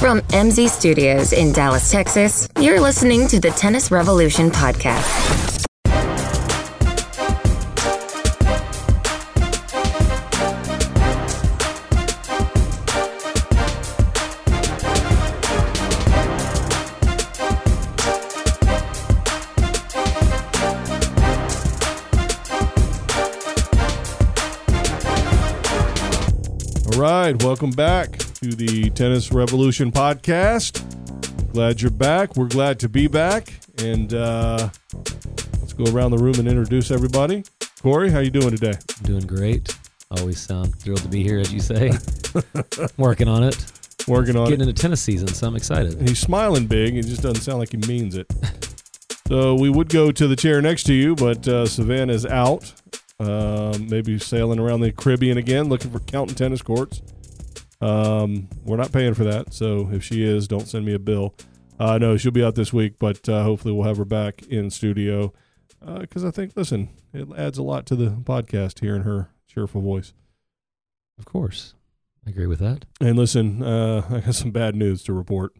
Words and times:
From 0.00 0.20
MZ 0.20 0.68
Studios 0.68 1.32
in 1.32 1.52
Dallas, 1.52 1.90
Texas, 1.90 2.46
you're 2.60 2.80
listening 2.80 3.26
to 3.28 3.40
the 3.40 3.48
Tennis 3.48 3.90
Revolution 3.90 4.50
podcast. 4.50 5.64
All 26.92 27.00
right, 27.00 27.42
welcome 27.42 27.70
back 27.70 28.25
to 28.36 28.48
the 28.54 28.90
Tennis 28.90 29.32
Revolution 29.32 29.90
podcast. 29.90 30.82
Glad 31.52 31.80
you're 31.80 31.90
back. 31.90 32.36
We're 32.36 32.48
glad 32.48 32.78
to 32.80 32.88
be 32.88 33.06
back, 33.06 33.54
and 33.78 34.12
uh, 34.12 34.68
let's 34.92 35.72
go 35.72 35.84
around 35.86 36.10
the 36.10 36.18
room 36.18 36.34
and 36.38 36.46
introduce 36.46 36.90
everybody. 36.90 37.44
Corey, 37.80 38.10
how 38.10 38.18
you 38.18 38.30
doing 38.30 38.50
today? 38.50 38.74
Doing 39.04 39.26
great. 39.26 39.74
Always 40.10 40.38
sound 40.38 40.74
thrilled 40.78 41.00
to 41.00 41.08
be 41.08 41.22
here, 41.22 41.38
as 41.38 41.50
you 41.52 41.60
say. 41.60 41.92
Working 42.98 43.26
on 43.26 43.42
it. 43.42 43.56
Working 44.06 44.36
on 44.36 44.48
Getting 44.50 44.66
it. 44.66 44.68
into 44.68 44.82
tennis 44.82 45.00
season, 45.00 45.28
so 45.28 45.46
I'm 45.46 45.56
excited. 45.56 45.98
He's 46.06 46.18
smiling 46.18 46.66
big. 46.66 46.94
It 46.94 47.06
just 47.06 47.22
doesn't 47.22 47.40
sound 47.42 47.58
like 47.58 47.70
he 47.70 47.78
means 47.78 48.16
it. 48.16 48.30
so 49.28 49.54
we 49.54 49.70
would 49.70 49.88
go 49.88 50.12
to 50.12 50.28
the 50.28 50.36
chair 50.36 50.60
next 50.60 50.82
to 50.84 50.92
you, 50.92 51.14
but 51.16 51.48
uh, 51.48 51.64
Savannah's 51.66 52.26
out. 52.26 52.70
Um, 53.18 53.88
maybe 53.88 54.18
sailing 54.18 54.58
around 54.58 54.82
the 54.82 54.92
Caribbean 54.92 55.38
again, 55.38 55.70
looking 55.70 55.90
for 55.90 56.00
counting 56.00 56.34
tennis 56.34 56.60
courts. 56.60 57.00
Um, 57.80 58.48
we're 58.64 58.76
not 58.76 58.92
paying 58.92 59.14
for 59.14 59.24
that, 59.24 59.52
so 59.52 59.90
if 59.92 60.02
she 60.02 60.22
is, 60.22 60.48
don't 60.48 60.66
send 60.66 60.84
me 60.86 60.94
a 60.94 60.98
bill. 60.98 61.34
Uh, 61.78 61.98
no, 61.98 62.16
she'll 62.16 62.32
be 62.32 62.44
out 62.44 62.54
this 62.54 62.72
week, 62.72 62.94
but 62.98 63.28
uh, 63.28 63.42
hopefully 63.42 63.74
we'll 63.74 63.86
have 63.86 63.98
her 63.98 64.04
back 64.04 64.42
in 64.44 64.70
studio 64.70 65.32
because 66.00 66.24
I 66.24 66.30
think, 66.30 66.52
listen, 66.56 66.88
it 67.12 67.28
adds 67.36 67.58
a 67.58 67.62
lot 67.62 67.86
to 67.86 67.96
the 67.96 68.10
podcast 68.10 68.80
hearing 68.80 69.02
her 69.02 69.30
cheerful 69.46 69.80
voice. 69.80 70.12
Of 71.18 71.24
course. 71.24 71.74
I 72.26 72.30
agree 72.30 72.46
with 72.46 72.58
that. 72.58 72.84
And 73.00 73.16
listen, 73.16 73.62
uh, 73.62 74.06
I 74.10 74.20
got 74.20 74.34
some 74.34 74.50
bad 74.50 74.74
news 74.74 75.02
to 75.04 75.12
report. 75.12 75.52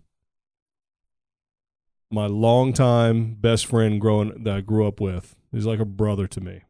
My 2.11 2.27
longtime 2.27 3.35
best 3.35 3.67
friend 3.67 4.01
growing 4.01 4.45
that 4.45 4.57
I 4.57 4.61
grew 4.61 4.87
up 4.87 5.01
with, 5.01 5.37
he's 5.53 5.67
like 5.67 5.81
a 5.81 5.85
brother 5.85 6.27
to 6.29 6.41
me. 6.41 6.63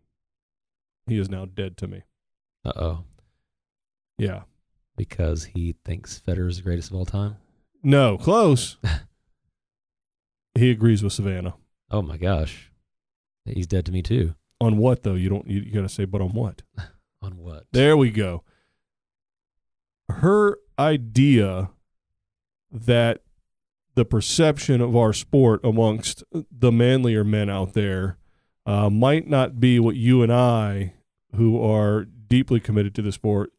He 1.06 1.18
is 1.18 1.28
now 1.28 1.44
dead 1.44 1.76
to 1.78 1.86
me. 1.86 2.02
Uh 2.64 2.72
oh. 2.76 3.04
Yeah. 4.18 4.42
Because 4.96 5.44
he 5.44 5.76
thinks 5.84 6.20
Federer 6.26 6.48
is 6.48 6.56
the 6.56 6.62
greatest 6.62 6.90
of 6.90 6.96
all 6.96 7.04
time. 7.04 7.36
No, 7.82 8.16
close. 8.16 8.78
he 10.54 10.70
agrees 10.70 11.02
with 11.02 11.12
Savannah. 11.12 11.54
Oh 11.90 12.02
my 12.02 12.16
gosh. 12.16 12.70
He's 13.44 13.66
dead 13.66 13.86
to 13.86 13.92
me 13.92 14.02
too. 14.02 14.34
On 14.60 14.78
what 14.78 15.02
though? 15.02 15.14
You 15.14 15.28
don't 15.28 15.46
you, 15.46 15.60
you 15.60 15.72
got 15.72 15.82
to 15.82 15.88
say 15.88 16.04
but 16.04 16.20
on 16.20 16.30
what? 16.30 16.62
On 17.22 17.38
what? 17.38 17.64
There 17.72 17.96
we 17.96 18.10
go. 18.10 18.44
Her 20.08 20.58
idea 20.78 21.70
that 22.70 23.22
the 23.94 24.04
perception 24.04 24.80
of 24.80 24.94
our 24.94 25.12
sport 25.12 25.60
amongst 25.64 26.22
the 26.32 26.70
manlier 26.70 27.24
men 27.24 27.48
out 27.48 27.72
there 27.72 28.18
uh, 28.66 28.90
might 28.90 29.26
not 29.26 29.58
be 29.58 29.80
what 29.80 29.96
you 29.96 30.22
and 30.22 30.32
I, 30.32 30.92
who 31.34 31.60
are 31.60 32.04
deeply 32.04 32.60
committed 32.60 32.94
to 32.96 33.02
the 33.02 33.12
sport, 33.12 33.50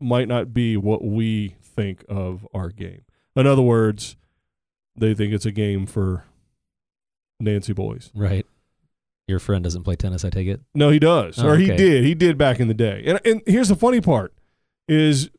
might 0.00 0.28
not 0.28 0.52
be 0.52 0.76
what 0.76 1.04
we 1.04 1.56
think 1.62 2.04
of 2.08 2.46
our 2.54 2.68
game. 2.70 3.02
In 3.36 3.46
other 3.46 3.62
words, 3.62 4.16
they 4.96 5.14
think 5.14 5.32
it's 5.32 5.46
a 5.46 5.52
game 5.52 5.86
for 5.86 6.24
Nancy 7.40 7.72
boys. 7.72 8.10
Right. 8.14 8.46
Your 9.26 9.38
friend 9.38 9.64
doesn't 9.64 9.82
play 9.84 9.96
tennis, 9.96 10.24
I 10.24 10.30
take 10.30 10.46
it? 10.46 10.60
No, 10.74 10.90
he 10.90 10.98
does, 10.98 11.38
Oh, 11.42 11.48
or 11.48 11.56
he 11.56 11.66
did. 11.66 12.04
He 12.04 12.14
did 12.14 12.36
back 12.36 12.60
in 12.60 12.68
the 12.68 12.74
day. 12.74 13.02
And 13.06 13.18
and 13.24 13.40
here's 13.46 13.68
the 13.68 13.76
funny 13.76 14.00
part: 14.02 14.34
is 14.86 15.30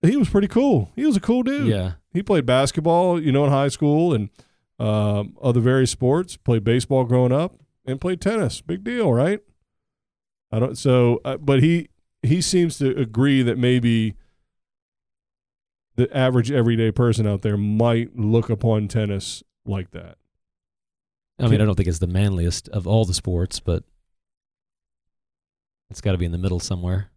he 0.00 0.16
was 0.16 0.28
pretty 0.28 0.46
cool. 0.48 0.92
He 0.94 1.04
was 1.04 1.16
a 1.16 1.20
cool 1.20 1.42
dude. 1.42 1.66
Yeah. 1.66 1.92
He 2.12 2.22
played 2.22 2.46
basketball, 2.46 3.20
you 3.20 3.32
know, 3.32 3.44
in 3.44 3.50
high 3.50 3.68
school 3.68 4.14
and 4.14 4.30
um, 4.78 5.36
other 5.42 5.60
various 5.60 5.90
sports. 5.90 6.36
Played 6.36 6.62
baseball 6.62 7.04
growing 7.04 7.32
up 7.32 7.54
and 7.84 8.00
played 8.00 8.20
tennis. 8.20 8.60
Big 8.60 8.84
deal, 8.84 9.12
right? 9.12 9.40
I 10.52 10.60
don't. 10.60 10.78
So, 10.78 11.20
uh, 11.24 11.36
but 11.36 11.62
he 11.64 11.88
he 12.28 12.40
seems 12.40 12.78
to 12.78 12.96
agree 12.98 13.42
that 13.42 13.58
maybe 13.58 14.14
the 15.96 16.14
average 16.16 16.50
everyday 16.52 16.92
person 16.92 17.26
out 17.26 17.42
there 17.42 17.56
might 17.56 18.16
look 18.16 18.50
upon 18.50 18.88
tennis 18.88 19.42
like 19.64 19.90
that. 19.92 20.16
I 21.38 21.48
mean, 21.48 21.60
I 21.60 21.64
don't 21.64 21.74
think 21.74 21.88
it's 21.88 21.98
the 21.98 22.06
manliest 22.06 22.68
of 22.70 22.86
all 22.86 23.04
the 23.04 23.12
sports, 23.12 23.60
but 23.60 23.84
it's 25.90 26.00
got 26.00 26.12
to 26.12 26.18
be 26.18 26.24
in 26.24 26.32
the 26.32 26.38
middle 26.38 26.60
somewhere. 26.60 27.10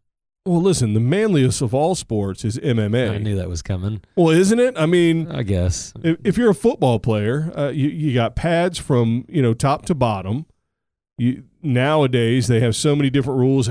Well, 0.46 0.62
listen, 0.62 0.94
the 0.94 1.00
manliest 1.00 1.62
of 1.62 1.74
all 1.74 1.96
sports 1.96 2.44
is 2.44 2.58
MMA. 2.58 3.12
I 3.12 3.18
knew 3.18 3.36
that 3.36 3.50
was 3.50 3.62
coming. 3.62 4.02
Well, 4.16 4.30
isn't 4.30 4.60
it? 4.60 4.78
I 4.78 4.86
mean, 4.86 5.32
I 5.32 5.44
guess. 5.44 5.94
if, 6.02 6.18
if 6.24 6.38
you're 6.38 6.50
a 6.50 6.56
football 6.56 7.00
player, 7.00 7.52
uh, 7.56 7.70
you 7.70 7.90
you 7.90 8.14
got 8.14 8.36
pads 8.36 8.78
from 8.80 9.26
you 9.30 9.42
know 9.42 9.54
top 9.54 9.86
to 9.86 9.96
bottom. 9.96 10.46
You 11.20 11.44
nowadays 11.62 12.48
they 12.48 12.60
have 12.62 12.76
so 12.76 12.96
many 12.96 13.10
different 13.10 13.40
rules 13.40 13.68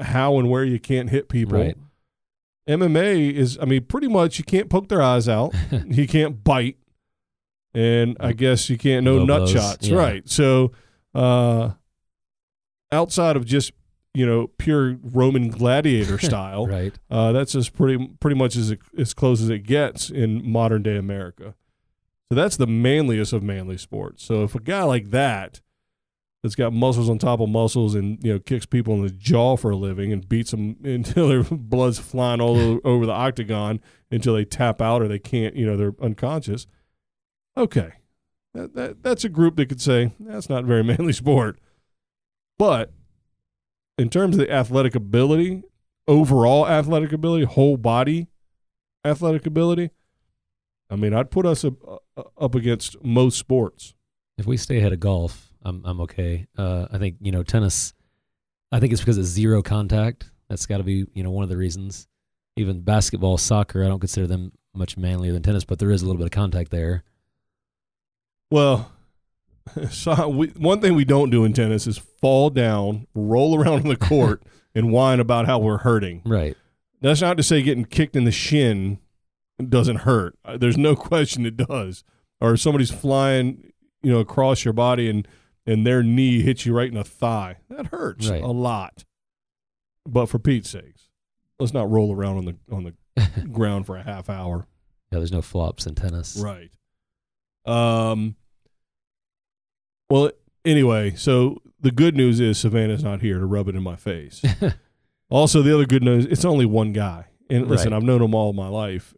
how, 0.00 0.38
and 0.38 0.48
where 0.50 0.64
you 0.64 0.78
can't 0.78 1.10
hit 1.10 1.28
people. 1.28 1.58
Right. 1.58 1.76
MMA 2.68 3.32
is, 3.34 3.58
I 3.60 3.66
mean, 3.66 3.84
pretty 3.84 4.08
much 4.08 4.38
you 4.38 4.44
can't 4.44 4.70
poke 4.70 4.88
their 4.88 5.02
eyes 5.02 5.28
out, 5.28 5.54
you 5.86 6.06
can't 6.06 6.42
bite, 6.42 6.78
and 7.74 8.16
I 8.20 8.32
guess 8.32 8.70
you 8.70 8.78
can't 8.78 9.04
no 9.04 9.18
nut 9.24 9.38
blows, 9.40 9.50
shots. 9.50 9.88
yeah. 9.88 9.96
Right. 9.98 10.28
So, 10.28 10.72
uh, 11.14 11.72
outside 12.92 13.36
of 13.36 13.44
just 13.44 13.72
you 14.14 14.24
know 14.24 14.46
pure 14.58 14.96
Roman 15.02 15.48
gladiator 15.48 16.18
style, 16.30 16.66
Right. 16.66 16.94
uh, 17.10 17.32
that's 17.32 17.52
just 17.52 17.74
pretty 17.74 18.08
pretty 18.20 18.36
much 18.36 18.56
as 18.56 18.74
as 18.96 19.12
close 19.12 19.42
as 19.42 19.50
it 19.50 19.60
gets 19.64 20.08
in 20.10 20.48
modern 20.50 20.82
day 20.82 20.96
America. 20.96 21.54
So 22.30 22.36
that's 22.36 22.56
the 22.56 22.66
manliest 22.66 23.32
of 23.34 23.42
manly 23.42 23.76
sports. 23.76 24.24
So 24.24 24.44
if 24.44 24.54
a 24.54 24.60
guy 24.60 24.82
like 24.84 25.10
that, 25.10 25.60
that's 26.44 26.54
got 26.54 26.74
muscles 26.74 27.08
on 27.08 27.16
top 27.16 27.40
of 27.40 27.48
muscles 27.48 27.94
and 27.94 28.22
you 28.22 28.30
know 28.30 28.38
kicks 28.38 28.66
people 28.66 28.92
in 28.92 29.00
the 29.00 29.08
jaw 29.08 29.56
for 29.56 29.70
a 29.70 29.76
living 29.76 30.12
and 30.12 30.28
beats 30.28 30.50
them 30.50 30.76
until 30.84 31.28
their 31.28 31.42
blood's 31.42 31.98
flying 31.98 32.38
all 32.38 32.80
over 32.84 33.06
the 33.06 33.12
octagon 33.12 33.80
until 34.10 34.34
they 34.34 34.44
tap 34.44 34.82
out 34.82 35.00
or 35.00 35.08
they 35.08 35.18
can't, 35.18 35.56
you 35.56 35.64
know, 35.64 35.74
they're 35.74 35.94
unconscious. 36.02 36.66
Okay, 37.56 37.92
that, 38.52 38.74
that 38.74 39.02
that's 39.02 39.24
a 39.24 39.30
group 39.30 39.56
that 39.56 39.70
could 39.70 39.80
say 39.80 40.12
that's 40.20 40.50
not 40.50 40.66
very 40.66 40.84
manly 40.84 41.14
sport, 41.14 41.58
but 42.58 42.92
in 43.96 44.10
terms 44.10 44.36
of 44.36 44.40
the 44.40 44.52
athletic 44.52 44.94
ability, 44.94 45.62
overall 46.06 46.68
athletic 46.68 47.14
ability, 47.14 47.46
whole 47.46 47.78
body 47.78 48.28
athletic 49.02 49.46
ability, 49.46 49.92
I 50.90 50.96
mean, 50.96 51.14
I'd 51.14 51.30
put 51.30 51.46
us 51.46 51.64
up, 51.64 51.74
uh, 52.18 52.22
up 52.36 52.54
against 52.54 53.02
most 53.02 53.38
sports. 53.38 53.94
If 54.36 54.46
we 54.46 54.58
stay 54.58 54.76
ahead 54.76 54.92
of 54.92 55.00
golf, 55.00 55.53
I'm 55.64 55.82
I'm 55.84 56.00
okay. 56.02 56.46
Uh, 56.56 56.86
I 56.90 56.98
think 56.98 57.16
you 57.20 57.32
know 57.32 57.42
tennis. 57.42 57.92
I 58.72 58.80
think 58.80 58.92
it's 58.92 59.00
because 59.00 59.18
it's 59.18 59.28
zero 59.28 59.62
contact. 59.62 60.30
That's 60.48 60.66
got 60.66 60.78
to 60.78 60.82
be 60.82 61.06
you 61.14 61.22
know 61.22 61.30
one 61.30 61.42
of 61.42 61.48
the 61.48 61.56
reasons. 61.56 62.06
Even 62.56 62.82
basketball, 62.82 63.36
soccer, 63.36 63.84
I 63.84 63.88
don't 63.88 63.98
consider 63.98 64.26
them 64.28 64.52
much 64.74 64.96
manlier 64.96 65.32
than 65.32 65.42
tennis, 65.42 65.64
but 65.64 65.78
there 65.78 65.90
is 65.90 66.02
a 66.02 66.06
little 66.06 66.18
bit 66.18 66.26
of 66.26 66.30
contact 66.30 66.70
there. 66.70 67.02
Well, 68.50 68.92
so 69.90 70.28
we, 70.28 70.48
one 70.48 70.80
thing 70.80 70.94
we 70.94 71.04
don't 71.04 71.30
do 71.30 71.44
in 71.44 71.52
tennis 71.52 71.86
is 71.86 71.98
fall 71.98 72.50
down, 72.50 73.06
roll 73.14 73.58
around 73.58 73.82
on 73.82 73.88
the 73.88 73.96
court, 74.08 74.42
and 74.74 74.92
whine 74.92 75.20
about 75.20 75.46
how 75.46 75.58
we're 75.58 75.78
hurting. 75.78 76.22
Right. 76.24 76.56
That's 77.00 77.20
not 77.20 77.36
to 77.36 77.42
say 77.42 77.62
getting 77.62 77.84
kicked 77.84 78.16
in 78.16 78.24
the 78.24 78.32
shin 78.32 78.98
doesn't 79.68 79.98
hurt. 79.98 80.36
Uh, 80.44 80.56
There's 80.56 80.78
no 80.78 80.96
question 80.96 81.46
it 81.46 81.56
does. 81.56 82.04
Or 82.40 82.54
if 82.54 82.60
somebody's 82.60 82.90
flying, 82.90 83.72
you 84.02 84.12
know, 84.12 84.20
across 84.20 84.64
your 84.64 84.74
body 84.74 85.08
and 85.08 85.26
and 85.66 85.86
their 85.86 86.02
knee 86.02 86.42
hits 86.42 86.64
you 86.66 86.74
right 86.74 86.88
in 86.88 86.94
the 86.94 87.04
thigh. 87.04 87.56
That 87.70 87.86
hurts 87.86 88.28
Right. 88.28 88.42
a 88.42 88.46
lot. 88.48 89.04
But 90.06 90.26
for 90.26 90.38
Pete's 90.38 90.68
sakes, 90.70 91.08
let's 91.58 91.72
not 91.72 91.90
roll 91.90 92.14
around 92.14 92.36
on 92.38 92.44
the 92.44 92.56
on 92.74 92.84
the 92.84 93.46
ground 93.52 93.86
for 93.86 93.96
a 93.96 94.02
half 94.02 94.28
hour. 94.28 94.66
Yeah, 95.10 95.18
there's 95.18 95.32
no 95.32 95.42
flops 95.42 95.86
in 95.86 95.94
tennis. 95.94 96.36
Right. 96.36 96.70
Um. 97.66 98.36
Well, 100.10 100.30
anyway, 100.64 101.14
so 101.16 101.62
the 101.80 101.90
good 101.90 102.16
news 102.16 102.40
is 102.40 102.58
Savannah's 102.58 103.02
not 103.02 103.20
here 103.22 103.38
to 103.38 103.46
rub 103.46 103.68
it 103.68 103.74
in 103.74 103.82
my 103.82 103.96
face. 103.96 104.42
also, 105.30 105.62
the 105.62 105.74
other 105.74 105.86
good 105.86 106.02
news, 106.02 106.26
it's 106.26 106.44
only 106.44 106.66
one 106.66 106.92
guy. 106.92 107.26
And 107.50 107.68
listen, 107.68 107.90
Right. 107.92 107.96
I've 107.96 108.02
known 108.02 108.22
him 108.22 108.34
all 108.34 108.52
my 108.52 108.68
life, 108.68 109.14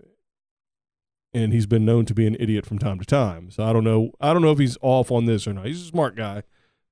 and 1.36 1.52
he's 1.52 1.66
been 1.66 1.84
known 1.84 2.06
to 2.06 2.14
be 2.14 2.26
an 2.26 2.36
idiot 2.40 2.64
from 2.64 2.78
time 2.78 2.98
to 2.98 3.04
time. 3.04 3.50
So 3.50 3.62
I 3.62 3.72
don't 3.72 3.84
know. 3.84 4.10
I 4.20 4.32
don't 4.32 4.40
know 4.40 4.52
if 4.52 4.58
he's 4.58 4.78
off 4.80 5.12
on 5.12 5.26
this 5.26 5.46
or 5.46 5.52
not. 5.52 5.66
He's 5.66 5.82
a 5.82 5.86
smart 5.86 6.16
guy, 6.16 6.42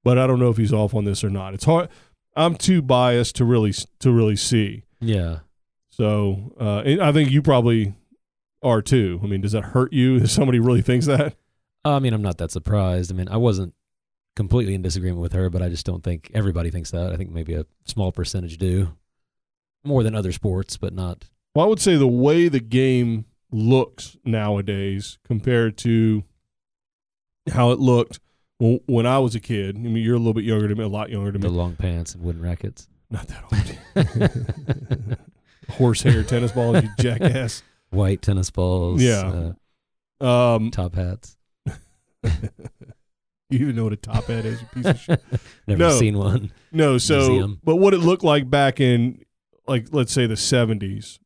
but 0.04 0.18
I 0.18 0.26
don't 0.26 0.38
know 0.38 0.50
if 0.50 0.58
he's 0.58 0.72
off 0.72 0.94
on 0.94 1.04
this 1.04 1.24
or 1.24 1.30
not. 1.30 1.54
It's 1.54 1.64
hard. 1.64 1.88
I'm 2.36 2.54
too 2.54 2.82
biased 2.82 3.36
to 3.36 3.44
really 3.44 3.72
to 4.00 4.12
really 4.12 4.36
see. 4.36 4.84
Yeah. 5.00 5.40
So 5.88 6.54
uh, 6.60 6.82
I 7.00 7.12
think 7.12 7.30
you 7.30 7.40
probably 7.40 7.94
are 8.62 8.82
too. 8.82 9.20
I 9.22 9.26
mean, 9.26 9.40
does 9.40 9.52
that 9.52 9.62
hurt 9.62 9.92
you 9.92 10.16
if 10.22 10.30
somebody 10.30 10.58
really 10.58 10.82
thinks 10.82 11.06
that? 11.06 11.36
I 11.84 11.98
mean, 11.98 12.12
I'm 12.12 12.22
not 12.22 12.38
that 12.38 12.50
surprised. 12.50 13.10
I 13.10 13.14
mean, 13.14 13.28
I 13.28 13.36
wasn't 13.36 13.74
completely 14.36 14.74
in 14.74 14.82
disagreement 14.82 15.20
with 15.20 15.32
her, 15.32 15.48
but 15.48 15.62
I 15.62 15.68
just 15.68 15.86
don't 15.86 16.02
think 16.02 16.30
everybody 16.34 16.70
thinks 16.70 16.90
that. 16.90 17.12
I 17.12 17.16
think 17.16 17.30
maybe 17.30 17.54
a 17.54 17.66
small 17.84 18.12
percentage 18.12 18.58
do. 18.58 18.96
More 19.84 20.02
than 20.02 20.14
other 20.14 20.32
sports, 20.32 20.76
but 20.76 20.92
not. 20.92 21.30
Well, 21.54 21.66
I 21.66 21.68
would 21.68 21.80
say 21.80 21.96
the 21.96 22.08
way 22.08 22.48
the 22.48 22.60
game 22.60 23.26
looks 23.54 24.16
nowadays 24.24 25.18
compared 25.24 25.76
to 25.78 26.24
how 27.52 27.70
it 27.70 27.78
looked 27.78 28.18
when, 28.58 28.80
when 28.86 29.06
I 29.06 29.18
was 29.20 29.34
a 29.34 29.40
kid. 29.40 29.76
I 29.76 29.78
mean, 29.78 29.96
you're 30.04 30.16
a 30.16 30.18
little 30.18 30.34
bit 30.34 30.44
younger 30.44 30.66
than 30.68 30.78
me, 30.78 30.84
a 30.84 30.88
lot 30.88 31.08
younger 31.10 31.30
than 31.30 31.40
The 31.40 31.48
me. 31.48 31.52
The 31.54 31.58
long 31.60 31.76
pants 31.76 32.14
and 32.14 32.24
wooden 32.24 32.42
rackets. 32.42 32.88
Not 33.10 33.28
that 33.28 33.44
old. 35.06 35.18
Horsehair 35.70 36.22
tennis 36.24 36.52
balls, 36.52 36.82
you 36.82 36.88
jackass. 36.98 37.62
White 37.90 38.22
tennis 38.22 38.50
balls. 38.50 39.00
Yeah. 39.02 39.52
Uh, 40.20 40.54
Um, 40.56 40.70
top 40.70 40.94
hats. 40.94 41.36
you 42.24 42.30
even 43.50 43.76
know 43.76 43.84
what 43.84 43.92
a 43.92 43.96
top 43.96 44.24
hat 44.24 44.44
is, 44.44 44.60
you 44.60 44.66
piece 44.74 44.86
of 44.86 44.98
shit. 45.00 45.22
Never 45.66 45.78
No. 45.78 45.90
seen 45.98 46.18
one. 46.18 46.50
No, 46.72 46.98
so 46.98 47.18
Museum. 47.28 47.60
but 47.62 47.76
what 47.76 47.94
it 47.94 47.98
looked 47.98 48.24
like 48.24 48.50
back 48.50 48.80
in 48.80 49.20
like 49.66 49.88
let's 49.92 50.12
say 50.12 50.26
the 50.26 50.36
seventies, 50.36 51.18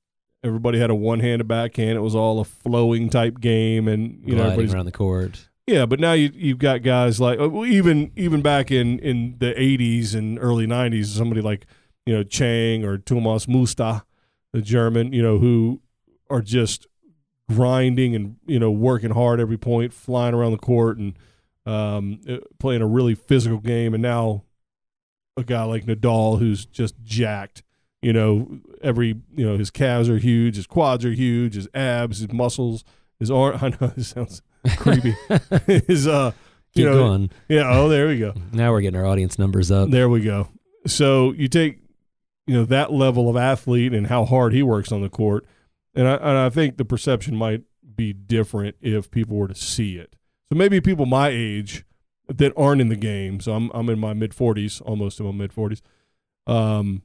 everybody 0.43 0.79
had 0.79 0.91
a 0.91 0.95
one 0.95 1.21
handed 1.21 1.49
backhand. 1.49 1.97
It 1.97 2.03
was 2.03 2.15
all 2.15 2.41
a 2.41 2.45
flowing 2.45 3.11
type 3.11 3.41
game 3.41 3.89
and 3.89 4.23
you 4.25 4.35
know 4.37 4.45
everybody's 4.45 4.75
around 4.75 4.87
the 4.87 4.93
court. 4.93 5.49
Yeah, 5.67 5.85
but 5.85 6.01
now 6.01 6.13
you 6.13 6.31
you've 6.35 6.59
got 6.59 6.83
guys 6.83 7.21
like 7.21 7.39
uh, 7.39 7.49
well, 7.49 7.67
even 7.67 8.11
even 8.17 8.41
back 8.41 8.71
in 8.71 8.99
in 9.01 9.37
the 9.39 9.59
eighties 9.61 10.15
and 10.15 10.39
early 10.41 10.67
nineties, 10.67 11.13
somebody 11.13 11.43
like 11.43 11.67
you 12.07 12.15
know 12.15 12.23
Chang 12.23 12.85
or 12.85 12.97
Thomas 12.97 13.47
Muster, 13.47 14.03
the 14.53 14.63
German, 14.63 15.13
you 15.13 15.23
know, 15.23 15.39
who 15.39 15.83
are 16.31 16.41
just 16.41 16.87
grinding 17.51 18.15
and 18.15 18.37
you 18.47 18.59
know 18.59 18.71
working 18.71 19.11
hard 19.11 19.41
every 19.41 19.59
point, 19.59 19.93
flying 19.93 20.35
around 20.35 20.53
the 20.53 20.59
court 20.59 20.97
and 20.97 21.19
um, 21.67 22.21
uh, 22.27 22.39
playing 22.59 22.81
a 22.81 22.87
really 22.87 23.15
physical 23.15 23.59
game. 23.59 23.93
And 23.93 24.03
now 24.03 24.45
a 25.37 25.45
guy 25.45 25.65
like 25.65 25.85
Nadal, 25.85 26.39
who's 26.39 26.65
just 26.65 26.95
jacked, 27.03 27.63
you 28.03 28.13
know, 28.13 28.61
every 28.83 29.17
you 29.35 29.47
know 29.47 29.57
his 29.57 29.71
calves 29.71 30.09
are 30.09 30.19
huge, 30.19 30.57
his 30.57 30.67
quads 30.67 31.05
are 31.05 31.13
huge, 31.13 31.55
his 31.55 31.69
abs, 31.75 32.19
his 32.19 32.33
muscles, 32.33 32.85
his 33.19 33.31
arm. 33.31 33.59
I 33.63 33.69
know 33.71 33.93
this 33.97 34.09
sounds 34.09 34.43
creepy. 34.77 35.15
his 35.87 36.07
uh, 36.07 36.33
Keep 36.75 36.83
you 36.83 36.91
know, 36.91 36.97
going. 36.97 37.31
yeah. 37.49 37.69
Oh, 37.71 37.89
there 37.89 38.09
we 38.09 38.19
go. 38.19 38.35
Now 38.53 38.73
we're 38.73 38.83
getting 38.83 39.01
our 39.01 39.07
audience 39.07 39.39
numbers 39.39 39.71
up. 39.71 39.91
There 39.91 40.09
we 40.09 40.21
go. 40.21 40.49
So 40.87 41.33
you 41.33 41.49
take, 41.49 41.81
you 42.47 42.55
know, 42.55 42.65
that 42.67 42.93
level 42.93 43.29
of 43.29 43.37
athlete 43.37 43.93
and 43.93 44.07
how 44.07 44.25
hard 44.25 44.53
he 44.53 44.63
works 44.63 44.93
on 44.93 45.03
the 45.03 45.09
court, 45.09 45.47
and 45.95 46.07
I 46.07 46.15
and 46.15 46.39
I 46.39 46.51
think 46.51 46.77
the 46.77 46.85
perception 46.85 47.37
might 47.37 47.63
be 47.97 48.13
different 48.13 48.77
if 48.81 49.11
people 49.11 49.37
were 49.37 49.49
to 49.49 49.55
see 49.55 49.97
it. 49.97 50.15
So 50.49 50.55
maybe 50.57 50.81
people 50.81 51.05
my 51.05 51.29
age 51.29 51.85
that 52.29 52.53
aren't 52.57 52.81
in 52.81 52.89
the 52.89 52.97
game. 52.97 53.41
So 53.41 53.53
I'm 53.55 53.71
I'm 53.75 53.89
in 53.89 53.99
my 53.99 54.13
mid 54.13 54.35
forties, 54.35 54.81
almost 54.83 55.19
in 55.21 55.27
my 55.27 55.33
mid 55.33 55.53
forties. 55.53 55.83
Um, 56.47 57.03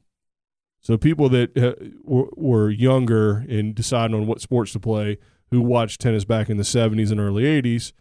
so 0.84 0.98
people 0.98 1.30
that 1.30 1.58
uh, 1.58 1.74
were, 2.04 2.30
were 2.36 2.70
younger 2.70 3.46
and 3.50 3.74
deciding 3.74 4.16
on 4.16 4.28
what 4.28 4.42
sports 4.42 4.74
to 4.74 4.80
play, 4.80 5.18
who 5.50 5.62
watched 5.62 6.02
tennis 6.02 6.26
back 6.26 6.50
in 6.50 6.58
the 6.58 6.64
'70s 6.64 7.10
and 7.10 7.20
early 7.20 7.44
'80s, 7.44 7.94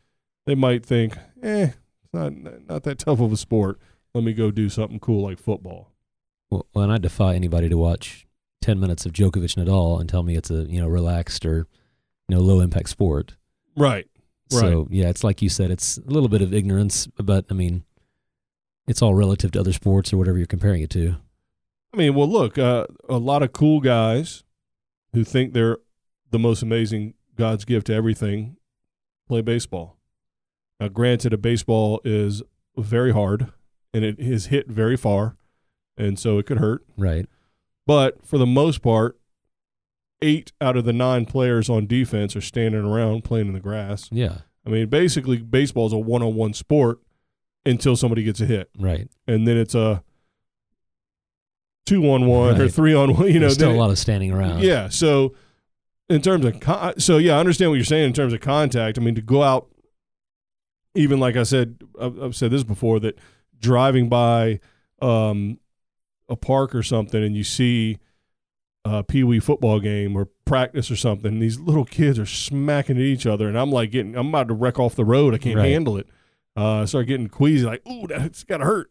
they 0.45 0.55
might 0.55 0.85
think, 0.85 1.17
eh, 1.43 1.71
it's 2.03 2.13
not 2.13 2.33
not 2.69 2.83
that 2.83 2.99
tough 2.99 3.21
of 3.21 3.33
a 3.33 3.37
sport 3.37 3.81
let 4.15 4.25
me 4.25 4.33
go 4.33 4.51
do 4.51 4.69
something 4.69 5.01
cool 5.01 5.23
like 5.23 5.39
football. 5.39 5.93
Well, 6.51 6.67
and 6.75 6.93
I 6.93 6.99
defy 6.99 7.35
anybody 7.35 7.69
to 7.69 7.79
watch 7.79 8.27
ten 8.61 8.79
minutes 8.79 9.07
of 9.07 9.13
Djokovic 9.13 9.57
Nadal 9.57 10.01
and 10.01 10.09
tell 10.09 10.23
me 10.23 10.37
it's 10.37 10.51
a 10.51 10.65
you 10.65 10.81
know 10.81 10.89
relaxed 10.89 11.47
or 11.47 11.67
you 12.29 12.37
know 12.37 12.43
low 12.43 12.61
impact 12.61 12.91
sport. 12.91 13.37
Right. 13.77 14.07
Right. 14.53 14.61
So 14.61 14.87
yeah, 14.91 15.09
it's 15.09 15.25
like 15.25 15.41
you 15.41 15.49
said, 15.49 15.71
it's 15.71 15.97
a 15.97 16.11
little 16.11 16.29
bit 16.29 16.43
of 16.43 16.53
ignorance, 16.53 17.07
but 17.07 17.47
I 17.51 17.55
mean, 17.55 17.85
it's 18.87 19.01
all 19.01 19.15
relative 19.15 19.53
to 19.53 19.61
other 19.61 19.73
sports 19.73 20.13
or 20.13 20.19
whatever 20.19 20.37
you're 20.37 20.47
comparing 20.47 20.83
it 20.83 20.91
to. 20.91 21.17
I 21.93 21.97
mean, 21.97 22.15
well, 22.15 22.29
look, 22.29 22.57
uh, 22.59 22.87
a 23.09 23.19
lot 23.19 23.43
of 23.43 23.53
cool 23.53 23.81
guys 23.81 24.45
who 25.13 25.25
think 25.25 25.53
they're 25.53 25.79
the 26.31 26.39
most 26.39 26.63
amazing 26.63 27.15
God's 27.37 27.65
gift 27.65 27.89
to 27.89 27.95
everything 27.95 28.57
play 29.29 29.43
baseball. 29.43 29.99
Now, 30.81 30.89
granted, 30.89 31.33
a 31.33 31.39
baseball 31.39 32.01
is 32.05 32.43
very 32.77 33.13
hard 33.13 33.53
and 33.93 34.05
it 34.05 34.19
is 34.19 34.47
hit 34.47 34.69
very 34.69 34.97
far, 34.97 35.37
and 35.99 36.19
so 36.19 36.39
it 36.39 36.47
could 36.47 36.59
hurt. 36.59 36.83
Right. 36.97 37.27
But 37.87 38.27
for 38.27 38.39
the 38.39 38.47
most 38.47 38.81
part, 38.81 39.19
eight 40.23 40.53
out 40.61 40.77
of 40.77 40.85
the 40.85 40.93
nine 40.93 41.27
players 41.27 41.69
on 41.69 41.87
defense 41.87 42.35
are 42.35 42.41
standing 42.41 42.85
around 42.85 43.25
playing 43.25 43.49
in 43.49 43.53
the 43.53 43.61
grass. 43.61 44.09
Yeah. 44.11 44.39
I 44.65 44.71
mean, 44.71 44.89
basically, 44.89 45.39
baseball 45.39 45.87
is 45.87 45.93
a 45.93 45.99
one 45.99 46.23
on 46.23 46.35
one 46.35 46.55
sport 46.55 47.01
until 47.67 47.97
somebody 47.97 48.23
gets 48.23 48.41
a 48.41 48.47
hit. 48.47 48.71
Right. 48.79 49.09
and 49.27 49.47
then 49.47 49.57
it's 49.57 49.75
a 49.75 50.03
two 51.87 52.09
on 52.11 52.27
one 52.27 52.61
or 52.61 52.69
three 52.69 52.95
on 52.95 53.15
one. 53.15 53.27
You 53.29 53.35
know, 53.35 53.41
There's 53.41 53.55
still 53.55 53.73
a 53.73 53.75
lot 53.75 53.91
of 53.91 53.99
standing 53.99 54.31
around. 54.33 54.63
yeah. 54.63 54.89
So 54.89 55.35
in 56.09 56.21
terms 56.23 56.45
of 56.45 56.61
con- 56.61 56.99
so 57.01 57.17
yeah, 57.19 57.37
I 57.37 57.41
understand 57.41 57.71
what 57.71 57.77
you're 57.77 57.85
saying 57.85 58.07
in 58.07 58.13
terms 58.13 58.33
of 58.33 58.41
contact. 58.41 58.99
I 58.99 59.01
mean, 59.01 59.15
to 59.15 59.23
go 59.23 59.43
out, 59.43 59.69
even 60.95 61.19
like 61.21 61.37
I 61.37 61.43
said, 61.43 61.79
I've, 62.01 62.21
I've 62.23 62.37
said 62.37 62.51
this 62.51 62.65
before 62.65 63.01
that 63.01 63.19
driving 63.59 64.09
by 64.09 64.61
um, 65.01 65.59
a 66.29 66.37
park 66.37 66.75
or 66.75 66.83
something 66.83 67.23
and 67.23 67.37
you 67.37 67.45
see 67.45 67.99
a 68.85 69.03
pee 69.05 69.23
wee 69.25 69.39
football 69.41 69.79
game 69.81 70.17
or 70.17 70.29
practice 70.45 70.91
or 70.91 70.97
something, 70.97 71.39
these 71.39 71.59
little 71.61 71.85
kids 71.85 72.19
are 72.19 72.27
smacking 72.27 72.97
at 72.97 73.03
each 73.03 73.27
other, 73.27 73.49
and 73.49 73.57
I'm 73.57 73.71
like 73.71 73.91
getting, 73.93 74.17
I'm 74.17 74.29
about 74.29 74.49
to 74.49 74.55
wreck 74.55 74.79
off 74.81 74.97
the 74.97 75.05
road. 75.05 75.35
I 75.35 75.39
can't 75.39 75.57
Right. 75.57 75.71
handle 75.71 75.97
it. 75.97 76.09
Uh, 76.57 76.83
I 76.83 76.85
start 76.87 77.07
getting 77.07 77.29
queasy, 77.29 77.65
like, 77.65 77.81
ooh, 77.89 78.07
that's 78.09 78.43
gotta 78.45 78.65
hurt. 78.65 78.91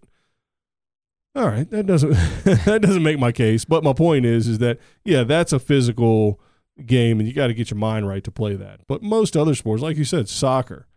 All 1.35 1.47
right, 1.47 1.69
that 1.69 1.85
doesn't 1.85 2.11
that 2.43 2.81
doesn't 2.81 3.03
make 3.03 3.17
my 3.19 3.31
case. 3.31 3.63
But 3.65 3.83
my 3.83 3.93
point 3.93 4.25
is, 4.25 4.47
is 4.47 4.57
that 4.59 4.79
yeah, 5.05 5.23
that's 5.23 5.53
a 5.53 5.59
physical 5.59 6.39
game, 6.85 7.19
and 7.19 7.27
you 7.27 7.33
got 7.33 7.47
to 7.47 7.53
get 7.53 7.69
your 7.71 7.77
mind 7.77 8.07
right 8.07 8.23
to 8.23 8.31
play 8.31 8.55
that. 8.55 8.81
But 8.87 9.01
most 9.01 9.37
other 9.37 9.55
sports, 9.55 9.81
like 9.81 9.97
you 9.97 10.03
said, 10.05 10.27
soccer. 10.27 10.87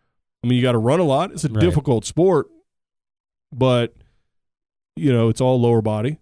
I 0.42 0.46
mean, 0.46 0.56
you 0.56 0.62
got 0.62 0.72
to 0.72 0.78
run 0.78 1.00
a 1.00 1.04
lot. 1.04 1.30
It's 1.32 1.44
a 1.44 1.48
Right. 1.48 1.60
difficult 1.60 2.04
sport, 2.04 2.48
but 3.52 3.94
you 4.96 5.12
know, 5.12 5.28
it's 5.28 5.40
all 5.40 5.60
lower 5.60 5.82
body, 5.82 6.18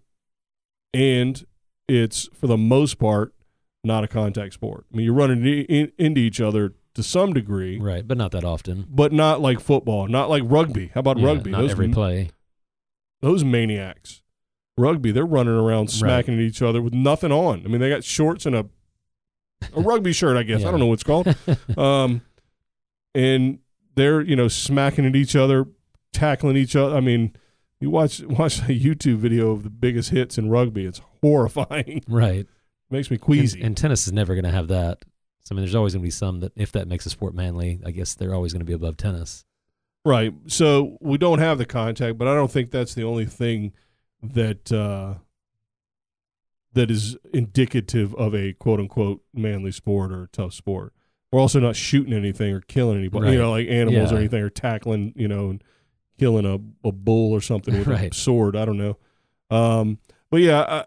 and 0.93 1.43
it's 1.87 2.29
for 2.33 2.47
the 2.47 2.57
most 2.57 2.97
part 2.99 3.33
not 3.83 4.03
a 4.03 4.07
contact 4.07 4.53
sport. 4.53 4.85
I 4.93 4.97
mean, 4.97 5.05
you're 5.05 5.13
running 5.13 5.45
in, 5.45 5.65
in, 5.65 5.91
into 5.97 6.21
each 6.21 6.39
other 6.39 6.73
to 6.93 7.03
some 7.03 7.33
degree, 7.33 7.79
Right. 7.79 8.07
But 8.07 8.17
not 8.17 8.31
that 8.31 8.45
often. 8.45 8.85
but 8.89 9.11
not 9.11 9.41
like 9.41 9.59
football, 9.59 10.07
not 10.07 10.29
like 10.29 10.43
rugby. 10.45 10.91
How 10.93 10.99
about 11.01 11.17
Yeah, 11.17 11.25
rugby? 11.25 11.51
Not 11.51 11.61
those, 11.61 11.71
every 11.71 11.89
play. 11.89 12.29
Those 13.23 13.43
maniacs. 13.43 14.21
Rugby, 14.77 15.11
they're 15.11 15.25
running 15.25 15.53
around 15.53 15.89
smacking 15.91 16.33
at 16.35 16.39
each 16.39 16.61
other 16.61 16.81
with 16.81 16.93
nothing 16.93 17.31
on. 17.31 17.61
I 17.63 17.67
mean, 17.69 17.79
they 17.79 17.89
got 17.89 18.03
shorts 18.03 18.45
and 18.45 18.55
a 18.55 18.65
a 19.75 19.81
rugby 19.81 20.11
shirt, 20.13 20.35
I 20.35 20.43
guess. 20.43 20.63
I 20.65 20.71
don't 20.71 20.79
know 20.79 20.87
what 20.87 20.95
it's 20.95 21.03
called. 21.03 21.35
Um, 21.77 22.21
and 23.15 23.59
they're 23.95 24.21
you 24.21 24.35
know 24.35 24.47
smacking 24.47 25.05
at 25.05 25.15
each 25.15 25.35
other, 25.35 25.65
tackling 26.11 26.57
each 26.57 26.75
other. 26.75 26.95
I 26.95 26.99
mean, 26.99 27.33
you 27.79 27.89
watch 27.89 28.21
watch 28.23 28.59
a 28.59 28.73
YouTube 28.77 29.17
video 29.17 29.51
of 29.51 29.63
the 29.63 29.69
biggest 29.69 30.09
hits 30.09 30.37
in 30.37 30.49
rugby. 30.49 30.85
It's 30.85 31.01
horrifying. 31.21 32.03
right. 32.09 32.47
Makes 32.89 33.09
me 33.09 33.15
And, 33.15 33.21
queasy. 33.21 33.61
and 33.61 33.75
tennis 33.77 34.05
is 34.07 34.13
never 34.13 34.35
going 34.35 34.43
to 34.45 34.51
have 34.51 34.67
that. 34.67 35.03
So 35.43 35.53
I 35.53 35.55
mean, 35.55 35.65
there's 35.65 35.75
always 35.75 35.93
going 35.93 36.01
to 36.01 36.07
be 36.07 36.11
some 36.11 36.39
that 36.41 36.51
if 36.55 36.71
that 36.73 36.87
makes 36.87 37.05
a 37.05 37.09
sport 37.09 37.33
manly, 37.33 37.79
I 37.85 37.91
guess 37.91 38.15
they're 38.15 38.33
always 38.33 38.53
going 38.53 38.59
to 38.61 38.65
be 38.65 38.73
above 38.73 38.97
tennis. 38.97 39.45
Right. 40.05 40.33
So 40.47 40.97
we 40.99 41.17
don't 41.17 41.39
have 41.39 41.57
the 41.57 41.65
contact, 41.65 42.17
but 42.17 42.27
I 42.27 42.35
don't 42.35 42.51
think 42.51 42.71
that's 42.71 42.93
the 42.93 43.03
only 43.03 43.25
thing 43.25 43.71
that 44.21 44.71
uh, 44.71 45.15
that 46.73 46.91
is 46.91 47.15
indicative 47.33 48.13
of 48.15 48.35
a 48.35 48.53
quote 48.53 48.79
unquote 48.79 49.21
manly 49.33 49.71
sport 49.71 50.11
or 50.11 50.27
tough 50.33 50.53
sport. 50.53 50.93
We're 51.31 51.39
also 51.39 51.59
not 51.59 51.75
shooting 51.75 52.13
anything 52.13 52.53
or 52.53 52.61
killing 52.61 52.97
anybody, 52.97 53.31
you 53.31 53.39
know, 53.39 53.51
like 53.51 53.67
animals 53.67 54.11
or 54.11 54.17
anything, 54.17 54.41
or 54.43 54.49
tackling, 54.49 55.13
you 55.15 55.27
know, 55.27 55.49
and 55.49 55.63
killing 56.19 56.45
a, 56.45 56.87
a 56.87 56.91
bull 56.91 57.31
or 57.31 57.41
something 57.41 57.77
with 57.77 57.87
a 57.87 58.13
sword. 58.13 58.55
I 58.55 58.65
don't 58.65 58.77
know. 58.77 58.97
Um, 59.49 59.97
but 60.29 60.41
yeah, 60.41 60.61
I, 60.61 60.85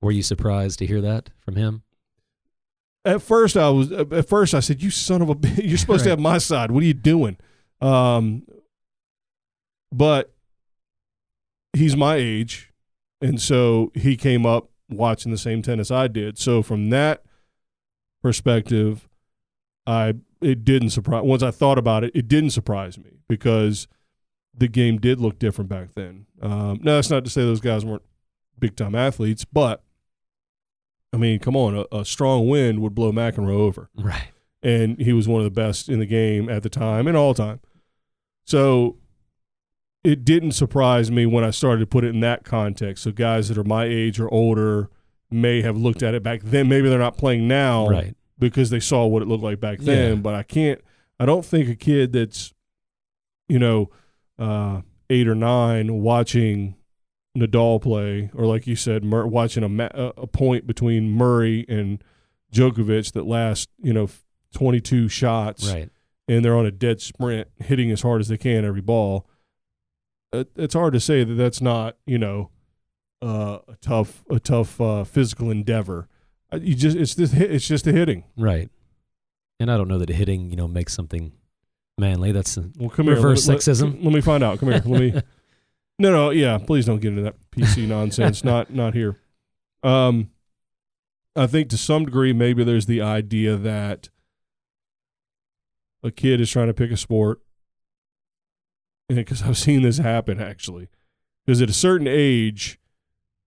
Were 0.00 0.10
you 0.12 0.22
surprised 0.22 0.78
to 0.78 0.86
hear 0.86 1.00
that 1.02 1.30
from 1.40 1.56
him? 1.56 1.82
At 3.04 3.22
first 3.22 3.56
I 3.56 3.68
was 3.70 3.92
at 3.92 4.28
first 4.28 4.54
I 4.54 4.60
said, 4.60 4.82
"You 4.82 4.90
son 4.90 5.22
of 5.22 5.30
a! 5.30 5.48
You're 5.62 5.78
supposed 5.78 6.04
to 6.04 6.10
have 6.10 6.20
my 6.20 6.38
side. 6.38 6.70
What 6.70 6.82
are 6.82 6.86
you 6.86 6.94
doing?" 6.94 7.36
Um, 7.80 8.44
but 9.90 10.32
he's 11.72 11.96
my 11.96 12.16
age, 12.16 12.72
and 13.20 13.40
so 13.40 13.90
he 13.94 14.16
came 14.16 14.46
up 14.46 14.70
watching 14.88 15.32
the 15.32 15.38
same 15.38 15.62
tennis 15.62 15.90
I 15.90 16.08
did. 16.08 16.38
So 16.38 16.62
from 16.62 16.90
that 16.90 17.22
perspective, 18.22 19.08
I 19.86 20.14
it 20.40 20.64
didn't 20.64 20.90
surprise. 20.90 21.22
Once 21.24 21.42
I 21.42 21.50
thought 21.50 21.78
about 21.78 22.04
it, 22.04 22.12
it 22.14 22.28
didn't 22.28 22.50
surprise 22.50 22.98
me 22.98 23.18
because 23.28 23.88
the 24.56 24.68
game 24.68 24.98
did 24.98 25.20
look 25.20 25.38
different 25.38 25.70
back 25.70 25.94
then. 25.94 26.26
Um, 26.40 26.80
now 26.82 26.96
that's 26.96 27.10
not 27.10 27.24
to 27.24 27.30
say 27.30 27.42
those 27.42 27.60
guys 27.60 27.84
weren't 27.84 28.02
big 28.58 28.76
time 28.76 28.94
athletes, 28.94 29.44
but 29.44 29.82
I 31.12 31.18
mean, 31.18 31.38
come 31.40 31.56
on, 31.56 31.76
a, 31.76 31.96
a 32.00 32.04
strong 32.04 32.48
wind 32.48 32.80
would 32.80 32.94
blow 32.94 33.12
McEnroe 33.12 33.50
over, 33.54 33.90
Right. 33.96 34.28
and 34.62 34.98
he 34.98 35.12
was 35.12 35.28
one 35.28 35.40
of 35.40 35.44
the 35.44 35.50
best 35.50 35.88
in 35.88 35.98
the 35.98 36.06
game 36.06 36.48
at 36.48 36.62
the 36.62 36.70
time 36.70 37.06
and 37.06 37.16
all 37.16 37.34
time. 37.34 37.60
So 38.44 38.96
it 40.04 40.24
didn't 40.24 40.52
surprise 40.52 41.10
me 41.10 41.26
when 41.26 41.44
I 41.44 41.50
started 41.50 41.80
to 41.80 41.86
put 41.86 42.04
it 42.04 42.08
in 42.14 42.20
that 42.20 42.44
context. 42.44 43.04
So 43.04 43.12
guys 43.12 43.48
that 43.48 43.58
are 43.58 43.64
my 43.64 43.84
age 43.84 44.18
or 44.18 44.32
older 44.32 44.88
may 45.30 45.62
have 45.62 45.76
looked 45.76 46.02
at 46.02 46.14
it 46.14 46.22
back 46.22 46.42
then. 46.42 46.68
Maybe 46.68 46.88
they're 46.88 46.98
not 46.98 47.16
playing 47.16 47.46
now, 47.46 47.88
Right. 47.88 48.14
because 48.38 48.70
they 48.70 48.80
saw 48.80 49.06
what 49.06 49.22
it 49.22 49.28
looked 49.28 49.44
like 49.44 49.60
back 49.60 49.78
then. 49.80 50.16
Yeah. 50.16 50.20
But 50.22 50.34
I 50.34 50.42
can't. 50.42 50.80
I 51.20 51.26
don't 51.26 51.44
think 51.44 51.68
a 51.68 51.76
kid 51.76 52.12
that's, 52.12 52.52
you 53.48 53.58
know, 53.58 53.90
uh, 54.38 54.80
eight 55.10 55.28
or 55.28 55.34
nine 55.34 56.00
watching 56.02 56.74
Nadal 57.36 57.80
play, 57.80 58.30
or 58.34 58.44
like 58.46 58.66
you 58.66 58.76
said, 58.76 59.02
Mur- 59.04 59.26
watching 59.26 59.62
a 59.64 59.68
ma- 59.68 59.88
a 59.94 60.26
point 60.26 60.66
between 60.66 61.10
Murray 61.10 61.64
and 61.68 62.02
Djokovic 62.52 63.12
that 63.12 63.26
lasts, 63.26 63.66
you 63.82 63.92
know, 63.94 64.08
twenty 64.52 64.80
two 64.80 65.08
shots, 65.08 65.72
Right. 65.72 65.88
and 66.28 66.44
they're 66.44 66.56
on 66.56 66.66
a 66.66 66.70
dead 66.70 67.00
sprint, 67.00 67.48
hitting 67.58 67.90
as 67.90 68.02
hard 68.02 68.20
as 68.20 68.28
they 68.28 68.36
can 68.36 68.64
every 68.66 68.82
ball. 68.82 69.26
It, 70.32 70.50
it's 70.56 70.74
hard 70.74 70.92
to 70.92 71.00
say 71.00 71.24
that 71.24 71.34
that's 71.34 71.60
not, 71.62 71.96
you 72.06 72.18
know, 72.18 72.50
uh, 73.22 73.58
a 73.68 73.76
tough 73.80 74.24
a 74.28 74.38
tough 74.38 74.78
uh, 74.80 75.04
physical 75.04 75.50
endeavor. 75.50 76.08
Uh, 76.52 76.58
You 76.60 76.74
just 76.74 76.96
it's 76.96 77.14
this 77.14 77.32
it's 77.32 77.66
just 77.66 77.86
the 77.86 77.92
hitting. 77.92 78.24
Right. 78.36 78.68
And 79.58 79.70
I 79.70 79.76
don't 79.78 79.88
know 79.88 79.98
that 79.98 80.08
hitting, 80.10 80.50
you 80.50 80.56
know, 80.56 80.66
makes 80.68 80.92
something 80.92 81.32
manly. 81.96 82.32
That's 82.32 82.58
Well, 82.76 82.90
come 82.90 83.08
Reverse 83.08 83.46
here. 83.46 83.54
Let, 83.54 83.62
sexism. 83.62 83.94
Let, 83.94 84.04
let 84.04 84.12
me 84.12 84.20
find 84.20 84.42
out. 84.44 84.58
Come 84.58 84.70
here. 84.70 84.82
Let 84.84 85.00
me. 85.00 85.14
No, 85.98 86.10
no, 86.10 86.30
yeah. 86.30 86.58
Please 86.58 86.86
don't 86.86 87.00
get 87.00 87.08
into 87.08 87.22
that 87.22 87.36
PC 87.50 87.86
nonsense. 87.88 88.42
not, 88.44 88.72
not 88.72 88.94
here. 88.94 89.18
Um, 89.82 90.30
I 91.34 91.46
think 91.46 91.68
to 91.70 91.78
some 91.78 92.04
degree, 92.04 92.32
maybe 92.32 92.64
there's 92.64 92.86
the 92.86 93.00
idea 93.00 93.56
that 93.56 94.10
a 96.02 96.10
kid 96.10 96.40
is 96.40 96.50
trying 96.50 96.66
to 96.66 96.74
pick 96.74 96.90
a 96.90 96.96
sport, 96.96 97.40
because 99.08 99.42
I've 99.42 99.58
seen 99.58 99.82
this 99.82 99.98
happen 99.98 100.40
actually. 100.40 100.88
Because 101.44 101.60
at 101.60 101.70
a 101.70 101.74
certain 101.74 102.06
age, 102.06 102.78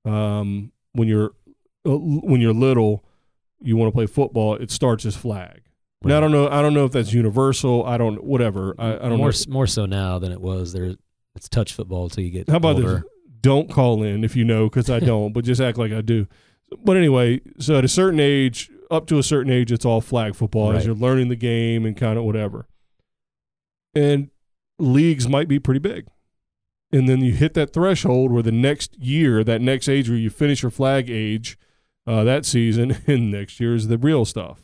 um, 0.03 0.71
when 0.93 1.07
you're 1.07 1.31
uh, 1.85 1.97
when 1.97 2.41
you're 2.41 2.53
little, 2.53 3.05
you 3.61 3.77
want 3.77 3.91
to 3.91 3.95
play 3.95 4.05
football. 4.05 4.55
It 4.55 4.71
starts 4.71 5.05
as 5.05 5.15
flag. 5.15 5.61
Now 6.03 6.17
I 6.17 6.19
don't 6.19 6.31
know. 6.31 6.47
I 6.47 6.61
don't 6.61 6.73
know 6.73 6.85
if 6.85 6.91
that's 6.91 7.13
universal. 7.13 7.85
I 7.85 7.97
don't. 7.97 8.23
Whatever. 8.23 8.75
I, 8.77 8.95
I 8.95 9.09
don't 9.09 9.17
more 9.17 9.31
know. 9.31 9.53
more 9.53 9.67
so 9.67 9.85
now 9.85 10.19
than 10.19 10.31
it 10.31 10.41
was. 10.41 10.73
There, 10.73 10.95
it's 11.35 11.49
touch 11.49 11.73
football 11.73 12.05
until 12.05 12.23
you 12.23 12.31
get 12.31 12.49
How 12.49 12.57
about 12.57 12.75
older. 12.77 12.93
this? 12.95 13.03
Don't 13.41 13.69
call 13.69 14.01
in 14.03 14.23
if 14.23 14.35
you 14.35 14.43
know, 14.43 14.69
because 14.69 14.89
I 14.89 14.99
don't. 14.99 15.31
but 15.33 15.45
just 15.45 15.61
act 15.61 15.77
like 15.77 15.91
I 15.91 16.01
do. 16.01 16.27
But 16.83 16.97
anyway, 16.97 17.41
so 17.59 17.77
at 17.77 17.85
a 17.85 17.89
certain 17.89 18.19
age, 18.19 18.71
up 18.89 19.05
to 19.07 19.19
a 19.19 19.23
certain 19.23 19.51
age, 19.51 19.71
it's 19.71 19.85
all 19.85 20.01
flag 20.01 20.35
football 20.35 20.71
as 20.71 20.85
you're 20.85 20.95
learning 20.95 21.29
the 21.29 21.35
game 21.35 21.85
and 21.85 21.95
kind 21.95 22.17
of 22.17 22.23
whatever. 22.25 22.67
And 23.93 24.29
leagues 24.79 25.27
might 25.27 25.47
be 25.47 25.59
pretty 25.59 25.79
big. 25.79 26.07
And 26.91 27.07
then 27.09 27.21
you 27.21 27.33
hit 27.33 27.53
that 27.55 27.71
threshold 27.73 28.31
where 28.31 28.43
the 28.43 28.51
next 28.51 28.97
year, 28.97 29.43
that 29.43 29.61
next 29.61 29.87
age 29.89 30.09
where 30.09 30.17
you 30.17 30.29
finish 30.29 30.61
your 30.63 30.71
flag 30.71 31.09
age 31.09 31.57
uh, 32.07 32.23
that 32.23 32.45
season, 32.45 32.97
and 33.07 33.31
next 33.31 33.59
year 33.59 33.75
is 33.75 33.87
the 33.87 33.97
real 33.97 34.25
stuff. 34.25 34.61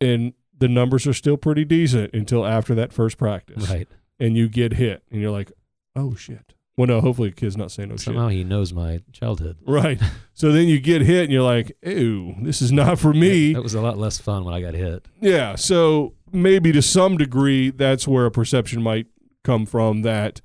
And 0.00 0.34
the 0.56 0.68
numbers 0.68 1.06
are 1.06 1.12
still 1.12 1.36
pretty 1.36 1.64
decent 1.64 2.12
until 2.14 2.44
after 2.46 2.74
that 2.74 2.92
first 2.92 3.16
practice 3.18 3.68
Right. 3.68 3.88
And 4.18 4.36
you 4.36 4.48
get 4.48 4.74
hit, 4.74 5.02
and 5.10 5.20
you're 5.20 5.30
like, 5.30 5.52
"Oh 5.96 6.14
shit." 6.14 6.54
Well, 6.76 6.86
no, 6.86 7.00
hopefully 7.00 7.30
the 7.30 7.34
kid's 7.34 7.56
not 7.56 7.72
saying 7.72 7.90
"Oh 7.90 7.96
Somehow 7.96 8.28
he 8.28 8.44
knows 8.44 8.72
my 8.72 9.00
childhood. 9.12 9.56
Right. 9.66 10.00
so 10.32 10.52
then 10.52 10.68
you 10.68 10.78
get 10.80 11.02
hit, 11.02 11.24
and 11.24 11.32
you're 11.32 11.42
like, 11.42 11.76
"Ew, 11.82 12.36
this 12.42 12.62
is 12.62 12.70
not 12.72 12.98
for 12.98 13.12
me." 13.12 13.52
That 13.54 13.62
was 13.62 13.74
a 13.74 13.80
lot 13.80 13.98
less 13.98 14.18
fun 14.18 14.44
when 14.44 14.54
I 14.54 14.60
got 14.60 14.74
hit. 14.74 15.06
Yeah. 15.20 15.56
So 15.56 16.14
maybe 16.32 16.72
to 16.72 16.82
some 16.82 17.16
degree, 17.16 17.70
that's 17.70 18.06
where 18.06 18.26
a 18.26 18.30
perception 18.30 18.82
might 18.82 19.06
come 19.44 19.66
from 19.66 20.02
that 20.02 20.40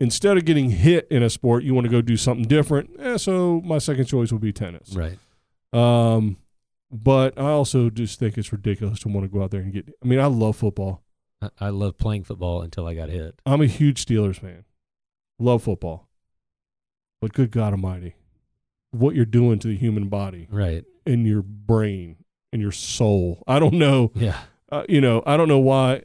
instead 0.00 0.36
of 0.36 0.44
getting 0.44 0.70
hit 0.70 1.06
in 1.10 1.22
a 1.22 1.30
sport, 1.30 1.64
you 1.64 1.74
want 1.74 1.86
to 1.86 1.90
go 1.90 2.02
do 2.02 2.16
something 2.16 2.46
different. 2.46 2.90
Eh, 2.98 3.16
so 3.16 3.60
my 3.64 3.78
second 3.78 4.06
choice 4.06 4.32
would 4.32 4.40
be 4.40 4.52
tennis. 4.52 4.94
Right. 4.94 5.18
Um, 5.72 6.36
but 6.90 7.38
I 7.38 7.50
also 7.50 7.90
just 7.90 8.18
think 8.18 8.38
it's 8.38 8.52
ridiculous 8.52 9.00
to 9.00 9.08
want 9.08 9.24
to 9.24 9.28
go 9.28 9.42
out 9.42 9.50
there 9.50 9.60
and 9.60 9.72
get. 9.72 9.88
I 10.02 10.06
mean, 10.06 10.20
I 10.20 10.26
love 10.26 10.56
football. 10.56 11.02
I, 11.42 11.50
I 11.60 11.68
loved 11.70 11.98
playing 11.98 12.24
football 12.24 12.62
until 12.62 12.86
I 12.86 12.94
got 12.94 13.08
hit. 13.08 13.38
I'm 13.44 13.60
a 13.60 13.66
huge 13.66 14.04
Steelers 14.04 14.36
fan. 14.40 14.64
Love 15.38 15.62
football. 15.64 16.08
But 17.20 17.32
good 17.32 17.50
God 17.50 17.72
Almighty, 17.72 18.14
what 18.90 19.14
you're 19.14 19.24
doing 19.24 19.58
to 19.60 19.68
the 19.68 19.76
human 19.76 20.08
body 20.08 20.48
Right. 20.50 20.84
and 21.06 21.26
your 21.26 21.42
brain 21.42 22.16
and 22.52 22.60
your 22.62 22.72
soul. 22.72 23.42
I 23.46 23.58
don't 23.58 23.74
know. 23.74 24.12
Yeah. 24.14 24.38
Uh, 24.70 24.84
you 24.88 25.00
know, 25.00 25.22
I 25.26 25.36
don't 25.36 25.48
know 25.48 25.58
why. 25.58 26.02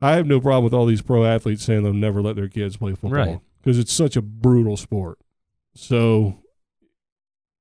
I 0.00 0.16
have 0.16 0.26
no 0.26 0.40
problem 0.40 0.64
with 0.64 0.74
all 0.74 0.86
these 0.86 1.02
pro 1.02 1.24
athletes 1.24 1.64
saying 1.64 1.82
they'll 1.84 1.92
never 1.92 2.20
let 2.22 2.34
their 2.36 2.48
kids 2.48 2.76
play 2.76 2.90
football 2.92 3.10
Right. 3.12 3.40
because 3.62 3.78
it's 3.78 3.92
such 3.92 4.16
a 4.16 4.22
brutal 4.22 4.76
sport. 4.76 5.18
So, 5.74 6.40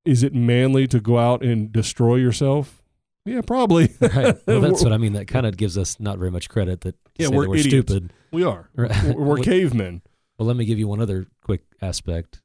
is 0.03 0.23
it 0.23 0.33
manly 0.33 0.87
to 0.87 0.99
go 0.99 1.17
out 1.19 1.43
and 1.43 1.71
destroy 1.71 2.15
yourself? 2.15 2.80
Yeah, 3.25 3.41
probably. 3.41 3.93
Right. 4.01 4.35
Well, 4.47 4.61
that's 4.61 4.83
what 4.83 4.93
I 4.93 4.97
mean. 4.97 5.13
That 5.13 5.27
kind 5.27 5.45
of 5.45 5.57
gives 5.57 5.77
us 5.77 5.99
not 5.99 6.17
very 6.17 6.31
much 6.31 6.49
credit 6.49 6.81
that 6.81 6.95
Yeah, 7.17 7.27
we're 7.29 7.43
that 7.43 7.49
we're 7.49 7.57
stupid. 7.59 8.13
we 8.31 8.43
are. 8.43 8.69
Right. 8.75 9.03
We're, 9.03 9.13
we're 9.23 9.37
cavemen. 9.37 10.01
Well, 10.37 10.47
let 10.47 10.57
me 10.57 10.65
give 10.65 10.79
you 10.79 10.87
one 10.87 11.01
other 11.01 11.27
quick 11.43 11.61
aspect. 11.81 12.41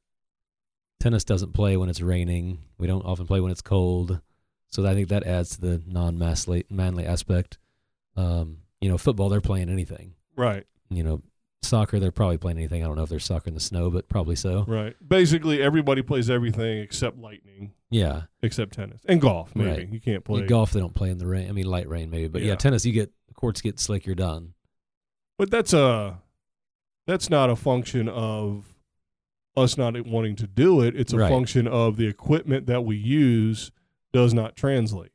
Tennis 0.99 1.23
doesn't 1.23 1.53
play 1.53 1.77
when 1.77 1.89
it's 1.89 2.01
raining. 2.01 2.59
We 2.77 2.87
don't 2.87 3.05
often 3.05 3.25
play 3.27 3.39
when 3.39 3.51
it's 3.51 3.61
cold. 3.61 4.19
So 4.69 4.85
I 4.85 4.93
think 4.93 5.09
that 5.09 5.23
adds 5.25 5.55
to 5.55 5.61
the 5.61 5.81
non-manly 5.87 6.65
manly 6.69 7.05
aspect. 7.05 7.57
Um, 8.15 8.57
you 8.81 8.89
know, 8.89 8.97
football 8.97 9.29
they're 9.29 9.41
playing 9.41 9.69
anything. 9.69 10.13
Right. 10.35 10.65
You 10.89 11.03
know, 11.03 11.21
soccer 11.63 11.99
they're 11.99 12.11
probably 12.11 12.37
playing 12.37 12.57
anything. 12.57 12.83
I 12.83 12.87
don't 12.87 12.95
know 12.95 13.03
if 13.03 13.09
they're 13.09 13.19
soccer 13.19 13.47
in 13.49 13.53
the 13.53 13.59
snow, 13.59 13.89
but 13.89 14.07
probably 14.07 14.35
so. 14.35 14.63
Right. 14.67 14.95
Basically, 15.05 15.61
everybody 15.61 16.01
plays 16.01 16.29
everything 16.29 16.79
except 16.79 17.17
lightning, 17.17 17.73
Yeah. 17.89 18.23
except 18.41 18.73
tennis 18.73 19.01
and 19.05 19.19
golf. 19.19 19.55
Maybe 19.55 19.69
Right. 19.69 19.89
you 19.89 19.99
can't 19.99 20.23
play 20.23 20.45
golf 20.45 20.71
they 20.71 20.79
don't 20.79 20.93
play 20.93 21.09
in 21.09 21.17
the 21.17 21.27
rain. 21.27 21.49
I 21.49 21.51
mean 21.51 21.65
light 21.65 21.89
rain 21.89 22.09
maybe, 22.09 22.27
but 22.27 22.41
yeah, 22.41 22.49
Yeah. 22.49 22.55
tennis 22.55 22.85
you 22.85 22.93
get 22.93 23.11
courts 23.33 23.61
get 23.61 23.79
slick, 23.79 24.05
you're 24.05 24.15
done. 24.15 24.53
But 25.37 25.51
that's 25.51 25.73
a 25.73 26.21
that's 27.05 27.29
not 27.29 27.49
a 27.49 27.55
function 27.55 28.07
of 28.09 28.73
us 29.55 29.77
not 29.77 30.05
wanting 30.05 30.35
to 30.35 30.45
do 30.47 30.81
it. 30.81 30.95
It's 30.95 31.13
a 31.13 31.17
Right. 31.17 31.29
function 31.29 31.67
of 31.67 31.97
the 31.97 32.05
equipment 32.07 32.67
that 32.67 32.83
we 32.85 32.95
use 32.97 33.71
does 34.13 34.33
not 34.33 34.55
translate. 34.55 35.11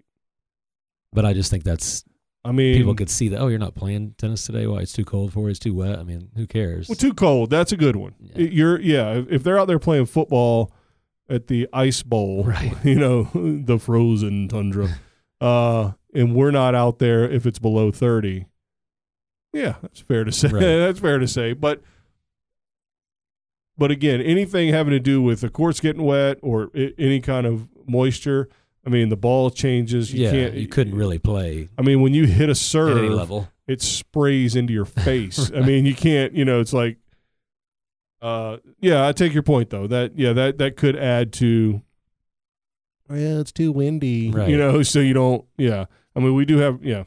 But 1.12 1.24
I 1.24 1.32
just 1.34 1.50
think 1.50 1.64
that's 1.64 2.04
I 2.44 2.50
mean, 2.52 2.76
people 2.76 2.94
could 2.94 3.10
see 3.10 3.28
that. 3.28 3.40
Oh, 3.40 3.46
you're 3.48 3.58
not 3.58 3.74
playing 3.76 4.14
tennis 4.18 4.44
today. 4.46 4.66
Why? 4.66 4.78
It's 4.80 4.92
too 4.92 5.04
cold 5.04 5.32
for 5.32 5.42
you. 5.42 5.48
It's 5.48 5.58
too 5.60 5.74
wet. 5.74 5.98
I 5.98 6.02
mean, 6.02 6.30
who 6.36 6.46
cares? 6.46 6.88
well, 6.88 6.96
too 6.96 7.14
cold. 7.14 7.50
That's 7.50 7.70
a 7.72 7.76
good 7.76 7.94
one. 7.96 8.14
Yeah. 8.18 8.38
You're 8.38 8.80
yeah. 8.80 9.22
If, 9.30 9.44
they're 9.44 9.58
out 9.58 9.68
there 9.68 9.78
playing 9.78 10.06
football 10.06 10.72
at 11.28 11.46
the 11.46 11.68
ice 11.72 12.02
bowl, 12.02 12.44
Right. 12.46 12.74
You 12.84 12.96
know, 12.96 13.24
the 13.34 13.78
frozen 13.78 14.48
tundra, 14.48 14.88
uh, 15.40 15.92
and 16.14 16.34
we're 16.34 16.50
not 16.50 16.74
out 16.74 16.98
there 16.98 17.28
if 17.30 17.46
it's 17.46 17.58
below 17.60 17.92
thirty. 17.92 18.46
Yeah, 19.52 19.74
that's 19.82 20.00
fair 20.00 20.24
to 20.24 20.32
say. 20.32 20.48
Right. 20.48 20.60
that's 20.60 20.98
fair 20.98 21.18
to 21.18 21.28
say. 21.28 21.52
But 21.52 21.82
but 23.78 23.90
again, 23.90 24.20
anything 24.20 24.68
having 24.70 24.92
to 24.92 25.00
do 25.00 25.22
with 25.22 25.40
the 25.42 25.48
courts 25.48 25.80
getting 25.80 26.02
wet 26.02 26.38
or 26.42 26.70
I- 26.74 26.94
any 26.98 27.20
kind 27.20 27.46
of 27.46 27.68
moisture, 27.86 28.48
I 28.84 28.90
mean, 28.90 29.08
the 29.08 29.16
ball 29.16 29.50
changes. 29.50 30.12
You 30.12 30.24
yeah, 30.24 30.30
can't. 30.30 30.54
you 30.54 30.66
couldn't 30.66 30.96
really 30.96 31.18
play 31.18 31.68
I 31.78 31.82
mean, 31.82 32.00
when 32.00 32.14
you 32.14 32.26
hit 32.26 32.48
a 32.48 32.52
at 32.52 32.56
serve, 32.56 32.98
any 32.98 33.08
level. 33.08 33.48
it 33.66 33.80
sprays 33.80 34.56
into 34.56 34.72
your 34.72 34.84
face. 34.84 35.50
I 35.54 35.60
mean, 35.60 35.86
you 35.86 35.94
can't. 35.94 36.32
You 36.34 36.44
know, 36.44 36.60
it's 36.60 36.72
like. 36.72 36.98
Uh, 38.20 38.58
yeah, 38.80 39.06
I 39.06 39.12
take 39.12 39.32
your 39.32 39.42
point 39.42 39.70
though. 39.70 39.86
That 39.86 40.16
yeah, 40.16 40.32
that 40.32 40.58
that 40.58 40.76
could 40.76 40.96
add 40.96 41.32
to. 41.34 41.82
Yeah, 43.10 43.40
it's 43.40 43.52
too 43.52 43.72
windy. 43.72 44.30
Right. 44.30 44.48
You 44.48 44.56
know, 44.56 44.82
so 44.82 45.00
you 45.00 45.12
don't. 45.12 45.44
Yeah, 45.56 45.86
I 46.14 46.20
mean, 46.20 46.34
we 46.34 46.44
do 46.44 46.58
have 46.58 46.84
yeah. 46.84 47.04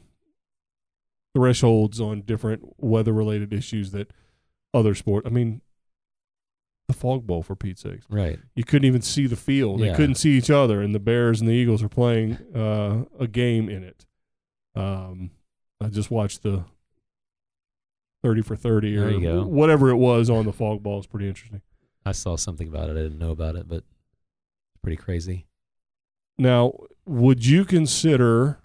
Thresholds 1.33 1.99
on 1.99 2.21
different 2.21 2.63
weather-related 2.77 3.51
issues 3.51 3.91
that 3.91 4.11
other 4.73 4.95
sport. 4.95 5.25
I 5.25 5.29
mean, 5.29 5.61
the 6.87 6.93
fog 6.93 7.25
bowl 7.25 7.41
for 7.43 7.55
Pete's 7.55 7.81
sakes. 7.81 8.05
Right. 8.09 8.39
You 8.55 8.63
couldn't 8.63 8.85
even 8.85 9.01
see 9.01 9.25
the 9.27 9.35
field. 9.35 9.79
They 9.81 9.93
couldn't 9.93 10.15
see 10.15 10.31
each 10.37 10.49
other, 10.51 10.81
and 10.81 10.93
the 10.93 10.99
Bears 10.99 11.41
and 11.41 11.49
the 11.49 11.53
Eagles 11.53 11.81
were 11.81 11.89
playing 11.89 12.33
uh, 12.55 13.05
a 13.19 13.27
game 13.27 13.69
in 13.69 13.83
it. 13.83 14.05
Um, 14.75 15.31
I 15.81 15.87
just 15.87 16.11
watched 16.11 16.43
the 16.43 16.65
thirty 18.21 18.41
for 18.41 18.55
thirty 18.55 18.95
or 18.97 19.09
There 19.09 19.19
go. 19.19 19.43
whatever 19.45 19.89
it 19.89 19.95
was 19.97 20.29
on 20.29 20.45
the 20.45 20.53
fog 20.53 20.83
bowl. 20.83 20.97
It's 20.99 21.07
pretty 21.07 21.27
interesting. 21.27 21.61
I 22.05 22.11
saw 22.11 22.35
something 22.35 22.67
about 22.67 22.89
it. 22.89 22.97
I 22.97 23.01
didn't 23.01 23.17
know 23.19 23.31
about 23.31 23.55
it, 23.55 23.67
but 23.67 23.77
it's 23.77 24.81
pretty 24.83 24.97
crazy. 24.97 25.47
Now, 26.37 26.73
would 27.05 27.45
you 27.45 27.65
consider 27.65 28.59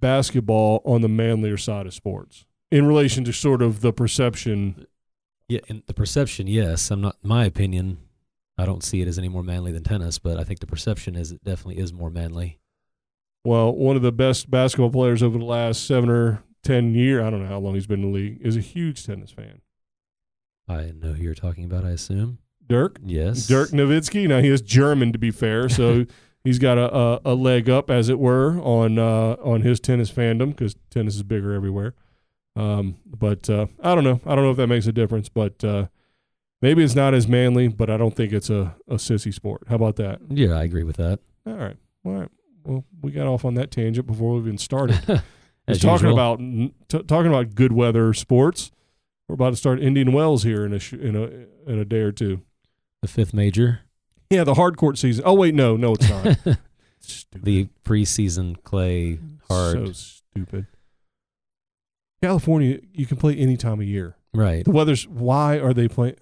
basketball 0.00 0.82
on 0.84 1.02
the 1.02 1.08
manlier 1.08 1.56
side 1.56 1.86
of 1.86 1.94
sports 1.94 2.46
in 2.70 2.86
relation 2.86 3.24
to 3.24 3.32
sort 3.32 3.62
of 3.62 3.82
the 3.82 3.92
perception? 3.92 4.86
Yeah, 5.48 5.60
in 5.68 5.82
the 5.86 5.94
perception, 5.94 6.46
yes. 6.46 6.90
I'm 6.90 7.00
not. 7.00 7.16
My 7.22 7.44
opinion, 7.44 7.98
I 8.56 8.64
don't 8.64 8.82
see 8.82 9.00
it 9.02 9.08
as 9.08 9.18
any 9.18 9.28
more 9.28 9.42
manly 9.42 9.72
than 9.72 9.82
tennis, 9.84 10.18
but 10.18 10.38
I 10.38 10.44
think 10.44 10.60
the 10.60 10.66
perception 10.66 11.14
is 11.16 11.32
it 11.32 11.44
definitely 11.44 11.78
is 11.82 11.92
more 11.92 12.10
manly. 12.10 12.58
Well, 13.44 13.74
one 13.74 13.96
of 13.96 14.02
the 14.02 14.12
best 14.12 14.50
basketball 14.50 14.90
players 14.90 15.22
over 15.22 15.36
the 15.38 15.44
last 15.44 15.84
seven 15.86 16.08
or 16.08 16.42
ten 16.62 16.94
year, 16.94 17.22
I 17.22 17.28
don't 17.30 17.42
know 17.42 17.48
how 17.48 17.58
long 17.58 17.74
he's 17.74 17.86
been 17.88 18.02
in 18.02 18.12
the 18.12 18.16
league, 18.16 18.38
is 18.40 18.56
a 18.56 18.60
huge 18.60 19.04
tennis 19.04 19.30
fan. 19.32 19.60
I 20.68 20.92
know 20.92 21.12
who 21.14 21.22
you're 21.22 21.34
talking 21.34 21.64
about. 21.64 21.84
I 21.84 21.90
assume. 21.90 22.38
Dirk, 22.64 22.98
Yes. 23.04 23.46
Dirk 23.48 23.70
Nowitzki. 23.70 24.28
Now 24.28 24.40
he 24.40 24.48
is 24.48 24.62
German, 24.62 25.12
to 25.12 25.18
be 25.18 25.32
fair, 25.32 25.68
so 25.68 26.06
he's 26.44 26.60
got 26.60 26.78
a, 26.78 26.94
a, 26.96 27.20
a 27.26 27.34
leg 27.34 27.68
up, 27.68 27.90
as 27.90 28.08
it 28.08 28.18
were, 28.18 28.60
on 28.60 28.98
uh, 28.98 29.36
on 29.42 29.62
his 29.62 29.80
tennis 29.80 30.10
fandom 30.10 30.50
because 30.50 30.76
tennis 30.88 31.16
is 31.16 31.24
bigger 31.24 31.52
everywhere. 31.52 31.94
Um, 32.56 32.96
but 33.06 33.48
uh, 33.48 33.66
I 33.82 33.94
don't 33.94 34.04
know. 34.04 34.20
I 34.26 34.34
don't 34.34 34.44
know 34.44 34.50
if 34.50 34.56
that 34.58 34.66
makes 34.66 34.86
a 34.86 34.92
difference, 34.92 35.28
but 35.28 35.62
uh, 35.64 35.86
maybe 36.60 36.82
it's 36.84 36.94
not 36.94 37.14
as 37.14 37.26
manly. 37.26 37.68
But 37.68 37.88
I 37.90 37.96
don't 37.96 38.14
think 38.14 38.32
it's 38.32 38.50
a, 38.50 38.74
a 38.88 38.94
sissy 38.96 39.32
sport. 39.32 39.62
How 39.68 39.76
about 39.76 39.96
that? 39.96 40.20
Yeah, 40.28 40.52
I 40.58 40.64
agree 40.64 40.84
with 40.84 40.96
that. 40.96 41.20
All 41.46 41.54
right. 41.54 41.76
All 42.04 42.12
right. 42.12 42.28
Well, 42.64 42.84
we 43.00 43.10
got 43.12 43.26
off 43.26 43.44
on 43.44 43.54
that 43.54 43.70
tangent 43.70 44.06
before 44.06 44.34
we 44.34 44.40
even 44.40 44.58
started. 44.58 45.00
As 45.68 45.78
talking 45.80 46.08
usual. 46.08 46.12
about 46.12 46.38
t- 46.38 47.02
talking 47.04 47.28
about 47.28 47.54
good 47.54 47.72
weather 47.72 48.12
sports. 48.12 48.70
We're 49.28 49.34
about 49.34 49.50
to 49.50 49.56
start 49.56 49.80
Indian 49.80 50.12
Wells 50.12 50.42
here 50.42 50.64
in 50.66 50.72
a 50.72 50.78
sh- 50.80 50.94
in 50.94 51.14
a 51.14 51.70
in 51.70 51.78
a 51.78 51.84
day 51.84 52.00
or 52.00 52.10
two. 52.10 52.42
the 53.00 53.06
fifth 53.08 53.32
major, 53.32 53.80
Yeah, 54.28 54.42
the 54.42 54.54
hard 54.54 54.76
court 54.76 54.98
season. 54.98 55.22
Oh 55.24 55.34
wait, 55.34 55.54
no, 55.54 55.76
no, 55.76 55.94
it's 55.94 56.08
not. 56.08 56.24
stupid. 56.98 57.44
the 57.44 57.68
preseason 57.84 58.60
clay 58.64 59.20
hard. 59.48 59.86
So 59.86 59.92
stupid. 59.92 60.66
California, 62.22 62.78
you 62.94 63.04
can 63.06 63.16
play 63.16 63.34
any 63.36 63.56
time 63.56 63.80
of 63.80 63.86
year. 63.86 64.16
right. 64.32 64.64
The 64.64 64.70
weather's. 64.70 65.06
Why 65.08 65.58
are 65.58 65.74
they 65.74 65.88
playing? 65.88 66.16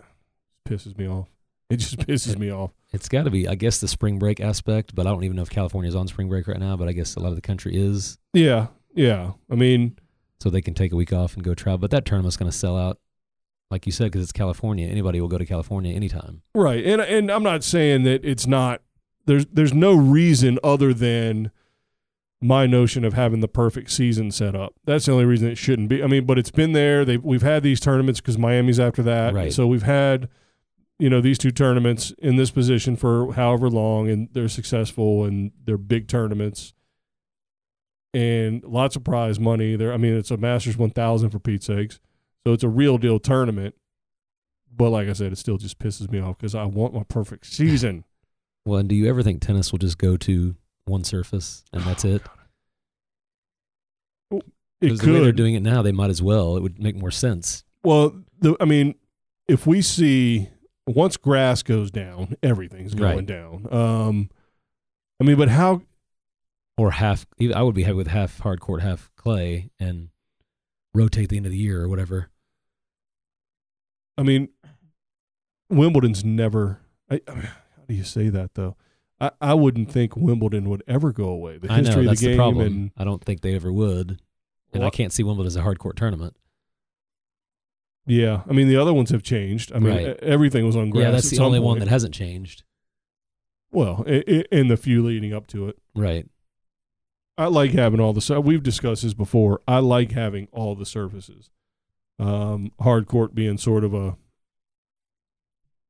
Pisses 0.69 0.97
me 0.99 1.07
off. 1.07 1.29
It 1.69 1.77
just 1.77 1.99
pisses 2.07 2.39
me 2.39 2.51
off. 2.51 2.73
It's 2.93 3.09
got 3.09 3.25
to 3.25 3.31
be, 3.31 3.47
I 3.47 3.55
guess, 3.55 3.79
the 3.79 3.87
spring 3.89 4.19
break 4.19 4.41
aspect, 4.41 4.95
but 4.95 5.07
I 5.07 5.11
don't 5.11 5.23
even 5.25 5.37
know 5.37 5.43
if 5.43 5.51
California's 5.51 5.95
on 5.95 6.09
spring 6.09 6.29
break 6.29 6.49
right 6.49 6.59
now. 6.59 6.77
But 6.77 6.89
I 6.89 6.93
guess 6.93 7.15
a 7.15 7.21
lot 7.21 7.29
of 7.29 7.37
the 7.37 7.41
country 7.43 7.77
is, 7.77 8.19
Yeah, 8.33 8.69
yeah. 8.95 9.33
I 9.51 9.55
mean, 9.55 9.97
so 10.41 10.51
they 10.51 10.61
can 10.63 10.75
take 10.75 10.91
a 10.91 10.97
week 10.97 11.13
off 11.13 11.35
and 11.35 11.45
go 11.45 11.55
travel. 11.55 11.79
But 11.79 11.91
that 11.93 12.05
tournament's 12.05 12.37
going 12.37 12.51
to 12.51 12.57
sell 12.57 12.77
out, 12.77 12.99
like 13.71 13.87
you 13.87 13.93
said, 13.93 14.05
because 14.11 14.23
it's 14.23 14.33
California. 14.33 14.89
Anybody 14.89 15.21
will 15.21 15.29
go 15.29 15.39
to 15.39 15.47
California 15.47 15.95
anytime. 15.95 16.43
Right. 16.55 16.85
And 16.85 17.01
and 17.01 17.31
I'm 17.31 17.43
not 17.45 17.63
saying 17.63 18.03
that 18.05 18.25
it's 18.25 18.47
not 18.47 18.81
there's 19.27 19.47
there's 19.53 19.75
no 19.75 19.93
reason 19.93 20.59
other 20.65 20.93
than 20.95 21.53
my 22.43 22.67
notion 22.67 23.05
of 23.05 23.13
having 23.13 23.41
the 23.41 23.49
perfect 23.49 23.91
season 23.91 24.31
set 24.31 24.55
up. 24.55 24.75
That's 24.85 25.07
the 25.07 25.13
only 25.13 25.27
reason 25.27 25.49
it 25.49 25.59
shouldn't 25.59 25.89
be. 25.89 26.03
I 26.03 26.07
mean, 26.07 26.25
but 26.25 26.39
it's 26.39 26.51
been 26.51 26.73
there. 26.73 27.05
They 27.05 27.19
we've 27.19 27.43
had 27.43 27.63
these 27.63 27.81
tournaments 27.81 28.21
cuz 28.21 28.39
Miami's 28.39 28.81
after 28.81 29.03
that. 29.03 29.35
Right. 29.35 29.53
So 29.53 29.67
we've 29.67 29.83
had 29.83 30.29
you 30.99 31.11
know 31.11 31.21
these 31.21 31.39
two 31.39 31.51
tournaments 31.51 32.13
in 32.19 32.37
this 32.37 32.51
position 32.51 32.97
for 32.97 33.33
however 33.35 33.69
long 33.69 34.09
and 34.09 34.29
they're 34.33 34.49
successful 34.49 35.25
and 35.25 35.53
they're 35.65 35.79
big 35.79 36.09
tournaments. 36.09 36.73
And 38.13 38.65
lots 38.65 38.97
of 38.97 39.05
prize 39.05 39.39
money. 39.39 39.77
There 39.77 39.93
I 39.93 39.99
mean 39.99 40.17
it's 40.17 40.31
a 40.31 40.39
Masters 40.39 40.79
1000 40.79 41.31
for 41.31 41.39
Pete's 41.39 41.67
sakes. 41.67 42.01
So 42.47 42.55
it's 42.55 42.65
a 42.65 42.69
real 42.69 42.97
deal 42.97 43.19
tournament. 43.19 43.75
But 44.75 44.91
like 44.91 45.09
I 45.09 45.13
said, 45.13 45.33
it 45.33 45.37
still 45.37 45.59
just 45.59 45.79
pisses 45.79 46.11
me 46.11 46.21
off 46.21 46.39
because 46.39 46.55
I 46.55 46.65
want 46.65 46.95
my 46.95 47.03
perfect 47.03 47.47
season. 47.47 48.05
Well, 48.67 48.81
and 48.81 48.91
do 48.91 48.95
you 48.95 49.09
ever 49.09 49.23
think 49.23 49.41
tennis 49.41 49.73
will 49.73 49.79
just 49.79 49.97
go 49.97 50.19
to 50.19 50.55
one 50.91 51.05
surface 51.05 51.65
and 51.73 51.83
that's 51.85 52.05
it? 52.05 52.23
It 54.31 54.43
Because 54.81 55.01
the 55.01 55.13
way 55.13 55.21
they're 55.21 55.33
doing 55.33 55.55
it 55.55 55.63
now, 55.63 55.83
they 55.83 55.93
might 55.93 56.11
as 56.11 56.23
well. 56.23 56.57
It 56.57 56.63
would 56.63 56.79
make 56.83 56.97
more 56.97 57.11
sense. 57.11 57.65
well, 57.85 58.15
the, 58.41 58.57
I 58.61 58.65
mean, 58.65 58.95
if 59.49 59.67
we 59.67 59.83
see 59.83 60.49
once 60.87 61.17
grass 61.17 61.63
goes 61.63 61.91
down, 61.91 62.37
everything's 62.43 62.95
going 62.95 63.17
Right. 63.17 63.27
down. 63.27 63.67
Um, 63.71 64.31
I 65.21 65.25
mean, 65.25 65.37
but 65.37 65.49
how? 65.51 65.83
Or 66.79 66.93
half. 66.93 67.27
I 67.55 67.63
would 67.63 67.75
be 67.75 67.83
happy 67.83 67.95
with 67.97 68.07
half 68.07 68.39
hard 68.41 68.61
court, 68.61 68.81
half 68.81 69.11
clay, 69.17 69.71
and 69.79 70.09
rotate 70.95 71.29
the 71.29 71.37
end 71.37 71.45
of 71.47 71.53
the 71.53 71.59
year 71.59 71.83
or 71.83 71.89
whatever. 71.89 72.31
I 74.17 74.23
mean, 74.23 74.49
Wimbledon's 75.69 76.25
never. 76.25 76.81
I, 77.11 77.21
I 77.29 77.35
mean, 77.35 77.43
how 77.45 77.83
do 77.87 77.95
you 77.95 78.05
say 78.05 78.31
that 78.31 78.55
though? 78.55 78.77
I, 79.21 79.31
I 79.41 79.55
wouldn't 79.55 79.91
think 79.93 80.17
Wimbledon 80.17 80.69
would 80.71 80.83
ever 80.89 81.13
go 81.13 81.29
away. 81.29 81.59
The 81.59 81.71
I 81.71 81.81
know 81.81 81.87
history 81.89 82.07
that's 82.07 82.21
of 82.21 82.21
the 82.21 82.27
the 82.27 82.31
game 82.33 82.39
problem. 82.39 82.67
and 82.67 82.91
I 82.97 83.05
don't 83.05 83.23
think 83.25 83.43
they 83.43 83.55
ever 83.55 83.73
would, 83.73 84.21
and 84.73 84.83
I 84.83 84.87
Well, 84.87 84.91
can't 84.91 85.13
see 85.13 85.23
Wimbledon 85.23 85.47
as 85.49 85.57
a 85.57 85.63
hard 85.63 85.79
court 85.79 85.97
tournament. 85.97 86.37
yeah, 88.07 88.43
I 88.49 88.53
mean 88.53 88.69
the 88.69 88.77
other 88.77 88.93
ones 88.95 89.11
have 89.11 89.23
changed. 89.23 89.73
I 89.75 89.79
mean 89.79 89.93
Right. 89.95 90.07
e- 90.09 90.19
everything 90.23 90.65
was 90.65 90.75
on 90.77 90.91
grass. 90.91 91.03
yeah, 91.05 91.11
that's 91.11 91.27
at 91.27 91.31
the 91.31 91.37
some 91.37 91.47
only 91.47 91.61
one 91.61 91.75
point. 91.75 91.81
that 91.85 91.91
hasn't 91.91 92.15
changed. 92.15 92.65
Well, 93.73 94.05
i 94.07 94.25
i 94.27 94.45
in 94.51 94.69
the 94.69 94.77
few 94.77 95.05
leading 95.05 95.33
up 95.33 95.47
to 95.49 95.69
it. 95.69 95.79
Right. 95.95 96.27
I 97.39 97.47
like 97.47 97.71
having 97.73 98.01
all 98.01 98.13
the. 98.13 98.21
sur- 98.21 98.41
We've 98.41 98.63
discussed 98.63 99.03
this 99.03 99.15
before. 99.15 99.61
I 99.69 99.79
like 99.79 100.13
having 100.13 100.49
all 100.53 100.75
the 100.75 100.85
surfaces. 100.85 101.51
Um, 102.19 102.73
hard 102.81 103.07
court 103.07 103.35
being 103.35 103.57
sort 103.59 103.83
of 103.85 103.95
a 103.95 104.17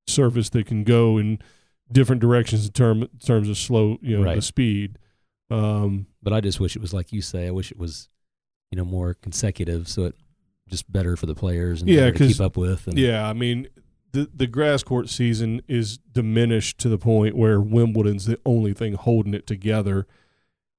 surface 0.07 0.49
that 0.51 0.67
can 0.67 0.85
go 0.85 1.19
in 1.19 1.39
different 1.93 2.21
directions 2.21 2.67
in 2.67 2.73
term, 2.73 3.09
terms 3.25 3.49
of 3.49 3.59
slow, 3.59 3.99
you 4.03 4.17
know, 4.17 4.25
the 4.37 4.43
speed. 4.43 4.99
Um, 5.51 6.07
But 6.23 6.33
I 6.33 6.41
just 6.41 6.61
wish 6.61 6.77
it 6.77 6.83
was 6.83 6.93
like 6.93 7.13
you 7.13 7.23
say. 7.23 7.47
I 7.47 7.51
wish 7.51 7.71
it 7.71 7.79
was, 7.79 8.09
you 8.71 8.77
know, 8.77 8.85
more 8.85 9.15
consecutive, 9.15 9.89
so 9.89 10.05
it 10.05 10.15
just 10.69 10.91
better 10.91 11.17
for 11.17 11.27
the 11.27 11.35
players 11.35 11.81
and 11.81 11.91
Yeah, 11.91 12.11
to 12.11 12.13
keep 12.13 12.41
up 12.41 12.57
with. 12.57 12.87
And 12.87 12.99
yeah, 12.99 13.29
I 13.29 13.33
mean, 13.33 13.67
the 14.13 14.31
the 14.35 14.47
grass 14.47 14.83
court 14.83 15.09
season 15.09 15.63
is 15.69 15.99
diminished 15.99 16.79
to 16.79 16.89
the 16.89 16.99
point 16.99 17.37
where 17.37 17.61
Wimbledon's 17.61 18.27
the 18.27 18.39
only 18.47 18.73
thing 18.73 18.95
holding 18.95 19.35
it 19.35 19.47
together, 19.47 20.07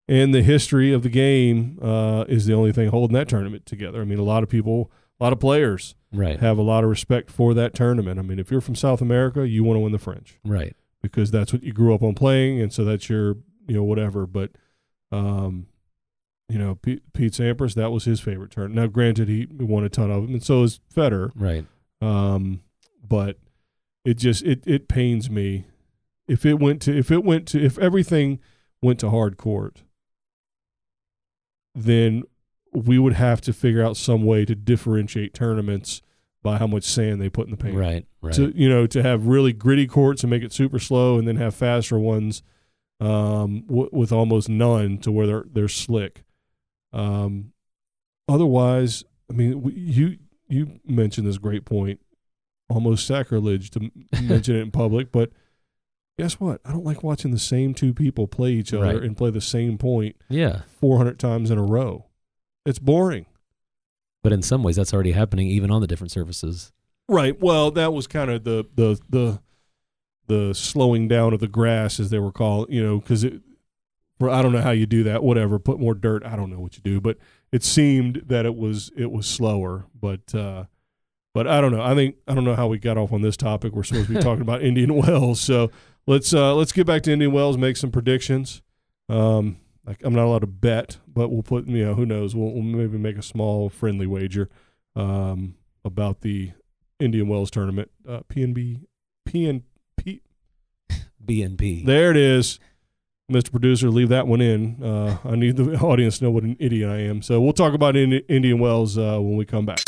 and 0.07 0.33
the 0.33 0.41
history 0.43 0.93
of 0.93 1.03
the 1.03 1.09
game 1.09 1.77
uh, 1.81 2.25
is 2.27 2.45
the 2.45 2.53
only 2.53 2.71
thing 2.71 2.89
holding 2.89 3.15
that 3.15 3.27
tournament 3.27 3.65
together. 3.65 4.01
I 4.01 4.05
mean, 4.05 4.19
a 4.19 4.23
lot 4.23 4.43
of 4.43 4.49
people, 4.49 4.91
a 5.19 5.23
lot 5.23 5.33
of 5.33 5.39
players 5.39 5.95
right, 6.13 6.39
have 6.39 6.57
a 6.57 6.61
lot 6.61 6.83
of 6.83 6.89
respect 6.89 7.29
for 7.29 7.53
that 7.53 7.73
tournament. 7.73 8.19
I 8.19 8.21
mean, 8.21 8.39
if 8.39 8.51
you're 8.51 8.61
from 8.61 8.75
South 8.75 9.01
America, 9.01 9.47
you 9.47 9.63
want 9.63 9.75
to 9.75 9.81
win 9.81 9.91
the 9.91 9.99
French 9.99 10.39
right. 10.45 10.75
Because 11.01 11.31
that's 11.31 11.51
what 11.53 11.63
you 11.63 11.73
grew 11.73 11.93
up 11.93 12.03
on 12.03 12.13
playing, 12.13 12.61
and 12.61 12.71
so 12.71 12.85
that's 12.85 13.09
your 13.09 13.37
you 13.67 13.75
know 13.75 13.83
whatever. 13.83 14.25
But 14.25 14.51
um, 15.11 15.67
you 16.49 16.57
know, 16.57 16.75
Pete, 16.75 17.01
Pete 17.13 17.33
Sampras, 17.33 17.75
that 17.75 17.91
was 17.91 18.05
his 18.05 18.19
favorite 18.19 18.51
turn. 18.51 18.73
Now, 18.73 18.87
granted, 18.87 19.29
he 19.29 19.47
won 19.51 19.83
a 19.83 19.89
ton 19.89 20.11
of 20.11 20.23
them, 20.23 20.33
and 20.33 20.43
so 20.43 20.63
is 20.63 20.79
Federer. 20.93 21.31
Right. 21.35 21.65
Um, 22.01 22.61
but 23.07 23.37
it 24.03 24.15
just 24.15 24.43
it 24.43 24.63
it 24.65 24.87
pains 24.87 25.29
me 25.29 25.65
if 26.27 26.45
it 26.45 26.59
went 26.59 26.81
to 26.83 26.97
if 26.97 27.11
it 27.11 27.23
went 27.23 27.47
to 27.49 27.63
if 27.63 27.77
everything 27.77 28.39
went 28.81 28.99
to 28.99 29.09
hard 29.09 29.37
court, 29.37 29.83
then 31.75 32.23
we 32.73 32.97
would 32.97 33.13
have 33.13 33.41
to 33.41 33.53
figure 33.53 33.83
out 33.83 33.97
some 33.97 34.23
way 34.23 34.45
to 34.45 34.55
differentiate 34.55 35.33
tournaments 35.33 36.01
by 36.43 36.57
how 36.57 36.67
much 36.67 36.83
sand 36.83 37.21
they 37.21 37.29
put 37.29 37.45
in 37.45 37.51
the 37.51 37.57
paint. 37.57 37.75
Right. 37.75 38.05
Right. 38.21 38.33
To 38.35 38.51
you 38.55 38.67
know 38.69 38.87
to 38.87 39.01
have 39.03 39.27
really 39.27 39.53
gritty 39.53 39.87
courts 39.87 40.23
and 40.23 40.29
make 40.29 40.43
it 40.43 40.53
super 40.53 40.79
slow, 40.79 41.17
and 41.17 41.27
then 41.27 41.35
have 41.37 41.53
faster 41.55 41.97
ones 41.99 42.43
um, 42.99 43.61
w- 43.67 43.89
with 43.91 44.11
almost 44.11 44.47
none 44.49 44.97
to 44.99 45.11
where 45.11 45.27
they're 45.27 45.45
they're 45.51 45.67
slick. 45.67 46.23
Um, 46.93 47.53
otherwise, 48.27 49.03
I 49.29 49.33
mean, 49.33 49.51
w- 49.53 49.77
you 49.77 50.17
you 50.47 50.79
mentioned 50.85 51.25
this 51.27 51.37
great 51.37 51.65
point, 51.65 51.99
almost 52.69 53.07
sacrilege 53.07 53.69
to 53.71 53.91
mention 54.21 54.55
it 54.55 54.61
in 54.61 54.71
public, 54.71 55.11
but 55.11 55.31
guess 56.19 56.39
what? 56.39 56.61
I 56.65 56.71
don't 56.71 56.83
like 56.85 57.03
watching 57.03 57.31
the 57.31 57.39
same 57.39 57.73
two 57.73 57.93
people 57.93 58.27
play 58.27 58.51
each 58.51 58.73
other 58.73 58.83
Right. 58.85 59.01
and 59.03 59.15
play 59.17 59.29
the 59.31 59.41
same 59.41 59.77
point 59.77 60.15
yeah. 60.29 60.61
400 60.79 61.17
times 61.17 61.49
in 61.49 61.57
a 61.57 61.63
row. 61.63 62.05
It's 62.65 62.77
boring. 62.79 63.25
But 64.23 64.33
in 64.33 64.41
some 64.41 64.63
ways, 64.63 64.75
that's 64.75 64.93
already 64.93 65.13
happening 65.13 65.47
even 65.47 65.71
on 65.71 65.81
the 65.81 65.87
different 65.87 66.11
surfaces. 66.11 66.71
Right. 67.07 67.39
Well, 67.39 67.71
that 67.71 67.93
was 67.93 68.07
kind 68.07 68.29
of 68.29 68.43
the 68.43 68.65
the 68.75 68.99
the 69.09 69.41
the 70.27 70.53
slowing 70.53 71.07
down 71.07 71.33
of 71.33 71.39
the 71.39 71.47
grass, 71.47 71.99
as 71.99 72.09
they 72.09 72.19
were 72.19 72.31
called. 72.31 72.67
You 72.69 72.83
know, 72.83 72.99
because 72.99 73.25
I 73.25 74.41
don't 74.41 74.51
know 74.51 74.61
how 74.61 74.71
you 74.71 74.85
do 74.85 75.03
that. 75.03 75.23
Whatever. 75.23 75.59
Put 75.59 75.79
more 75.79 75.93
dirt. 75.93 76.23
I 76.25 76.35
don't 76.35 76.51
know 76.51 76.59
what 76.59 76.77
you 76.77 76.83
do, 76.83 77.01
but 77.01 77.17
it 77.51 77.63
seemed 77.63 78.23
that 78.27 78.45
it 78.45 78.55
was 78.55 78.91
it 78.95 79.11
was 79.11 79.27
slower. 79.27 79.85
But 79.99 80.33
uh, 80.35 80.65
but 81.33 81.47
I 81.47 81.61
don't 81.61 81.71
know. 81.71 81.81
I 81.81 81.95
think 81.95 82.15
I 82.27 82.35
don't 82.35 82.43
know 82.43 82.55
how 82.55 82.67
we 82.67 82.77
got 82.77 82.97
off 82.97 83.11
on 83.11 83.21
this 83.21 83.37
topic. 83.37 83.73
We're 83.73 83.83
supposed 83.83 84.07
to 84.07 84.13
be 84.13 84.21
talking 84.21 84.41
about 84.41 84.61
Indian 84.61 84.93
Wells, 85.01 85.41
so 85.41 85.71
let's 86.07 86.33
uh, 86.33 86.55
let's 86.55 86.71
get 86.71 86.85
back 86.85 87.03
to 87.03 87.11
Indian 87.11 87.31
Wells. 87.31 87.57
Make 87.57 87.77
some 87.77 87.91
predictions. 87.91 88.61
Um, 89.09 89.57
like 89.85 90.01
I'm 90.03 90.13
not 90.13 90.25
allowed 90.25 90.39
to 90.39 90.47
bet, 90.47 90.97
but 91.07 91.29
we'll 91.29 91.43
put 91.43 91.67
you 91.67 91.85
know 91.85 91.95
who 91.95 92.05
knows. 92.05 92.35
We'll, 92.35 92.51
we'll 92.51 92.63
maybe 92.63 92.97
make 92.97 93.17
a 93.17 93.23
small 93.23 93.69
friendly 93.69 94.07
wager 94.07 94.49
um, 94.95 95.55
about 95.83 96.21
the 96.21 96.51
Indian 96.99 97.27
Wells 97.27 97.51
tournament. 97.51 97.89
Uh, 98.07 98.21
PNB, 98.29 98.81
PNP. 99.27 100.21
BNP. 101.23 101.85
There 101.85 102.11
it 102.11 102.17
is, 102.17 102.59
Mr. 103.31 103.51
Producer. 103.51 103.89
Leave 103.89 104.09
that 104.09 104.27
one 104.27 104.41
in. 104.41 104.83
Uh, 104.83 105.17
I 105.23 105.35
need 105.35 105.57
the 105.57 105.75
audience 105.81 106.17
to 106.19 106.25
know 106.25 106.31
what 106.31 106.43
an 106.43 106.57
idiot 106.59 106.89
I 106.89 106.97
am. 106.97 107.21
So 107.21 107.39
we'll 107.41 107.53
talk 107.53 107.73
about 107.73 107.95
Indi- 107.95 108.25
Indian 108.27 108.59
Wells 108.59 108.97
uh, 108.97 109.19
when 109.19 109.35
we 109.37 109.45
come 109.45 109.65
back. 109.65 109.79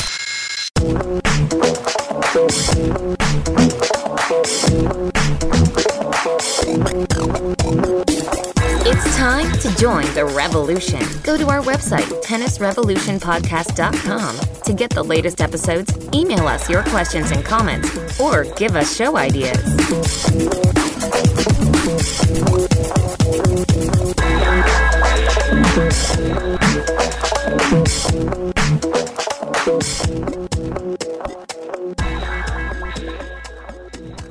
Time 9.16 9.52
to 9.60 9.74
join 9.76 10.06
the 10.14 10.26
revolution. 10.26 11.02
Go 11.24 11.38
to 11.38 11.50
our 11.50 11.62
website, 11.62 12.08
tennisrevolutionpodcast.com, 12.24 14.64
to 14.64 14.74
get 14.74 14.90
the 14.90 15.04
latest 15.04 15.42
episodes, 15.42 15.94
email 16.14 16.48
us 16.48 16.70
your 16.70 16.84
questions 16.84 17.32
and 17.32 17.44
comments, 17.44 18.20
or 18.20 18.46
give 18.56 18.76
us 18.76 18.96
show 18.96 19.18
ideas. 19.18 19.58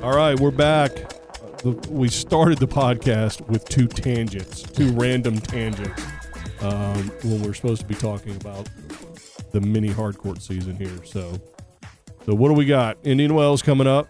All 0.01 0.15
right, 0.15 0.39
we're 0.39 0.51
back. 0.51 1.12
The, 1.63 1.71
we 1.89 2.09
started 2.09 2.57
the 2.57 2.67
podcast 2.67 3.47
with 3.47 3.63
two 3.69 3.87
tangents, 3.87 4.63
two 4.63 4.91
random 4.91 5.39
tangents, 5.39 6.03
um, 6.61 7.09
when 7.23 7.41
we're 7.41 7.53
supposed 7.53 7.81
to 7.81 7.87
be 7.87 7.95
talking 7.95 8.35
about 8.35 8.69
the 9.51 9.61
mini 9.61 9.89
hardcourt 9.89 10.41
season 10.41 10.75
here. 10.75 11.03
So, 11.05 11.39
so 12.25 12.33
what 12.35 12.49
do 12.49 12.53
we 12.53 12.65
got? 12.65 12.97
Indian 13.03 13.33
Wells 13.33 13.61
coming 13.61 13.87
up. 13.87 14.09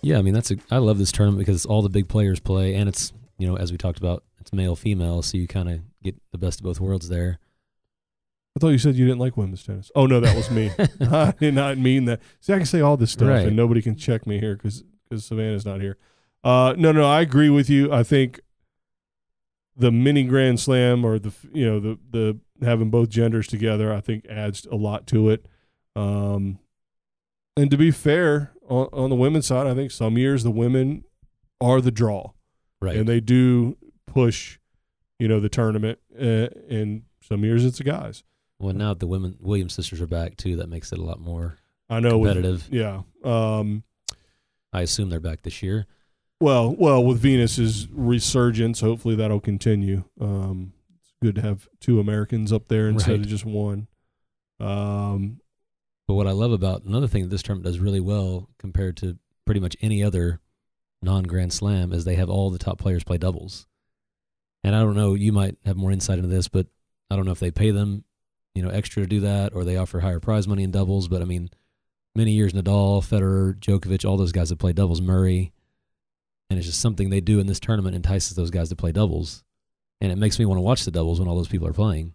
Yeah, 0.00 0.18
I 0.18 0.22
mean 0.22 0.32
that's 0.32 0.50
a. 0.50 0.56
I 0.70 0.78
love 0.78 0.96
this 0.98 1.12
tournament 1.12 1.40
because 1.40 1.66
all 1.66 1.82
the 1.82 1.88
big 1.90 2.08
players 2.08 2.40
play, 2.40 2.74
and 2.74 2.88
it's 2.88 3.12
you 3.36 3.46
know 3.46 3.56
as 3.56 3.70
we 3.72 3.76
talked 3.78 3.98
about, 3.98 4.22
it's 4.40 4.52
male 4.52 4.76
female, 4.76 5.22
so 5.22 5.36
you 5.36 5.46
kind 5.48 5.68
of 5.68 5.80
get 6.02 6.16
the 6.32 6.38
best 6.38 6.60
of 6.60 6.64
both 6.64 6.80
worlds 6.80 7.08
there. 7.08 7.40
I 8.56 8.60
thought 8.60 8.68
you 8.70 8.78
said 8.78 8.94
you 8.94 9.06
didn't 9.06 9.18
like 9.18 9.36
women's 9.36 9.64
tennis. 9.64 9.90
Oh 9.94 10.06
no, 10.06 10.20
that 10.20 10.34
was 10.36 10.50
me. 10.50 10.70
I 11.00 11.34
did 11.38 11.52
not 11.54 11.76
mean 11.78 12.06
that. 12.06 12.20
See, 12.40 12.52
I 12.54 12.56
can 12.56 12.66
say 12.66 12.80
all 12.80 12.96
this 12.96 13.10
stuff, 13.10 13.28
Right. 13.28 13.46
and 13.48 13.56
nobody 13.56 13.82
can 13.82 13.96
check 13.96 14.26
me 14.26 14.38
here 14.40 14.54
because 14.56 14.82
because 15.08 15.24
Savannah's 15.26 15.66
not 15.66 15.80
here. 15.80 15.98
Uh, 16.44 16.74
no, 16.78 16.92
no, 16.92 17.04
I 17.04 17.20
agree 17.20 17.50
with 17.50 17.68
you. 17.68 17.92
I 17.92 18.02
think 18.02 18.40
the 19.76 19.90
mini 19.92 20.24
Grand 20.24 20.58
Slam 20.60 21.04
or 21.04 21.18
the 21.18 21.32
you 21.52 21.66
know 21.66 21.80
the 21.80 21.98
the 22.10 22.38
having 22.66 22.90
both 22.90 23.08
genders 23.08 23.46
together, 23.46 23.92
I 23.92 24.00
think 24.00 24.26
adds 24.28 24.66
a 24.70 24.74
lot 24.76 25.06
to 25.08 25.30
it. 25.30 25.46
Um, 25.96 26.58
and 27.56 27.70
to 27.70 27.76
be 27.76 27.90
fair, 27.90 28.52
on, 28.68 28.88
on 28.92 29.10
the 29.10 29.16
women's 29.16 29.46
side, 29.46 29.66
I 29.66 29.74
think 29.74 29.90
some 29.90 30.16
years 30.18 30.42
the 30.44 30.50
women 30.50 31.04
are 31.60 31.80
the 31.80 31.90
draw 31.90 32.32
Right. 32.80 32.96
and 32.96 33.08
they 33.08 33.18
do 33.20 33.76
push, 34.06 34.58
you 35.18 35.26
know, 35.26 35.40
the 35.40 35.48
tournament. 35.48 35.98
Uh, 36.16 36.48
and 36.70 37.02
some 37.20 37.44
years 37.44 37.64
it's 37.64 37.78
the 37.78 37.84
guys. 37.84 38.22
well, 38.60 38.74
now 38.74 38.94
the 38.94 39.06
women 39.08 39.36
Williams 39.40 39.74
sisters 39.74 40.00
are 40.00 40.06
back 40.06 40.36
too. 40.36 40.56
That 40.56 40.68
makes 40.68 40.92
it 40.92 40.98
a 40.98 41.02
lot 41.02 41.20
more 41.20 41.58
I 41.90 41.98
know. 42.00 42.18
with- 42.18 42.34
competitive. 42.34 42.68
yeah. 42.72 43.02
Um, 43.24 43.82
I 44.72 44.82
assume 44.82 45.10
they're 45.10 45.18
back 45.20 45.42
this 45.42 45.62
year. 45.62 45.86
Well, 46.40 46.74
well, 46.76 47.04
with 47.04 47.18
Venus's 47.20 47.88
resurgence, 47.90 48.80
hopefully 48.80 49.14
that'll 49.16 49.40
continue. 49.40 50.04
Um, 50.20 50.72
it's 51.00 51.12
good 51.20 51.34
to 51.36 51.42
have 51.42 51.68
two 51.80 51.98
Americans 52.00 52.52
up 52.52 52.68
there 52.68 52.88
instead 52.88 53.12
Right. 53.12 53.20
of 53.20 53.26
just 53.28 53.44
one. 53.44 53.88
Um, 54.60 55.40
But 56.06 56.14
what 56.14 56.26
I 56.26 56.32
love 56.32 56.52
about 56.52 56.84
another 56.84 57.06
thing 57.06 57.24
that 57.24 57.28
this 57.28 57.42
tournament 57.42 57.66
does 57.66 57.80
really 57.80 58.00
well 58.00 58.48
compared 58.58 58.96
to 58.98 59.18
pretty 59.44 59.60
much 59.60 59.76
any 59.82 60.02
other 60.02 60.40
non 61.02 61.24
Grand 61.24 61.52
Slam 61.52 61.92
is 61.92 62.04
they 62.04 62.14
have 62.16 62.30
all 62.30 62.48
the 62.50 62.58
top 62.58 62.78
players 62.78 63.04
play 63.04 63.18
doubles. 63.18 63.66
And 64.64 64.74
I 64.74 64.80
don't 64.80 64.96
know, 64.96 65.14
you 65.14 65.32
might 65.32 65.56
have 65.66 65.76
more 65.76 65.92
insight 65.92 66.18
into 66.18 66.30
this, 66.30 66.48
but 66.48 66.66
I 67.10 67.16
don't 67.16 67.24
know 67.26 67.32
if 67.32 67.40
they 67.40 67.50
pay 67.50 67.70
them, 67.72 68.04
you 68.54 68.62
know, 68.62 68.70
extra 68.70 69.02
to 69.02 69.06
do 69.08 69.20
that 69.20 69.52
or 69.54 69.64
they 69.64 69.76
offer 69.76 70.00
higher 70.00 70.18
prize 70.18 70.48
money 70.48 70.62
in 70.62 70.70
doubles. 70.70 71.08
But 71.08 71.20
I 71.22 71.24
mean, 71.26 71.50
many 72.16 72.32
years 72.32 72.52
Nadal, 72.54 73.02
Federer, 73.06 73.54
Djokovic, 73.58 74.08
all 74.08 74.16
those 74.16 74.32
guys 74.32 74.48
that 74.48 74.58
play 74.58 74.72
doubles, 74.72 75.00
Murray, 75.02 75.52
and 76.50 76.58
it's 76.58 76.66
just 76.66 76.80
something 76.80 77.10
they 77.10 77.20
do 77.20 77.40
in 77.40 77.46
this 77.46 77.60
tournament 77.60 77.94
entices 77.94 78.36
those 78.36 78.50
guys 78.50 78.68
to 78.70 78.76
play 78.76 78.92
doubles. 78.92 79.44
And 80.00 80.12
it 80.12 80.16
makes 80.16 80.38
me 80.38 80.44
want 80.44 80.58
to 80.58 80.62
watch 80.62 80.84
the 80.84 80.90
doubles 80.90 81.18
when 81.18 81.28
all 81.28 81.36
those 81.36 81.48
people 81.48 81.66
are 81.66 81.72
playing. 81.72 82.14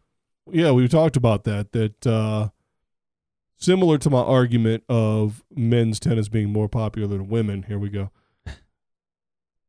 yeah, 0.51 0.71
we 0.71 0.87
talked 0.87 1.17
about 1.17 1.43
that. 1.43 1.71
That 1.73 2.07
uh, 2.07 2.49
similar 3.57 3.97
to 3.99 4.09
my 4.09 4.21
argument 4.21 4.83
of 4.87 5.43
men's 5.53 5.99
tennis 5.99 6.29
being 6.29 6.49
more 6.49 6.69
popular 6.69 7.07
than 7.07 7.27
women. 7.29 7.63
Here 7.63 7.79
we 7.79 7.89
go. 7.89 8.11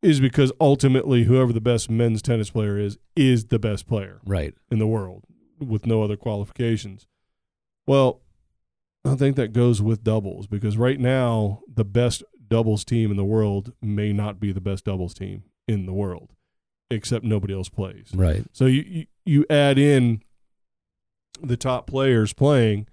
Is 0.02 0.20
because 0.20 0.52
ultimately, 0.60 1.24
whoever 1.24 1.52
the 1.52 1.60
best 1.60 1.90
men's 1.90 2.22
tennis 2.22 2.50
player 2.50 2.78
is, 2.78 2.98
is 3.16 3.46
the 3.46 3.58
best 3.58 3.86
player. 3.86 4.20
Right. 4.24 4.54
in 4.70 4.78
the 4.78 4.86
world 4.86 5.24
with 5.58 5.86
no 5.86 6.02
other 6.02 6.16
qualifications. 6.16 7.06
Well, 7.86 8.20
I 9.04 9.16
think 9.16 9.36
that 9.36 9.52
goes 9.52 9.82
with 9.82 10.04
doubles 10.04 10.46
because 10.46 10.76
right 10.76 10.98
now 10.98 11.60
the 11.72 11.84
best 11.84 12.22
doubles 12.48 12.84
team 12.84 13.10
in 13.10 13.16
the 13.16 13.24
world 13.24 13.72
may 13.82 14.12
not 14.12 14.38
be 14.40 14.52
the 14.52 14.60
best 14.60 14.84
doubles 14.84 15.14
team 15.14 15.44
in 15.66 15.86
the 15.86 15.92
world, 15.92 16.32
except 16.90 17.24
nobody 17.24 17.54
else 17.54 17.68
plays. 17.68 18.10
Right. 18.14 18.44
So 18.52 18.66
you 18.66 18.82
you, 18.82 19.06
you 19.24 19.46
add 19.50 19.78
in 19.78 20.22
the 21.42 21.56
top 21.56 21.86
players 21.86 22.32
playing, 22.32 22.86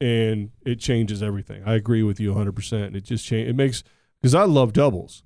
and 0.00 0.50
it 0.64 0.76
changes 0.80 1.22
everything. 1.22 1.62
I 1.66 1.74
agree 1.74 2.02
with 2.02 2.18
you 2.20 2.30
100. 2.30 2.52
percent 2.54 2.96
It 2.96 3.02
just 3.04 3.24
change. 3.26 3.48
It 3.48 3.56
makes 3.56 3.82
because 4.20 4.34
I 4.34 4.44
love 4.44 4.72
doubles. 4.72 5.22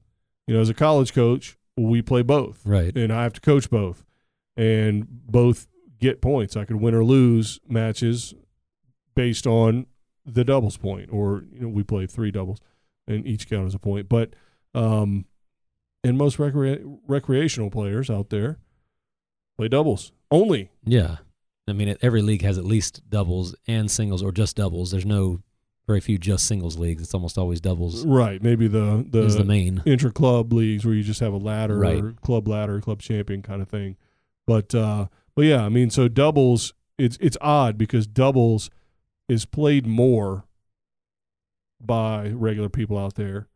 You 0.47 0.55
know, 0.55 0.61
as 0.61 0.69
a 0.69 0.75
college 0.75 1.13
coach, 1.13 1.57
we 1.77 2.01
play 2.03 2.23
both 2.23 2.61
Right. 2.65 2.97
and 2.97 3.13
I 3.13 3.25
have 3.25 3.33
to 3.35 3.41
coach 3.41 3.69
both, 3.69 4.05
and 4.57 5.07
both 5.09 5.67
get 5.99 6.21
points. 6.21 6.57
I 6.57 6.65
could 6.65 6.77
win 6.77 6.95
or 6.95 7.05
lose 7.05 7.59
matches 7.69 8.33
based 9.15 9.47
on 9.47 9.87
the 10.25 10.45
doubles 10.45 10.77
point, 10.77 11.09
or 11.13 11.45
you 11.53 11.61
know, 11.61 11.69
we 11.69 11.83
play 11.83 12.07
three 12.07 12.31
doubles, 12.31 12.59
and 13.09 13.27
each 13.27 13.49
count 13.49 13.67
as 13.67 13.75
a 13.75 13.79
point. 13.79 14.09
But 14.09 14.31
um, 14.75 15.25
and 16.05 16.17
most 16.19 16.39
recre- 16.39 16.99
recreational 17.07 17.71
players 17.71 18.11
out 18.11 18.31
there 18.31 18.59
play 19.57 19.69
doubles 19.69 20.13
only. 20.31 20.71
Yeah. 20.85 21.17
I 21.69 21.73
mean, 21.73 21.97
every 22.01 22.23
league 22.23 22.43
has 22.43 22.59
at 22.59 22.65
least 22.65 23.03
doubles 23.11 23.55
and 23.67 23.91
singles 23.91 24.23
or 24.23 24.31
just 24.31 24.57
doubles. 24.57 24.93
There's 24.93 25.07
no 25.07 25.41
very 25.89 26.01
few 26.01 26.17
just 26.19 26.47
singles 26.47 26.79
leagues. 26.79 27.03
It's 27.03 27.15
almost 27.15 27.39
always 27.39 27.61
doubles 27.61 28.05
Right? 28.07 28.43
Maybe 28.43 28.67
the 28.69 29.05
the, 29.09 29.23
is 29.23 29.37
the 29.37 29.45
main. 29.45 29.83
intra 29.87 30.11
club 30.13 30.53
leagues 30.53 30.85
where 30.85 30.95
you 30.95 31.03
just 31.03 31.21
have 31.21 31.33
a 31.33 31.37
ladder 31.39 31.79
Right. 31.79 32.03
or 32.03 32.13
club 32.23 32.47
ladder, 32.49 32.81
club 32.81 33.01
champion 33.01 33.43
kind 33.43 33.63
of 33.63 33.69
thing. 33.69 33.97
But 34.47 34.75
uh 34.75 35.07
but 35.35 35.43
yeah, 35.45 35.65
I 35.65 35.69
mean 35.69 35.91
so 35.91 36.07
doubles 36.09 36.73
it's 36.99 37.19
it's 37.21 37.37
odd 37.41 37.77
because 37.79 38.07
doubles 38.07 38.71
is 39.29 39.45
played 39.45 39.87
more 39.87 40.45
by 41.81 42.29
regular 42.29 42.69
people 42.69 42.99
out 42.99 43.15
there. 43.15 43.49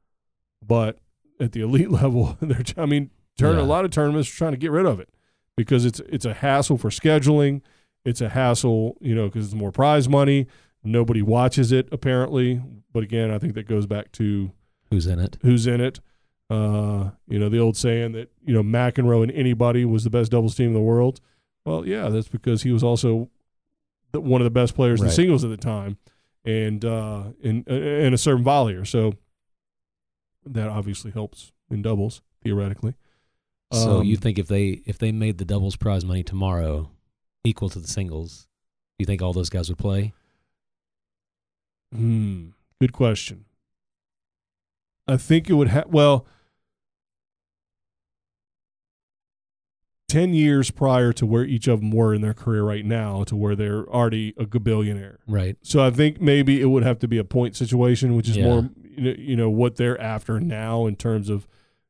But 0.66 0.98
at 1.38 1.52
the 1.52 1.60
elite 1.62 1.90
level, 1.90 2.36
they're 2.40 2.62
I 2.76 2.86
mean, 2.86 3.10
turn 3.38 3.58
a 3.58 3.62
lot 3.62 3.84
of 3.84 3.90
tournaments 3.90 4.30
are 4.32 4.36
trying 4.36 4.52
to 4.52 4.58
get 4.58 4.70
rid 4.70 4.86
of 4.86 5.00
it 5.00 5.08
because 5.56 5.84
it's 5.84 6.00
it's 6.00 6.24
a 6.24 6.34
hassle 6.34 6.78
for 6.78 6.90
scheduling. 6.90 7.62
It's 8.04 8.20
a 8.20 8.30
hassle, 8.30 8.96
you 9.00 9.14
know, 9.14 9.26
because 9.26 9.46
it's 9.46 9.54
more 9.54 9.72
prize 9.72 10.08
money. 10.08 10.46
Nobody 10.82 11.20
watches 11.22 11.72
it 11.72 11.88
apparently. 11.92 12.62
But 12.92 13.02
again, 13.02 13.30
I 13.30 13.38
think 13.38 13.54
that 13.54 13.68
goes 13.68 13.86
back 13.86 14.10
to 14.12 14.52
Who's 14.90 15.06
in 15.06 15.18
it? 15.20 15.36
who's 15.42 15.66
in 15.66 15.80
it. 15.80 16.00
Uh, 16.48 17.10
you 17.28 17.38
know, 17.38 17.48
the 17.48 17.58
old 17.60 17.76
saying 17.76 18.10
that, 18.12 18.28
you 18.44 18.52
know, 18.52 18.62
McEnroe 18.62 19.22
and 19.22 19.30
anybody 19.30 19.84
was 19.84 20.02
the 20.02 20.10
best 20.10 20.32
doubles 20.32 20.56
team 20.56 20.68
in 20.68 20.72
the 20.74 20.80
world. 20.80 21.20
Well, 21.64 21.86
yeah, 21.86 22.08
that's 22.08 22.26
because 22.26 22.62
he 22.64 22.72
was 22.72 22.82
also 22.82 23.30
the, 24.10 24.20
one 24.20 24.40
of 24.40 24.44
the 24.44 24.50
best 24.50 24.74
players 24.74 24.98
in 25.00 25.06
Right. 25.06 25.14
singles 25.14 25.44
at 25.44 25.50
the 25.50 25.56
time 25.56 25.98
and 26.44 26.84
uh, 26.84 27.24
and, 27.42 27.66
and 27.68 28.14
a 28.14 28.18
certain 28.18 28.44
volleyer. 28.44 28.86
So 28.86 29.14
that 30.44 30.68
obviously 30.68 31.10
helps 31.10 31.52
in 31.70 31.82
doubles, 31.82 32.22
theoretically. 32.42 32.94
So 33.72 33.98
Um, 33.98 34.04
you 34.04 34.16
think 34.16 34.38
if 34.38 34.48
they 34.48 34.82
if 34.86 34.98
they 34.98 35.12
made 35.12 35.38
the 35.38 35.44
doubles 35.44 35.76
prize 35.76 36.04
money 36.04 36.22
tomorrow 36.22 36.90
equal 37.44 37.68
to 37.70 37.78
the 37.78 37.88
singles, 37.88 38.48
you 38.98 39.06
think 39.06 39.22
all 39.22 39.32
those 39.32 39.50
guys 39.50 39.68
would 39.68 39.78
play? 39.78 40.12
Hmm. 41.94 42.48
Good 42.80 42.92
question. 42.92 43.44
I 45.06 45.16
think 45.16 45.50
it 45.50 45.54
would 45.54 45.68
have, 45.68 45.86
well, 45.88 46.24
10 50.10 50.34
years 50.34 50.70
prior 50.70 51.12
to 51.14 51.24
where 51.26 51.44
each 51.44 51.68
of 51.68 51.80
them 51.80 51.90
were 51.90 52.12
in 52.14 52.20
their 52.20 52.34
career 52.34 52.62
right 52.64 52.84
now 52.84 53.24
to 53.24 53.36
where 53.36 53.54
they're 53.54 53.88
already 53.88 54.34
a 54.36 54.44
billionaire. 54.46 55.20
Right. 55.26 55.56
So 55.62 55.82
I 55.84 55.90
think 55.90 56.20
maybe 56.20 56.60
it 56.60 56.66
would 56.66 56.82
have 56.82 56.98
to 57.00 57.08
be 57.08 57.18
a 57.18 57.24
point 57.24 57.54
situation, 57.56 58.16
which 58.16 58.28
is 58.28 58.36
Yeah. 58.36 58.44
more, 58.44 58.70
you 58.96 59.02
know, 59.02 59.14
you 59.18 59.36
know, 59.36 59.50
what 59.50 59.76
they're 59.76 60.00
after 60.00 60.40
now 60.40 60.86
in 60.86 60.96
terms 60.96 61.28
of, 61.28 61.46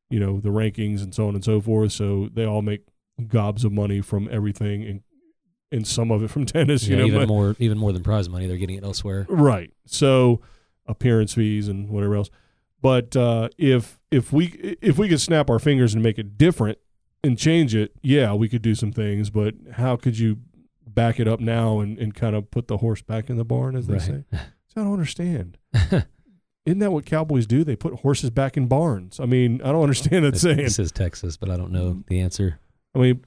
you 0.09 0.19
know, 0.19 0.39
the 0.39 0.49
rankings 0.49 1.01
and 1.01 1.13
so 1.15 1.27
on 1.27 1.35
and 1.35 1.43
so 1.43 1.59
forth. 1.59 1.91
So 1.93 2.29
they 2.33 2.45
all 2.45 2.61
make 2.61 2.81
gobs 3.27 3.63
of 3.65 3.71
money 3.71 4.01
from 4.01 4.27
everything 4.31 4.83
and, 4.83 5.01
and 5.71 5.87
some 5.87 6.11
of 6.11 6.21
it 6.23 6.29
from 6.29 6.45
tennis, 6.57 6.87
you 6.87 6.95
Yeah, 6.95 7.01
know, 7.01 7.07
even 7.07 7.19
but- 7.21 7.27
more 7.27 7.55
even 7.59 7.77
more 7.77 7.91
than 7.91 8.03
prize 8.03 8.29
money, 8.29 8.45
they're 8.47 8.57
getting 8.57 8.77
it 8.77 8.83
elsewhere. 8.83 9.25
Right. 9.29 9.71
So 9.85 10.41
appearance 10.85 11.33
fees 11.33 11.67
and 11.67 11.89
whatever 11.89 12.15
else. 12.15 12.29
But 12.81 13.15
uh, 13.15 13.49
if 13.57 13.99
if 14.11 14.33
we 14.33 14.45
if 14.81 14.97
we 14.97 15.07
could 15.07 15.21
snap 15.21 15.49
our 15.49 15.59
fingers 15.59 15.93
and 15.93 16.01
make 16.03 16.17
it 16.19 16.37
different 16.37 16.77
and 17.23 17.37
change 17.37 17.75
it, 17.75 17.91
yeah, 18.01 18.33
we 18.33 18.49
could 18.49 18.61
do 18.61 18.75
some 18.75 18.91
things. 18.91 19.29
But 19.29 19.55
how 19.73 19.95
could 19.95 20.17
you 20.17 20.37
back 20.87 21.19
it 21.19 21.27
up 21.27 21.39
now 21.39 21.79
and, 21.79 21.97
and 21.97 22.13
kind 22.13 22.35
of 22.35 22.51
put 22.51 22.67
the 22.67 22.77
horse 22.77 23.01
back 23.01 23.29
in 23.29 23.37
the 23.37 23.45
barn, 23.45 23.75
as 23.75 23.87
they 23.87 23.93
Right. 23.95 24.01
say? 24.01 24.23
So 24.73 24.79
I 24.79 24.83
don't 24.85 24.93
understand. 24.93 25.57
Isn't 26.65 26.79
that 26.79 26.93
what 26.93 27.05
cowboys 27.05 27.45
do? 27.45 27.65
They 27.65 27.75
put 27.75 27.95
horses 27.95 28.29
back 28.29 28.55
in 28.55 28.67
barns. 28.67 29.19
I 29.19 29.25
mean, 29.25 29.61
I 29.63 29.71
don't 29.73 29.81
understand 29.83 30.23
that 30.23 30.37
saying. 30.37 30.55
This 30.57 30.79
is 30.79 30.93
Texas, 30.93 31.35
but 31.35 31.49
I 31.49 31.57
don't 31.57 31.71
know 31.73 32.03
the 32.07 32.21
answer. 32.21 32.59
I 32.95 32.99
mean, 32.99 33.25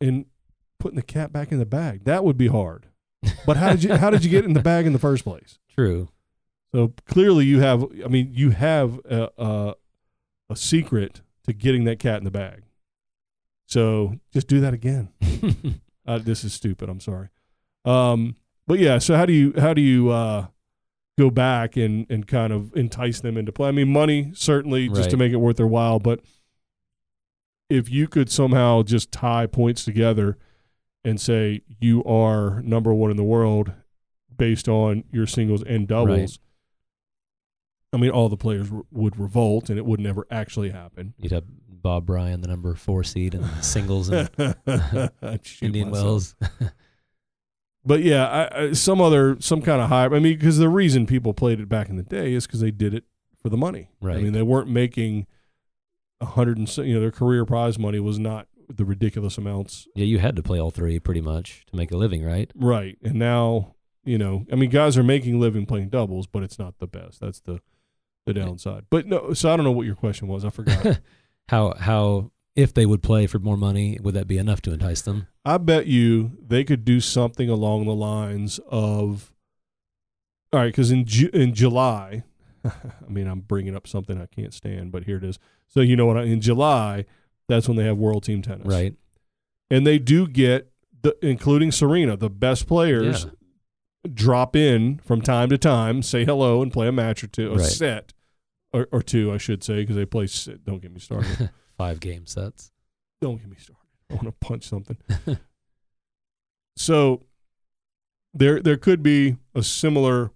and 0.00 0.24
putting 0.78 0.96
the 0.96 1.02
cat 1.02 1.30
back 1.32 1.52
in 1.52 1.58
the 1.58 1.66
bag. 1.66 2.04
That 2.04 2.24
would 2.24 2.36
be 2.38 2.46
hard. 2.48 2.86
But 3.46 3.56
how 3.58 3.70
did 3.72 3.82
you 3.84 3.94
how 3.96 4.10
did 4.10 4.24
you 4.24 4.30
get 4.30 4.44
in 4.44 4.52
the 4.54 4.60
bag 4.72 4.86
in 4.86 4.92
the 4.92 4.98
first 4.98 5.24
place? 5.24 5.58
True. 5.74 6.08
So 6.74 6.92
clearly 7.06 7.44
you 7.46 7.60
have 7.60 7.84
I 8.04 8.08
mean 8.08 8.30
you 8.32 8.50
have 8.50 8.98
a, 9.04 9.28
a, 9.38 9.74
a 10.50 10.56
secret 10.56 11.20
to 11.46 11.52
getting 11.52 11.84
that 11.84 11.98
cat 11.98 12.18
in 12.18 12.24
the 12.24 12.30
bag. 12.30 12.63
So 13.66 14.14
just 14.32 14.48
do 14.48 14.60
that 14.60 14.74
again. 14.74 15.10
Uh, 16.06 16.18
this 16.18 16.44
is 16.44 16.52
stupid. 16.52 16.90
I'm 16.90 17.00
sorry. 17.00 17.28
Um, 17.86 18.36
but 18.66 18.78
yeah, 18.78 18.98
so 18.98 19.16
how 19.16 19.24
do 19.24 19.32
you 19.32 19.54
how 19.58 19.72
do 19.72 19.80
you 19.80 20.10
uh, 20.10 20.48
go 21.18 21.30
back 21.30 21.76
and 21.76 22.06
and 22.10 22.26
kind 22.26 22.52
of 22.52 22.76
entice 22.76 23.20
them 23.20 23.38
into 23.38 23.52
play? 23.52 23.68
I 23.68 23.72
mean, 23.72 23.90
money 23.90 24.30
certainly 24.34 24.88
just 24.90 25.08
to 25.10 25.16
make 25.16 25.32
it 25.32 25.36
worth 25.36 25.56
their 25.56 25.66
while, 25.66 25.98
but 25.98 26.20
if 27.70 27.90
you 27.90 28.06
could 28.06 28.30
somehow 28.30 28.82
just 28.82 29.10
tie 29.12 29.46
points 29.46 29.84
together 29.84 30.36
and 31.04 31.20
say 31.20 31.62
you 31.80 32.04
are 32.04 32.60
number 32.62 32.92
one 32.92 33.10
in 33.10 33.16
the 33.16 33.24
world 33.24 33.72
based 34.36 34.68
on 34.68 35.04
your 35.10 35.26
singles 35.26 35.62
and 35.62 35.86
doubles. 35.86 36.08
Right. 36.08 36.38
I 37.92 37.96
mean, 37.96 38.10
all 38.10 38.28
the 38.28 38.36
players 38.36 38.68
would 38.90 39.16
revolt, 39.18 39.70
and 39.70 39.78
it 39.78 39.86
would 39.86 40.00
never 40.00 40.26
actually 40.28 40.70
happen. 40.70 41.14
You'd 41.16 41.30
have 41.30 41.44
Bob 41.84 42.06
Bryan, 42.06 42.40
the 42.40 42.48
number 42.48 42.74
four 42.74 43.04
seed 43.04 43.34
in 43.34 43.46
singles 43.62 44.08
and 44.08 44.30
Indian 45.60 45.90
myself. 45.90 46.04
Wells. 46.04 46.34
But 47.86 48.02
yeah, 48.02 48.26
I, 48.26 48.62
I, 48.62 48.72
some 48.72 48.98
other 49.02 49.36
some 49.40 49.60
kind 49.60 49.82
of 49.82 49.90
hype. 49.90 50.12
I 50.12 50.18
mean, 50.18 50.38
because 50.38 50.56
the 50.56 50.70
reason 50.70 51.04
people 51.04 51.34
played 51.34 51.60
it 51.60 51.68
back 51.68 51.90
in 51.90 51.96
the 51.96 52.02
day 52.02 52.32
is 52.32 52.46
because 52.46 52.60
they 52.60 52.70
did 52.70 52.94
it 52.94 53.04
for 53.42 53.50
the 53.50 53.58
money. 53.58 53.90
Right. 54.00 54.16
I 54.16 54.22
mean, 54.22 54.32
they 54.32 54.40
weren't 54.40 54.70
making 54.70 55.26
a 56.18 56.24
hundred 56.24 56.56
and 56.56 56.78
you 56.78 56.94
know 56.94 57.00
their 57.00 57.10
career 57.10 57.44
prize 57.44 57.78
money 57.78 58.00
was 58.00 58.18
not 58.18 58.48
the 58.70 58.86
ridiculous 58.86 59.36
amounts. 59.36 59.86
yeah, 59.94 60.06
you 60.06 60.18
had 60.18 60.34
to 60.36 60.42
play 60.42 60.58
all 60.58 60.70
three 60.70 60.98
pretty 60.98 61.20
much 61.20 61.66
to 61.66 61.76
make 61.76 61.92
a 61.92 61.98
living, 61.98 62.24
right? 62.24 62.50
Right. 62.54 62.96
And 63.04 63.16
now 63.16 63.74
you 64.02 64.16
know, 64.16 64.46
I 64.50 64.54
mean, 64.54 64.70
guys 64.70 64.96
are 64.96 65.02
making 65.02 65.38
living 65.38 65.66
playing 65.66 65.90
doubles, 65.90 66.26
but 66.26 66.42
it's 66.42 66.58
not 66.58 66.78
the 66.78 66.86
best. 66.86 67.20
That's 67.20 67.40
the 67.40 67.60
the 68.24 68.32
downside. 68.32 68.84
But 68.88 69.06
no, 69.06 69.34
so 69.34 69.52
I 69.52 69.56
don't 69.56 69.64
know 69.64 69.72
what 69.72 69.84
your 69.84 69.94
question 69.94 70.26
was. 70.28 70.42
I 70.42 70.48
forgot. 70.48 71.00
how 71.48 71.74
how 71.78 72.30
if 72.56 72.72
they 72.72 72.86
would 72.86 73.02
play 73.02 73.26
for 73.26 73.38
more 73.38 73.56
money, 73.56 73.98
would 74.02 74.14
that 74.14 74.26
be 74.28 74.38
enough 74.38 74.62
to 74.62 74.72
entice 74.72 75.02
them? 75.02 75.26
I 75.44 75.58
bet 75.58 75.86
you 75.86 76.38
they 76.40 76.62
could 76.64 76.84
do 76.84 77.00
something 77.00 77.48
along 77.50 77.86
the 77.86 77.94
lines 77.94 78.60
of, 78.68 79.32
all 80.52 80.60
right, 80.60 80.66
because 80.66 80.90
in 80.92 81.04
Ju- 81.04 81.30
in 81.32 81.52
July, 81.52 82.22
I 82.64 82.70
mean, 83.08 83.26
I'm 83.26 83.40
bringing 83.40 83.74
up 83.74 83.86
something 83.88 84.20
I 84.20 84.26
can't 84.26 84.54
stand, 84.54 84.92
but 84.92 85.04
here 85.04 85.16
it 85.16 85.24
is. 85.24 85.38
So 85.66 85.80
you 85.80 85.96
know 85.96 86.06
what? 86.06 86.16
I, 86.16 86.22
in 86.22 86.40
July, 86.40 87.06
that's 87.48 87.66
when 87.68 87.76
they 87.76 87.84
have 87.84 87.98
World 87.98 88.22
Team 88.22 88.40
Tennis, 88.40 88.66
Right. 88.66 88.94
And 89.70 89.86
they 89.86 89.98
do 89.98 90.28
get 90.28 90.70
the, 91.02 91.16
including 91.26 91.72
Serena, 91.72 92.16
the 92.16 92.30
best 92.30 92.66
players 92.68 93.24
Yeah. 93.24 93.30
drop 94.12 94.54
in 94.54 94.98
from 94.98 95.20
time 95.22 95.48
to 95.50 95.58
time, 95.58 96.02
say 96.02 96.24
hello, 96.24 96.62
and 96.62 96.72
play 96.72 96.86
a 96.86 96.92
match 96.92 97.24
or 97.24 97.26
two, 97.26 97.50
a 97.52 97.56
Right. 97.56 97.66
set 97.66 98.12
or, 98.74 98.88
or 98.90 99.02
two, 99.02 99.32
I 99.32 99.38
should 99.38 99.62
say, 99.62 99.76
because 99.76 99.96
they 99.96 100.04
play. 100.04 100.26
Don't 100.66 100.82
get 100.82 100.92
me 100.92 100.98
started. 100.98 101.50
Five 101.78 102.00
game 102.00 102.26
sets. 102.26 102.72
Don't 103.22 103.38
get 103.38 103.48
me 103.48 103.56
started. 103.58 103.78
I 104.10 104.14
want 104.14 104.26
to 104.26 104.32
punch 104.32 104.64
something. 104.64 104.96
so 106.76 107.22
there 108.34 108.60
there 108.60 108.76
could 108.76 109.02
be 109.02 109.36
a 109.54 109.62
similar 109.62 110.32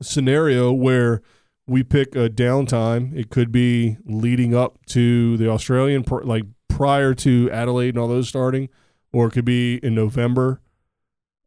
scenario 0.00 0.72
where 0.72 1.20
we 1.66 1.82
pick 1.82 2.16
a 2.16 2.30
downtime. 2.30 3.14
It 3.14 3.30
could 3.30 3.52
be 3.52 3.98
leading 4.04 4.54
up 4.54 4.84
to 4.86 5.36
the 5.36 5.48
Australian, 5.48 6.04
pr- 6.04 6.22
like 6.22 6.44
prior 6.68 7.12
to 7.14 7.50
Adelaide 7.52 7.90
and 7.90 7.98
all 7.98 8.08
those 8.08 8.28
starting, 8.28 8.70
or 9.12 9.26
it 9.26 9.32
could 9.32 9.44
be 9.44 9.76
in 9.76 9.94
November, 9.94 10.62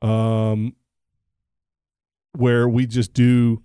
um, 0.04 0.76
where 2.34 2.70
we 2.70 2.86
just 2.86 3.14
do 3.14 3.64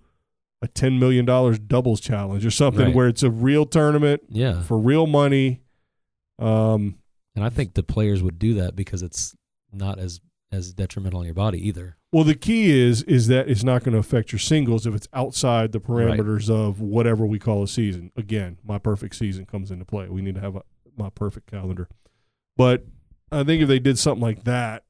a 0.61 0.67
ten 0.67 0.99
million 0.99 1.25
dollars 1.25 1.57
doubles 1.59 2.01
challenge 2.01 2.45
or 2.45 2.51
something, 2.51 2.87
Right. 2.87 2.95
where 2.95 3.07
it's 3.07 3.23
a 3.23 3.31
real 3.31 3.65
tournament 3.65 4.21
Yeah. 4.29 4.61
for 4.63 4.77
real 4.77 5.07
money. 5.07 5.61
Um, 6.37 6.95
And 7.35 7.45
I 7.45 7.49
think 7.49 7.73
the 7.75 7.83
players 7.83 8.21
would 8.21 8.37
do 8.39 8.53
that 8.55 8.75
because 8.75 9.01
it's 9.01 9.35
not 9.71 9.99
as 9.99 10.19
as 10.51 10.73
detrimental 10.73 11.19
on 11.19 11.25
your 11.25 11.35
body 11.35 11.65
either. 11.67 11.95
well, 12.11 12.23
the 12.23 12.33
key 12.33 12.71
is 12.71 13.03
is 13.03 13.27
that 13.27 13.47
it's 13.47 13.63
not 13.63 13.83
going 13.83 13.93
to 13.93 13.99
affect 13.99 14.31
your 14.31 14.39
singles 14.39 14.87
if 14.87 14.95
it's 14.95 15.07
outside 15.13 15.71
the 15.71 15.79
Right. 15.79 16.07
parameters 16.19 16.49
of 16.49 16.81
whatever 16.81 17.23
we 17.25 17.37
call 17.37 17.61
a 17.61 17.67
season. 17.67 18.11
Again, 18.17 18.57
my 18.63 18.79
perfect 18.79 19.15
season 19.15 19.45
comes 19.45 19.69
into 19.69 19.85
play. 19.85 20.09
We 20.09 20.21
need 20.23 20.33
to 20.35 20.41
have 20.41 20.55
a, 20.55 20.63
my 20.97 21.09
perfect 21.11 21.51
calendar. 21.51 21.87
But 22.57 22.87
I 23.31 23.43
think 23.43 23.61
if 23.61 23.67
they 23.67 23.77
did 23.77 23.99
something 23.99 24.23
like 24.23 24.43
that, 24.45 24.85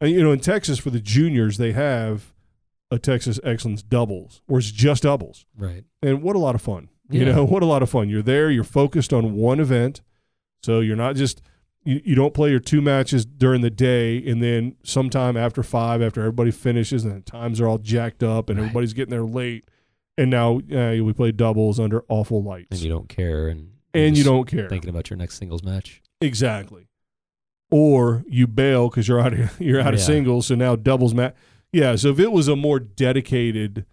and, 0.00 0.10
you 0.10 0.22
know, 0.24 0.32
in 0.32 0.40
Texas 0.40 0.80
for 0.80 0.90
the 0.90 0.98
juniors, 1.00 1.56
they 1.56 1.70
have 1.70 2.34
a 2.90 2.98
Texas 2.98 3.40
Excellence 3.42 3.82
doubles, 3.82 4.42
where 4.46 4.58
it's 4.58 4.70
just 4.70 5.02
doubles. 5.02 5.44
Right. 5.56 5.84
And 6.02 6.22
what 6.22 6.36
a 6.36 6.38
lot 6.38 6.54
of 6.54 6.62
fun. 6.62 6.88
You 7.10 7.24
know, 7.24 7.44
what 7.46 7.62
a 7.62 7.66
lot 7.66 7.82
of 7.82 7.90
fun. 7.90 8.08
You're 8.08 8.22
there, 8.22 8.50
you're 8.50 8.64
focused 8.64 9.12
on 9.12 9.34
one 9.34 9.60
event. 9.60 10.02
So 10.62 10.80
you're 10.80 10.96
not 10.96 11.16
just 11.16 11.40
you, 11.84 12.00
you 12.04 12.14
don't 12.16 12.34
play 12.34 12.50
your 12.50 12.58
two 12.60 12.80
matches 12.82 13.24
during 13.24 13.60
the 13.60 13.70
day 13.70 14.16
and 14.28 14.42
then 14.42 14.74
sometime 14.82 15.36
after 15.36 15.62
five, 15.62 16.02
after 16.02 16.20
everybody 16.20 16.50
finishes 16.50 17.04
and 17.04 17.14
the 17.14 17.20
times 17.20 17.60
are 17.60 17.68
all 17.68 17.78
jacked 17.78 18.22
up 18.24 18.48
and 18.50 18.58
Right. 18.58 18.64
everybody's 18.64 18.92
getting 18.92 19.12
there 19.12 19.22
late. 19.24 19.68
And 20.18 20.30
now 20.30 20.56
uh, 20.72 20.96
we 21.04 21.12
play 21.12 21.30
doubles 21.30 21.78
under 21.78 22.02
awful 22.08 22.42
lights. 22.42 22.68
And 22.72 22.80
you 22.80 22.88
don't 22.88 23.08
care 23.08 23.48
and 23.48 23.70
and 23.94 24.16
you 24.18 24.24
don't 24.24 24.46
care. 24.46 24.68
thinking 24.68 24.90
about 24.90 25.08
your 25.10 25.16
next 25.16 25.38
singles 25.38 25.62
match. 25.62 26.02
Exactly. 26.20 26.88
Or 27.70 28.24
you 28.28 28.46
bail 28.46 28.88
because 28.88 29.08
you're 29.08 29.20
out 29.20 29.32
of 29.32 29.60
you're 29.60 29.80
out 29.80 29.94
of 29.94 30.00
singles, 30.00 30.46
so 30.46 30.54
now 30.54 30.76
doubles 30.76 31.14
match. 31.14 31.34
Yeah. 31.76 31.94
So 31.96 32.08
if 32.08 32.18
it 32.18 32.32
was 32.32 32.48
a 32.48 32.56
more 32.56 32.80
dedicated 32.80 33.84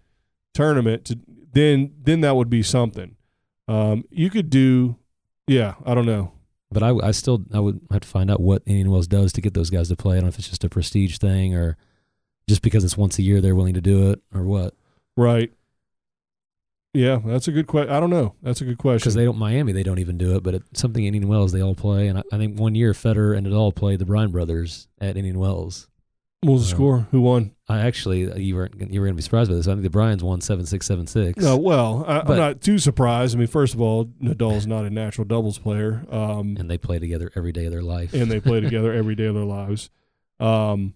tournament, 0.54 1.04
to, 1.04 1.18
then 1.52 1.92
then 2.02 2.22
that 2.22 2.34
would 2.34 2.48
be 2.48 2.62
something. 2.62 3.16
Um, 3.68 4.04
you 4.10 4.30
could 4.30 4.48
do, 4.48 4.96
yeah. 5.46 5.74
I 5.84 5.94
don't 5.94 6.06
know. 6.06 6.32
But 6.72 6.82
I, 6.82 6.94
I 6.96 7.10
still 7.10 7.44
I 7.52 7.60
would 7.60 7.80
have 7.92 8.00
to 8.00 8.08
find 8.08 8.30
out 8.30 8.40
what 8.40 8.62
Indian 8.64 8.90
Wells 8.90 9.06
does 9.06 9.34
to 9.34 9.42
get 9.42 9.52
those 9.52 9.68
guys 9.68 9.88
to 9.88 9.96
play. 9.96 10.14
I 10.14 10.20
don't 10.20 10.24
know 10.24 10.28
if 10.30 10.38
it's 10.38 10.48
just 10.48 10.64
a 10.64 10.70
prestige 10.70 11.18
thing 11.18 11.54
or 11.54 11.76
just 12.48 12.62
because 12.62 12.84
it's 12.84 12.96
once 12.96 13.18
a 13.18 13.22
year 13.22 13.42
they're 13.42 13.54
willing 13.54 13.74
to 13.74 13.82
do 13.82 14.10
it 14.10 14.22
or 14.34 14.44
what. 14.44 14.74
Right. 15.14 15.52
Yeah, 16.94 17.20
that's 17.22 17.48
a 17.48 17.52
good 17.52 17.66
question. 17.66 17.92
I 17.92 18.00
don't 18.00 18.08
know. 18.08 18.34
That's 18.42 18.62
a 18.62 18.64
good 18.64 18.78
question. 18.78 19.00
Because 19.00 19.14
they 19.14 19.26
don't 19.26 19.36
Miami 19.36 19.72
they 19.72 19.82
don't 19.82 19.98
even 19.98 20.16
do 20.16 20.36
it, 20.36 20.42
but 20.42 20.54
it's 20.54 20.80
something 20.80 21.04
Indian 21.04 21.28
Wells 21.28 21.52
they 21.52 21.62
all 21.62 21.74
play. 21.74 22.08
And 22.08 22.18
I, 22.18 22.22
I 22.32 22.38
think 22.38 22.58
one 22.58 22.74
year 22.74 22.92
Federer 22.94 23.36
and 23.36 23.46
Nadal 23.46 23.74
played 23.74 23.98
the 23.98 24.06
Bryan 24.06 24.30
brothers 24.30 24.88
at 24.98 25.18
Indian 25.18 25.38
Wells. 25.38 25.88
What 26.44 26.52
was 26.54 26.62
the 26.68 26.74
score? 26.74 27.06
Who 27.10 27.20
won? 27.22 27.52
I 27.68 27.80
actually 27.80 28.42
you 28.42 28.56
weren't 28.56 28.90
you 28.92 29.00
were 29.00 29.06
gonna 29.06 29.16
be 29.16 29.22
surprised 29.22 29.50
by 29.50 29.56
this. 29.56 29.66
I 29.66 29.72
think 29.72 29.82
the 29.82 29.90
Bryans 29.90 30.22
won 30.22 30.40
seven 30.40 30.66
six 30.66 30.86
seven 30.86 31.06
six. 31.06 31.42
No, 31.42 31.56
well, 31.56 32.04
I, 32.06 32.20
I'm 32.20 32.36
not 32.36 32.60
too 32.60 32.78
surprised. 32.78 33.34
I 33.34 33.38
mean, 33.38 33.46
first 33.48 33.72
of 33.74 33.80
all, 33.80 34.04
Nadal's 34.22 34.66
not 34.66 34.84
a 34.84 34.90
natural 34.90 35.24
doubles 35.26 35.58
player. 35.58 36.04
Um, 36.10 36.56
and 36.58 36.70
they 36.70 36.78
play 36.78 36.98
together 36.98 37.30
every 37.34 37.52
day 37.52 37.64
of 37.66 37.72
their 37.72 37.82
life. 37.82 38.12
and 38.12 38.30
they 38.30 38.40
play 38.40 38.60
together 38.60 38.92
every 39.00 39.14
day 39.14 39.24
of 39.26 39.34
their 39.34 39.44
lives. 39.44 39.90
Um, 40.40 40.94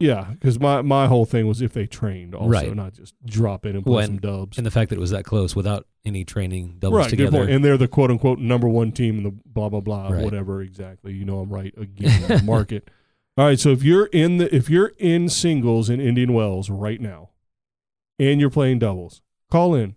yeah, 0.00 0.28
because 0.30 0.60
my, 0.60 0.80
my 0.82 1.08
whole 1.08 1.24
thing 1.24 1.48
was 1.48 1.60
if 1.60 1.72
they 1.72 1.86
trained 1.86 2.32
also, 2.36 2.48
Right. 2.48 2.72
not 2.76 2.92
just 2.92 3.14
drop 3.26 3.66
in 3.66 3.74
and 3.74 3.84
play 3.84 3.94
Well, 3.96 4.06
some 4.06 4.18
dubs. 4.18 4.56
and 4.56 4.64
the 4.64 4.70
fact 4.70 4.90
that 4.90 4.96
it 4.96 5.00
was 5.00 5.10
that 5.10 5.24
close 5.24 5.56
without 5.56 5.88
any 6.04 6.24
training 6.24 6.76
doubles 6.78 6.98
right, 6.98 7.10
good 7.10 7.16
together. 7.16 7.38
point. 7.38 7.50
And 7.50 7.64
they're 7.64 7.76
the 7.76 7.88
quote 7.88 8.12
unquote 8.12 8.38
number 8.38 8.68
one 8.68 8.92
team 8.92 9.18
in 9.18 9.24
the 9.24 9.32
blah 9.44 9.68
blah 9.68 9.80
blah 9.80 10.10
Right. 10.10 10.22
whatever 10.22 10.62
exactly. 10.62 11.14
You 11.14 11.24
know, 11.24 11.40
I'm 11.40 11.50
right 11.50 11.74
again 11.76 12.46
market. 12.46 12.88
All 13.38 13.44
right, 13.44 13.60
so 13.60 13.70
if 13.70 13.84
you're 13.84 14.06
in 14.06 14.38
the 14.38 14.52
if 14.52 14.68
you're 14.68 14.92
in 14.98 15.28
singles 15.28 15.88
in 15.88 16.00
Indian 16.00 16.32
Wells 16.32 16.68
right 16.68 17.00
now, 17.00 17.30
and 18.18 18.40
you're 18.40 18.50
playing 18.50 18.80
doubles, 18.80 19.22
call 19.48 19.76
in 19.76 19.94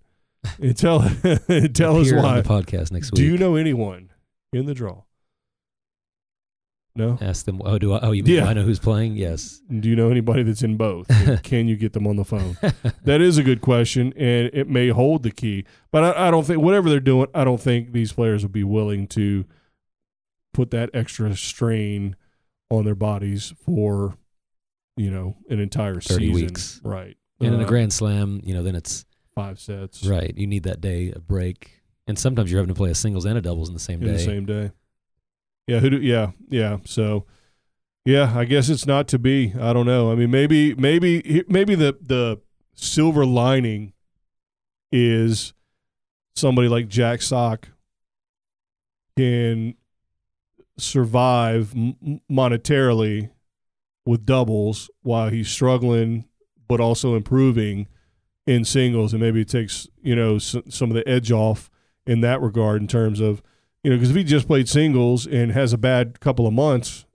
and 0.62 0.78
tell 0.78 1.00
tell 1.74 1.98
us 1.98 2.08
Appear 2.12 2.20
on 2.20 2.24
why. 2.24 2.42
the 2.42 2.48
podcast 2.48 2.92
next 2.92 3.12
week. 3.12 3.16
Do 3.16 3.24
you 3.26 3.40
know 3.40 3.56
anyone 3.56 4.12
in 4.54 4.68
the 4.68 4.76
draw? 4.76 5.06
No. 6.96 7.18
Ask 7.20 7.46
them. 7.46 7.64
Oh, 7.66 7.80
do 7.80 7.94
I? 7.94 8.00
Oh, 8.02 8.12
you 8.12 8.22
mean 8.22 8.36
Yeah. 8.36 8.46
I 8.46 8.54
know 8.54 8.62
who's 8.62 8.78
playing? 8.78 9.16
Yes. 9.16 9.60
Do 9.80 9.90
you 9.90 9.96
know 9.96 10.12
anybody 10.12 10.44
that's 10.44 10.62
in 10.62 10.78
both? 10.78 11.08
Can 11.44 11.68
you 11.68 11.78
get 11.78 11.94
them 11.94 12.06
on 12.06 12.18
the 12.18 12.26
phone? 12.26 12.58
That 13.06 13.22
is 13.22 13.40
a 13.40 13.44
good 13.44 13.62
question, 13.62 14.14
and 14.18 14.52
it 14.54 14.70
may 14.70 14.90
hold 14.90 15.24
the 15.24 15.32
key. 15.32 15.66
But 15.90 16.04
I, 16.16 16.28
I 16.28 16.32
don't 16.32 16.46
think 16.46 16.62
whatever 16.62 16.92
they're 16.92 17.00
doing, 17.00 17.26
I 17.34 17.44
don't 17.44 17.62
think 17.62 17.92
these 17.94 18.14
players 18.14 18.44
would 18.44 18.52
be 18.52 18.64
willing 18.66 19.08
to 19.08 19.46
put 20.54 20.70
that 20.72 20.92
extra 20.94 21.36
strain 21.36 22.18
on 22.72 22.86
their 22.86 22.96
bodies 22.96 23.54
for 23.66 24.18
you 24.98 25.12
know 25.12 25.38
an 25.50 25.60
entire 25.60 26.00
30 26.02 26.04
season. 26.28 26.34
weeks. 26.34 26.82
right? 26.84 27.16
and 27.40 27.54
in 27.56 27.60
a 27.62 27.64
Uh, 27.64 27.68
grand 27.68 27.92
slam, 27.94 28.40
you 28.44 28.54
know, 28.54 28.64
then 28.64 28.76
it's 28.76 29.06
five 29.36 29.60
sets, 29.60 30.04
right. 30.06 30.36
You 30.38 30.48
need 30.48 30.64
that 30.64 30.80
day 30.82 31.12
a 31.12 31.20
break, 31.20 31.82
and 32.08 32.18
sometimes 32.18 32.52
you're 32.52 32.60
having 32.62 32.74
to 32.74 32.78
play 32.78 32.92
a 32.92 32.96
singles 32.96 33.26
and 33.26 33.38
a 33.38 33.42
doubles 33.42 33.68
in 33.68 33.74
the 33.74 33.80
same 33.80 34.00
in 34.02 34.08
day. 34.08 34.14
the 34.14 34.20
same 34.20 34.46
day. 34.46 34.72
Yeah, 35.68 35.80
who 35.80 35.90
do, 35.92 35.98
yeah, 36.02 36.32
yeah. 36.50 36.78
So, 36.86 37.26
yeah, 38.06 38.34
I 38.36 38.46
guess 38.46 38.68
it's 38.70 38.86
not 38.86 39.08
to 39.10 39.20
be. 39.20 39.54
I 39.60 39.74
don't 39.74 39.86
know. 39.86 40.12
I 40.12 40.16
mean, 40.16 40.30
maybe, 40.32 40.74
maybe, 40.76 41.44
maybe 41.48 41.76
the 41.76 41.98
the 42.02 42.40
silver 42.76 43.26
lining 43.26 43.94
is 44.92 45.54
somebody 46.36 46.68
like 46.68 46.88
Jack 46.88 47.22
Sock 47.22 47.70
can 49.18 49.76
survive 50.78 51.74
m- 51.76 52.22
monetarily 52.30 53.30
with 54.06 54.26
doubles 54.26 54.90
while 55.02 55.30
he's 55.30 55.50
struggling, 55.50 56.26
but 56.68 56.80
also 56.80 57.16
improving 57.16 57.88
in 58.48 58.66
singles, 58.66 59.14
and 59.14 59.22
maybe 59.22 59.42
it 59.42 59.48
takes 59.50 59.88
you 60.02 60.16
know 60.16 60.36
s- 60.38 60.56
some 60.70 60.90
of 60.90 60.96
the 60.96 61.08
edge 61.08 61.32
off 61.32 61.70
in 62.08 62.22
that 62.22 62.42
regard 62.42 62.82
in 62.82 62.88
terms 62.88 63.20
of 63.20 63.42
you 63.84 63.92
know 63.92 63.98
because 63.98 64.10
if 64.10 64.16
he 64.16 64.24
just 64.24 64.48
played 64.48 64.68
singles 64.68 65.28
and 65.28 65.52
has 65.52 65.74
a 65.74 65.78
bad 65.78 66.20
couple 66.20 66.48
of 66.48 66.54
months, 66.54 67.06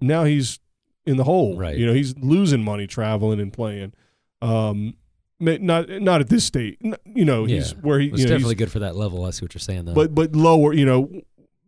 now 0.00 0.24
he's 0.24 0.60
in 1.04 1.16
the 1.16 1.24
hole. 1.24 1.56
Right. 1.58 1.76
You 1.76 1.86
know 1.86 1.92
he's 1.94 2.16
losing 2.18 2.62
money 2.64 2.86
traveling 2.86 3.40
and 3.40 3.52
playing. 3.52 3.92
Um, 4.40 4.94
not 5.40 5.88
not 5.88 6.20
at 6.20 6.28
this 6.28 6.44
state. 6.44 6.80
You 7.04 7.24
know 7.24 7.44
he's 7.44 7.72
Yeah. 7.72 7.78
where 7.80 7.98
he 7.98 8.06
It's 8.06 8.12
know, 8.12 8.18
he's- 8.18 8.30
definitely 8.30 8.54
good 8.54 8.70
for 8.70 8.78
that 8.80 8.94
level. 8.96 9.24
I 9.24 9.30
see 9.30 9.44
what 9.44 9.54
you're 9.54 9.60
saying, 9.60 9.86
though. 9.86 9.94
but 9.94 10.14
but 10.14 10.34
lower, 10.36 10.72
you 10.72 10.84
know, 10.86 11.10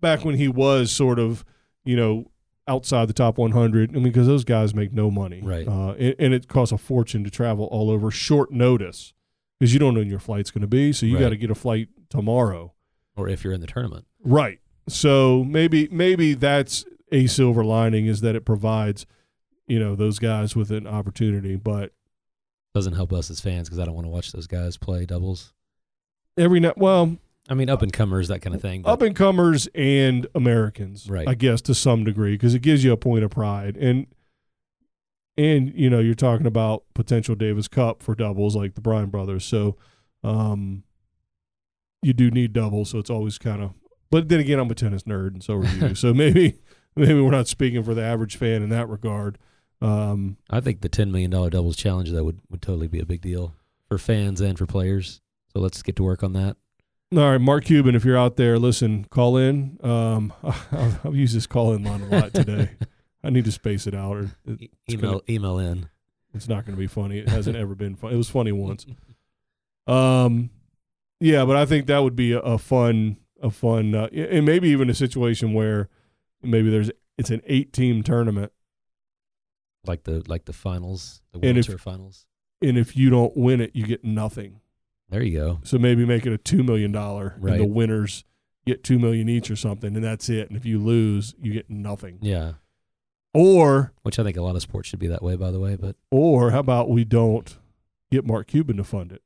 back 0.00 0.24
when 0.24 0.36
he 0.36 0.48
was 0.48 0.92
sort 0.92 1.18
of, 1.18 1.44
you 1.84 1.96
know, 1.96 2.30
outside 2.68 3.08
the 3.08 3.12
top 3.12 3.38
100. 3.38 3.90
I 3.90 3.94
mean, 3.94 4.04
because 4.04 4.26
those 4.26 4.44
guys 4.44 4.74
make 4.74 4.92
no 4.92 5.10
money, 5.10 5.40
Right. 5.42 5.66
Uh, 5.66 5.92
and, 5.92 6.14
and 6.18 6.34
it 6.34 6.46
costs 6.48 6.72
a 6.72 6.78
fortune 6.78 7.24
to 7.24 7.30
travel 7.30 7.64
all 7.66 7.90
over 7.90 8.10
short 8.10 8.52
notice 8.52 9.12
because 9.58 9.72
you 9.72 9.78
don't 9.80 9.94
know 9.94 10.00
when 10.00 10.08
your 10.10 10.18
flight's 10.20 10.50
going 10.50 10.62
to 10.62 10.66
be, 10.68 10.92
so 10.92 11.04
you 11.06 11.16
Right. 11.16 11.20
got 11.22 11.28
to 11.30 11.36
get 11.36 11.50
a 11.50 11.54
flight 11.54 11.88
tomorrow, 12.08 12.72
or 13.16 13.28
if 13.28 13.42
you're 13.44 13.52
in 13.52 13.60
the 13.60 13.66
tournament, 13.66 14.04
right? 14.22 14.58
So 14.88 15.44
maybe 15.44 15.88
maybe 15.90 16.34
that's 16.34 16.84
a 17.12 17.26
silver 17.26 17.64
lining 17.64 18.06
is 18.06 18.20
that 18.22 18.34
it 18.36 18.44
provides, 18.44 19.04
you 19.66 19.78
know, 19.78 19.94
those 19.96 20.18
guys 20.18 20.54
with 20.56 20.70
an 20.70 20.86
opportunity, 20.86 21.56
but. 21.56 21.92
doesn't 22.74 22.94
help 22.94 23.12
us 23.12 23.30
as 23.30 23.40
fans 23.40 23.68
because 23.68 23.78
I 23.80 23.84
don't 23.84 23.94
want 23.94 24.04
to 24.06 24.10
watch 24.10 24.30
those 24.32 24.46
guys 24.46 24.76
play 24.76 25.04
doubles. 25.06 25.52
Every 26.38 26.60
night, 26.60 26.78
well, 26.78 27.16
I 27.50 27.54
mean, 27.54 27.68
up 27.68 27.82
and 27.82 27.92
comers, 27.92 28.28
that 28.28 28.40
kind 28.40 28.54
of 28.54 28.62
thing. 28.62 28.86
up 28.86 29.02
and 29.02 29.14
comers 29.14 29.68
and 29.74 30.26
Americans, 30.36 31.10
Right. 31.10 31.26
I 31.28 31.34
guess 31.34 31.60
to 31.62 31.74
some 31.74 32.04
degree, 32.04 32.34
because 32.34 32.54
it 32.54 32.62
gives 32.62 32.84
you 32.84 32.92
a 32.92 32.96
point 32.96 33.24
of 33.24 33.30
pride, 33.32 33.76
and 33.76 34.06
and 35.36 35.72
you 35.74 35.90
know 35.90 35.98
you're 35.98 36.14
talking 36.14 36.46
about 36.46 36.84
potential 36.94 37.34
Davis 37.34 37.66
Cup 37.68 38.02
for 38.02 38.14
doubles 38.14 38.54
like 38.54 38.74
the 38.74 38.80
Bryan 38.80 39.10
brothers, 39.10 39.44
so 39.44 39.76
um, 40.22 40.84
you 42.02 42.12
do 42.12 42.30
need 42.30 42.52
doubles, 42.52 42.90
so 42.90 42.98
it's 42.98 43.10
always 43.10 43.36
kind 43.38 43.62
of. 43.62 43.72
But 44.10 44.28
then 44.28 44.40
again, 44.40 44.58
I'm 44.58 44.70
a 44.70 44.74
tennis 44.74 45.02
nerd, 45.04 45.28
and 45.34 45.42
so 45.42 45.54
are 45.54 45.64
you. 45.64 45.94
so 45.94 46.14
maybe 46.14 46.58
maybe 46.96 47.20
we're 47.20 47.30
not 47.30 47.48
speaking 47.48 47.82
for 47.82 47.94
the 47.94 48.02
average 48.02 48.36
fan 48.36 48.62
in 48.62 48.68
that 48.70 48.88
regard. 48.88 49.38
Um, 49.82 50.36
I 50.50 50.60
think 50.60 50.82
the 50.82 50.88
ten 50.88 51.10
million 51.10 51.30
dollar 51.30 51.50
doubles 51.50 51.76
challenge 51.76 52.10
that 52.10 52.24
would 52.24 52.40
would 52.50 52.62
totally 52.62 52.88
be 52.88 53.00
a 53.00 53.06
big 53.06 53.22
deal 53.22 53.54
for 53.88 53.98
fans 53.98 54.40
and 54.40 54.56
for 54.58 54.66
players. 54.66 55.20
So 55.52 55.58
let's 55.60 55.82
get 55.82 55.96
to 55.96 56.04
work 56.04 56.22
on 56.22 56.32
that. 56.34 56.56
All 57.12 57.18
right, 57.32 57.40
Mark 57.40 57.64
Cuban, 57.64 57.96
if 57.96 58.04
you're 58.04 58.16
out 58.16 58.36
there, 58.36 58.56
listen, 58.56 59.04
call 59.10 59.36
in. 59.36 59.78
Um, 59.82 60.32
I've, 60.44 61.04
I've 61.04 61.16
used 61.16 61.34
this 61.34 61.46
call 61.46 61.72
in 61.72 61.82
line 61.82 62.02
a 62.02 62.06
lot 62.06 62.32
today. 62.32 62.70
I 63.24 63.30
need 63.30 63.44
to 63.46 63.52
space 63.52 63.88
it 63.88 63.94
out, 63.96 64.16
or 64.16 64.30
it, 64.46 64.70
email 64.88 65.10
gonna- 65.14 65.22
email 65.28 65.58
in. 65.58 65.88
it's 66.32 66.48
not 66.48 66.64
going 66.64 66.76
to 66.76 66.78
be 66.80 66.86
funny. 66.86 67.18
It 67.18 67.28
hasn't 67.28 67.56
ever 67.56 67.74
been 67.74 67.96
fun. 67.96 68.12
It 68.12 68.16
was 68.16 68.30
funny 68.30 68.52
once. 68.52 68.86
Um, 69.88 70.50
yeah, 71.18 71.44
but 71.44 71.56
I 71.56 71.66
think 71.66 71.86
that 71.86 71.98
would 71.98 72.14
be 72.14 72.30
a, 72.30 72.38
a 72.38 72.58
fun, 72.58 73.16
a 73.42 73.50
fun, 73.50 73.92
uh, 73.92 74.06
and 74.12 74.46
maybe 74.46 74.68
even 74.68 74.88
a 74.88 74.94
situation 74.94 75.52
where 75.52 75.88
maybe 76.44 76.70
there's 76.70 76.92
it's 77.18 77.30
an 77.30 77.42
eight 77.44 77.72
team 77.72 78.04
tournament, 78.04 78.52
like 79.84 80.04
the 80.04 80.22
like 80.28 80.44
the 80.44 80.52
finals, 80.52 81.22
the 81.32 81.38
And 81.40 81.44
World 81.44 81.56
if- 81.58 81.66
Tour 81.66 81.78
finals. 81.78 82.24
and 82.62 82.78
if 82.78 82.96
you 82.96 83.10
don't 83.10 83.36
win 83.36 83.60
it, 83.60 83.72
you 83.74 83.84
get 83.84 84.04
nothing. 84.04 84.60
There 85.10 85.22
you 85.22 85.38
go. 85.38 85.60
So 85.64 85.78
maybe 85.78 86.04
make 86.06 86.24
it 86.26 86.32
a 86.32 86.38
two 86.38 86.62
million 86.62 86.92
dollar, 86.92 87.34
and 87.36 87.60
the 87.60 87.66
winners 87.66 88.24
get 88.66 88.84
two 88.84 88.98
million 88.98 89.28
each 89.28 89.50
or 89.50 89.56
something, 89.56 89.94
and 89.96 90.04
that's 90.04 90.28
it. 90.28 90.48
And 90.48 90.56
if 90.56 90.64
you 90.64 90.78
lose, 90.78 91.34
you 91.40 91.52
get 91.52 91.68
nothing. 91.68 92.18
Yeah, 92.22 92.52
Or 93.34 93.92
which 94.02 94.18
I 94.18 94.22
think 94.24 94.36
a 94.36 94.42
lot 94.42 94.56
of 94.56 94.62
sports 94.62 94.88
should 94.88 94.98
be 94.98 95.06
that 95.08 95.22
way, 95.22 95.36
by 95.36 95.50
the 95.50 95.60
way. 95.60 95.76
But 95.76 95.96
Or 96.10 96.50
how 96.50 96.60
about 96.60 96.88
we 96.90 97.04
don't 97.04 97.56
get 98.10 98.26
Mark 98.26 98.48
Cuban 98.48 98.76
to 98.76 98.84
fund 98.84 99.12
it? 99.12 99.22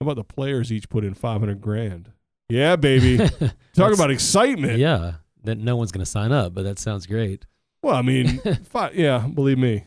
How 0.00 0.04
about 0.06 0.16
the 0.16 0.24
players 0.24 0.70
each 0.72 0.88
put 0.88 1.04
in 1.04 1.14
five 1.14 1.40
hundred 1.40 1.60
grand? 1.60 2.12
Yeah, 2.48 2.76
baby. 2.76 3.18
Talk 3.74 3.92
about 3.94 4.10
excitement. 4.10 4.78
yeah, 4.78 5.14
then 5.42 5.64
no 5.64 5.76
one's 5.76 5.90
going 5.92 6.04
to 6.04 6.10
sign 6.10 6.30
up, 6.32 6.54
but 6.54 6.62
that 6.62 6.78
sounds 6.78 7.06
great. 7.06 7.46
Well, 7.82 7.94
I 7.96 8.02
mean, 8.02 8.38
fi- 8.70 8.90
yeah, 8.92 9.26
believe 9.26 9.58
me, 9.58 9.86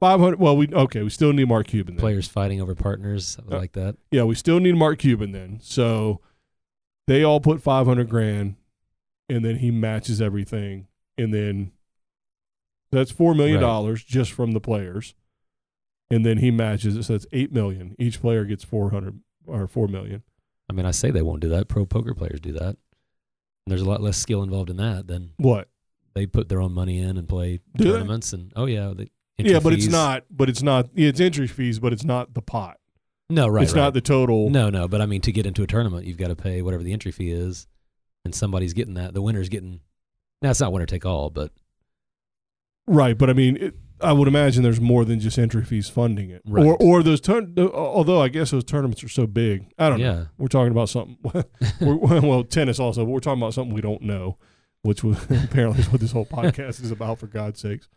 five 0.00 0.20
hundred. 0.20 0.38
Well, 0.40 0.56
we 0.56 0.68
okay. 0.72 1.02
We 1.02 1.10
still 1.10 1.32
need 1.32 1.48
Mark 1.48 1.66
Cuban. 1.68 1.94
Then. 1.96 2.00
Players 2.00 2.28
fighting 2.28 2.60
over 2.60 2.74
partners, 2.74 3.38
Uh, 3.50 3.56
like 3.56 3.72
that. 3.72 3.96
Yeah, 4.10 4.24
we 4.24 4.34
still 4.34 4.60
need 4.60 4.76
Mark 4.76 4.98
Cuban 4.98 5.32
then. 5.32 5.58
So 5.62 6.20
they 7.06 7.22
all 7.22 7.40
put 7.40 7.62
five 7.62 7.86
hundred 7.86 8.08
grand, 8.08 8.56
and 9.28 9.44
then 9.44 9.56
he 9.56 9.70
matches 9.70 10.20
everything, 10.20 10.86
and 11.18 11.32
then 11.32 11.72
that's 12.92 13.10
four 13.10 13.34
million 13.34 13.60
dollars 13.60 14.02
just 14.04 14.32
from 14.32 14.52
the 14.52 14.60
players, 14.60 15.14
and 16.10 16.24
then 16.24 16.38
he 16.38 16.50
matches 16.50 16.96
it. 16.96 17.02
So 17.04 17.14
that's 17.14 17.26
eight 17.32 17.52
million. 17.52 17.94
Each 17.98 18.20
player 18.20 18.44
gets 18.44 18.64
four 18.64 18.90
hundred 18.90 19.20
or 19.46 19.66
four 19.66 19.88
million. 19.88 20.22
I 20.68 20.72
mean, 20.72 20.86
I 20.86 20.90
say 20.90 21.10
they 21.10 21.22
won't 21.22 21.40
do 21.40 21.48
that. 21.50 21.68
Pro 21.68 21.86
poker 21.86 22.14
players 22.14 22.40
do 22.40 22.52
that. 22.52 22.76
And 23.66 23.72
there's 23.72 23.82
a 23.82 23.88
lot 23.88 24.00
less 24.00 24.16
skill 24.16 24.42
involved 24.42 24.70
in 24.70 24.76
that 24.78 25.06
than 25.08 25.30
What? 25.38 25.68
they 26.14 26.26
put 26.26 26.48
their 26.48 26.60
own 26.60 26.72
money 26.72 26.98
in 26.98 27.16
and 27.16 27.28
play 27.28 27.60
Do 27.76 27.84
they? 27.84 27.90
tournaments. 27.90 28.32
And 28.32 28.52
oh 28.56 28.66
yeah, 28.66 28.86
the 28.96 29.02
entry 29.02 29.10
Yeah, 29.38 29.60
but 29.60 29.72
it's 29.72 29.86
not. 29.86 30.24
But 30.30 30.48
it's 30.48 30.62
not. 30.62 30.88
Yeah, 30.94 31.08
it's 31.08 31.20
entry 31.20 31.46
fees, 31.46 31.78
but 31.78 31.92
it's 31.92 32.04
not 32.04 32.34
the 32.34 32.42
pot. 32.42 32.78
No, 33.28 33.48
right. 33.48 33.64
it's 33.64 33.72
right. 33.72 33.82
not 33.82 33.94
the 33.94 34.00
total. 34.00 34.50
No, 34.50 34.70
no, 34.70 34.86
but 34.86 35.00
I 35.00 35.06
mean, 35.06 35.20
to 35.22 35.32
get 35.32 35.46
into 35.46 35.62
a 35.62 35.66
tournament, 35.66 36.06
you've 36.06 36.16
got 36.16 36.28
to 36.28 36.36
pay 36.36 36.62
whatever 36.62 36.82
the 36.82 36.92
entry 36.92 37.10
fee 37.10 37.30
is, 37.30 37.66
and 38.24 38.34
somebody's 38.34 38.72
getting 38.72 38.94
that. 38.94 39.14
The 39.14 39.22
winner's 39.22 39.48
getting. 39.48 39.80
Now 40.42 40.50
it's 40.50 40.60
not 40.60 40.72
winner 40.72 40.86
take 40.86 41.04
all, 41.04 41.30
but 41.30 41.50
Right, 42.86 43.18
but 43.18 43.28
I 43.28 43.32
mean, 43.32 43.56
it, 43.56 43.74
I 44.00 44.12
would 44.12 44.28
imagine 44.28 44.62
there's 44.62 44.80
more 44.80 45.04
than 45.04 45.18
just 45.18 45.38
entry 45.38 45.64
fees 45.64 45.88
funding 45.88 46.30
it, 46.30 46.42
Right. 46.46 46.64
or 46.64 46.76
or 46.76 47.02
those 47.02 47.20
turn. 47.20 47.54
Although 47.58 48.22
I 48.22 48.28
guess 48.28 48.50
those 48.50 48.64
tournaments 48.64 49.02
are 49.02 49.08
so 49.08 49.26
big, 49.26 49.72
I 49.78 49.88
don't 49.88 50.00
know. 50.00 50.26
We're 50.38 50.48
talking 50.48 50.70
about 50.70 50.88
something. 50.88 51.18
we're, 51.80 51.96
well, 52.20 52.44
tennis 52.44 52.78
also, 52.78 53.04
but 53.04 53.10
we're 53.10 53.20
talking 53.20 53.42
about 53.42 53.54
something 53.54 53.74
we 53.74 53.80
don't 53.80 54.02
know, 54.02 54.38
which 54.82 55.02
was 55.02 55.18
apparently 55.30 55.80
is 55.80 55.90
what 55.90 56.00
this 56.00 56.12
whole 56.12 56.26
podcast 56.26 56.82
is 56.82 56.90
about. 56.90 57.18
For 57.18 57.26
God's 57.26 57.60
sakes! 57.60 57.88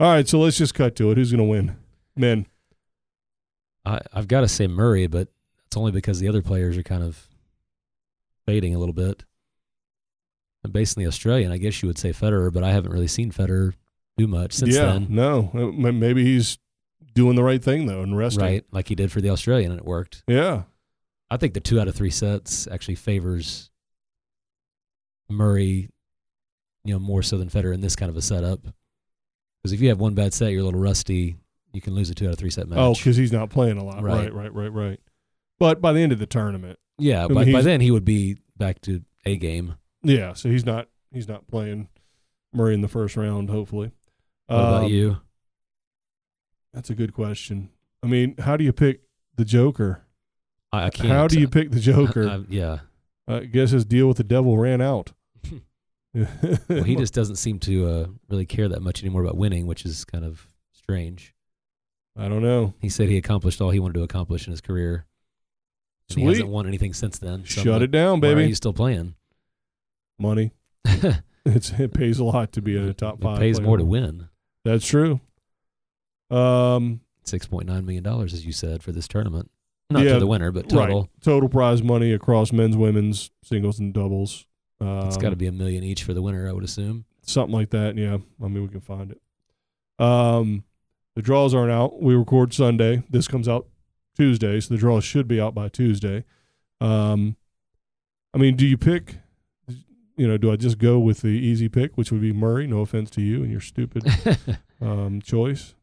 All 0.00 0.10
right, 0.10 0.26
so 0.26 0.40
let's 0.40 0.56
just 0.56 0.74
cut 0.74 0.96
to 0.96 1.10
it. 1.10 1.18
Who's 1.18 1.30
going 1.30 1.38
to 1.38 1.44
win? 1.44 1.76
Men. 2.16 2.46
I, 3.84 4.00
I've 4.14 4.28
got 4.28 4.40
to 4.40 4.48
say 4.48 4.66
Murray, 4.66 5.06
but 5.06 5.28
it's 5.66 5.76
only 5.76 5.92
because 5.92 6.20
the 6.20 6.28
other 6.28 6.40
players 6.40 6.78
are 6.78 6.82
kind 6.82 7.02
of 7.02 7.28
fading 8.46 8.74
a 8.74 8.78
little 8.78 8.94
bit. 8.94 9.24
And 10.64 10.72
based 10.72 10.96
on 10.96 11.04
the 11.04 11.08
Australian, 11.08 11.52
I 11.52 11.58
guess 11.58 11.82
you 11.82 11.86
would 11.86 11.98
say 11.98 12.14
Federer, 12.14 12.50
but 12.50 12.64
I 12.64 12.70
haven't 12.70 12.92
really 12.92 13.08
seen 13.08 13.30
Federer 13.30 13.74
do 14.16 14.26
much 14.26 14.54
since 14.54 14.74
yeah, 14.74 14.86
then. 14.86 15.08
no, 15.10 15.50
Uh, 15.52 15.92
maybe 15.92 16.24
he's 16.24 16.58
doing 17.14 17.36
the 17.36 17.42
right 17.42 17.62
thing 17.62 17.86
though 17.86 18.00
and 18.00 18.16
resting. 18.16 18.42
Right, 18.42 18.64
like 18.70 18.88
he 18.88 18.94
did 18.94 19.12
for 19.12 19.20
the 19.20 19.30
Australian, 19.30 19.70
and 19.70 19.80
it 19.80 19.86
worked. 19.86 20.22
Yeah. 20.26 20.62
I 21.30 21.36
think 21.36 21.52
the 21.52 21.60
two 21.60 21.78
out 21.78 21.88
of 21.88 21.94
three 21.94 22.10
sets 22.10 22.66
actually 22.68 22.94
favors 22.94 23.70
Murray, 25.28 25.90
you 26.84 26.94
know, 26.94 26.98
more 26.98 27.22
so 27.22 27.36
than 27.36 27.50
Federer 27.50 27.74
in 27.74 27.82
this 27.82 27.96
kind 27.96 28.08
of 28.08 28.16
a 28.16 28.22
setup. 28.22 28.60
Because 29.62 29.72
if 29.72 29.80
you 29.80 29.88
have 29.90 29.98
one 30.00 30.14
bad 30.14 30.32
set, 30.32 30.52
you're 30.52 30.62
a 30.62 30.64
little 30.64 30.80
rusty. 30.80 31.36
You 31.72 31.80
can 31.80 31.94
lose 31.94 32.10
a 32.10 32.14
two 32.14 32.26
out 32.26 32.32
of 32.32 32.38
three 32.38 32.50
set 32.50 32.68
match. 32.68 32.78
Oh, 32.78 32.94
because 32.94 33.16
he's 33.16 33.32
not 33.32 33.50
playing 33.50 33.78
a 33.78 33.84
lot. 33.84 34.02
Right. 34.02 34.32
Right. 34.32 34.32
right, 34.32 34.54
right, 34.54 34.72
right, 34.72 35.00
But 35.58 35.80
by 35.80 35.92
the 35.92 36.00
end 36.00 36.12
of 36.12 36.18
the 36.18 36.26
tournament, 36.26 36.78
yeah, 36.98 37.26
mean, 37.28 37.34
by, 37.34 37.52
by 37.52 37.62
then 37.62 37.80
he 37.80 37.90
would 37.90 38.04
be 38.04 38.38
back 38.56 38.80
to 38.82 39.02
a 39.24 39.36
game. 39.36 39.76
yeah. 40.02 40.32
So 40.32 40.48
he's 40.48 40.64
not 40.66 40.88
he's 41.12 41.28
not 41.28 41.46
playing 41.46 41.88
Murray 42.52 42.74
in 42.74 42.80
the 42.80 42.88
first 42.88 43.16
round. 43.16 43.50
Hopefully. 43.50 43.92
What 44.46 44.56
about 44.56 44.84
Um, 44.84 44.90
you? 44.90 45.18
That's 46.74 46.90
a 46.90 46.94
good 46.94 47.12
question. 47.12 47.70
I 48.02 48.06
mean, 48.06 48.34
how 48.38 48.56
do 48.56 48.64
you 48.64 48.72
pick 48.72 49.02
the 49.36 49.44
Joker? 49.44 50.04
I, 50.72 50.86
I 50.86 50.90
can't. 50.90 51.08
How 51.08 51.26
do 51.28 51.38
you 51.38 51.48
pick 51.48 51.70
the 51.70 51.80
Joker? 51.80 52.28
I- 52.28 52.34
I- 52.36 52.44
yeah. 52.48 52.78
I 53.28 53.40
guess 53.44 53.70
his 53.70 53.84
deal 53.84 54.08
with 54.08 54.16
the 54.16 54.24
devil 54.24 54.58
ran 54.58 54.80
out. 54.80 55.12
Well, 56.14 56.82
he 56.84 56.96
just 56.96 57.14
doesn't 57.14 57.36
seem 57.36 57.58
to 57.60 57.86
uh, 57.88 58.06
really 58.28 58.46
care 58.46 58.68
that 58.68 58.82
much 58.82 59.02
anymore 59.02 59.22
about 59.22 59.36
winning, 59.36 59.66
which 59.66 59.84
is 59.84 60.04
kind 60.04 60.24
of 60.24 60.46
strange. 60.72 61.34
I 62.16 62.28
don't 62.28 62.42
know. 62.42 62.74
He 62.80 62.88
said 62.88 63.08
he 63.08 63.16
accomplished 63.16 63.60
all 63.60 63.70
he 63.70 63.78
wanted 63.78 63.94
to 63.94 64.02
accomplish 64.02 64.46
in 64.46 64.50
his 64.50 64.60
career. 64.60 65.06
And 66.10 66.18
he 66.18 66.26
hasn't 66.26 66.48
won 66.48 66.66
anything 66.66 66.92
since 66.92 67.18
then. 67.18 67.44
So 67.46 67.62
Shut 67.62 67.74
like, 67.74 67.82
it 67.82 67.90
down, 67.92 68.20
Why 68.20 68.30
are 68.30 68.34
baby. 68.34 68.48
you 68.48 68.54
still 68.56 68.72
playing? 68.72 69.14
Money. 70.18 70.52
it 70.84 71.22
It's 71.46 71.70
it 71.70 71.94
pays 71.94 72.18
a 72.18 72.24
lot 72.24 72.52
to 72.52 72.60
be 72.62 72.76
in 72.76 72.86
a 72.88 72.92
top 72.92 73.20
five. 73.22 73.36
It 73.36 73.40
pays 73.40 73.56
player. 73.58 73.66
more 73.68 73.76
to 73.78 73.84
win. 73.84 74.28
That's 74.64 74.84
true. 74.86 75.20
Um, 76.30 77.00
Six 77.24 77.46
point 77.46 77.66
nine 77.66 77.84
million 77.84 78.02
dollars, 78.02 78.34
as 78.34 78.44
you 78.44 78.52
said, 78.52 78.82
for 78.82 78.92
this 78.92 79.06
tournament. 79.08 79.50
Not 79.88 80.04
Yeah, 80.04 80.14
to 80.14 80.18
the 80.20 80.26
winner, 80.26 80.52
but 80.52 80.68
total. 80.68 81.00
right. 81.02 81.10
Total 81.22 81.48
prize 81.48 81.82
money 81.82 82.12
across 82.12 82.52
men's, 82.52 82.76
women's, 82.76 83.30
singles, 83.42 83.78
and 83.78 83.92
doubles. 83.94 84.46
Um, 84.80 85.06
It's 85.08 85.16
got 85.16 85.30
to 85.30 85.36
be 85.36 85.46
a 85.46 85.52
million 85.52 85.84
each 85.84 86.04
for 86.04 86.14
the 86.14 86.22
winner, 86.22 86.48
I 86.48 86.52
would 86.52 86.64
assume. 86.64 87.04
something 87.22 87.52
like 87.54 87.70
that. 87.70 87.96
Yeah, 87.96 88.18
I 88.42 88.48
mean 88.48 88.62
we 88.62 88.68
can 88.68 88.80
find 88.80 89.12
it. 89.12 89.20
Um, 90.04 90.64
the 91.14 91.22
draws 91.22 91.54
aren't 91.54 91.72
out. 91.72 92.00
We 92.02 92.14
record 92.14 92.54
Sunday. 92.54 93.02
This 93.10 93.28
comes 93.28 93.48
out 93.48 93.66
Tuesday, 94.16 94.58
so 94.60 94.72
the 94.74 94.78
draws 94.80 95.04
should 95.04 95.28
be 95.28 95.40
out 95.40 95.54
by 95.54 95.68
Tuesday. 95.68 96.24
Um, 96.80 97.36
I 98.32 98.38
mean, 98.38 98.56
do 98.56 98.66
you 98.66 98.78
pick? 98.78 99.16
you 100.16 100.28
know, 100.28 100.36
do 100.36 100.52
I 100.52 100.56
just 100.56 100.76
go 100.76 100.98
with 100.98 101.22
the 101.22 101.28
easy 101.28 101.68
pick, 101.70 101.96
which 101.96 102.12
would 102.12 102.20
be 102.20 102.32
Murray? 102.32 102.66
No 102.66 102.80
offense 102.80 103.08
to 103.12 103.22
you 103.22 103.42
and 103.42 103.50
your 103.50 103.60
stupid 103.62 104.04
um, 104.80 105.20
choice. 105.22 105.74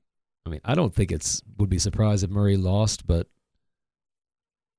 I 0.45 0.49
mean, 0.49 0.61
I 0.63 0.75
don't 0.75 0.93
think 0.93 1.11
it's 1.11 1.41
would 1.57 1.69
be 1.69 1.79
surprised 1.79 2.23
if 2.23 2.29
Murray 2.29 2.55
lost, 2.55 3.07
but 3.07 3.27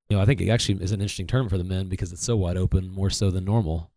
you 0.08 0.16
know, 0.16 0.22
I 0.22 0.26
think 0.26 0.40
it 0.40 0.48
actually 0.48 0.82
is 0.82 0.92
an 0.92 1.00
interesting 1.00 1.26
term 1.26 1.48
for 1.48 1.58
the 1.58 1.64
men 1.64 1.88
because 1.88 2.12
it's 2.12 2.24
so 2.24 2.36
wide 2.36 2.56
open, 2.56 2.88
more 2.90 3.10
so 3.10 3.30
than 3.30 3.44
normal. 3.44 3.90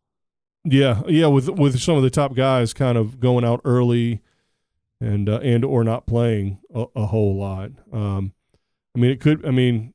Yeah, 0.64 1.01
yeah, 1.07 1.28
with 1.28 1.49
with 1.49 1.80
some 1.80 1.97
of 1.97 2.03
the 2.03 2.09
top 2.09 2.36
guys 2.36 2.74
kind 2.74 2.97
of 2.97 3.20
going 3.20 3.43
out 3.43 3.62
early, 3.66 4.22
and 4.99 5.28
uh, 5.28 5.39
and 5.39 5.66
or 5.66 5.84
not 5.84 6.05
playing 6.05 6.59
a, 6.74 6.86
a 6.95 7.05
whole 7.07 7.36
lot. 7.36 7.72
Um, 7.91 8.34
I 8.95 8.99
mean, 8.99 9.12
it 9.12 9.20
could. 9.20 9.45
I 9.45 9.51
mean, 9.51 9.93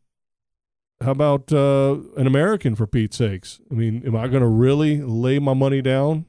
how 1.00 1.12
about 1.12 1.52
uh, 1.52 1.98
an 2.16 2.26
American 2.26 2.74
for 2.74 2.86
Pete's 2.86 3.16
sakes? 3.16 3.60
I 3.70 3.74
mean, 3.74 4.02
am 4.06 4.16
I 4.16 4.28
going 4.28 4.42
to 4.42 4.48
really 4.48 5.02
lay 5.02 5.38
my 5.38 5.54
money 5.54 5.82
down 5.82 6.26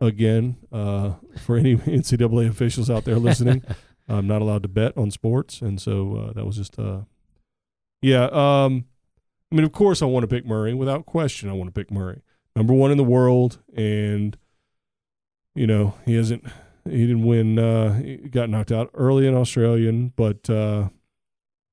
again 0.00 0.56
uh, 0.72 1.14
for 1.38 1.56
any 1.56 1.76
NCAA 1.76 2.48
officials 2.48 2.90
out 2.90 3.04
there 3.04 3.16
listening? 3.16 3.62
I'm 4.08 4.26
not 4.26 4.40
allowed 4.40 4.62
to 4.62 4.68
bet 4.68 4.96
on 4.96 5.10
sports, 5.10 5.60
and 5.60 5.80
so 5.80 6.16
uh, 6.16 6.32
that 6.32 6.46
was 6.46 6.56
just 6.56 6.78
uh, 6.78 7.02
yeah. 8.00 8.24
Um, 8.24 8.86
I 9.52 9.54
mean, 9.54 9.64
of 9.64 9.72
course, 9.72 10.02
I 10.02 10.06
want 10.06 10.24
to 10.24 10.28
pick 10.28 10.46
Murray 10.46 10.74
without 10.74 11.06
question. 11.06 11.48
I 11.48 11.52
want 11.52 11.68
to 11.68 11.78
pick 11.78 11.90
Murray, 11.90 12.22
number 12.58 12.74
one 12.74 12.90
in 12.90 12.98
the 12.98 13.04
world, 13.04 13.58
and 13.76 14.36
you 15.54 15.66
know 15.66 15.94
he 16.04 16.14
hasn't. 16.14 16.44
He 16.84 17.06
didn't 17.06 17.24
win. 17.24 17.58
Uh, 17.58 17.94
he 18.00 18.16
got 18.16 18.48
knocked 18.48 18.72
out 18.72 18.90
early 18.94 19.26
in 19.26 19.34
Australian, 19.34 20.12
but 20.16 20.48
uh, 20.50 20.88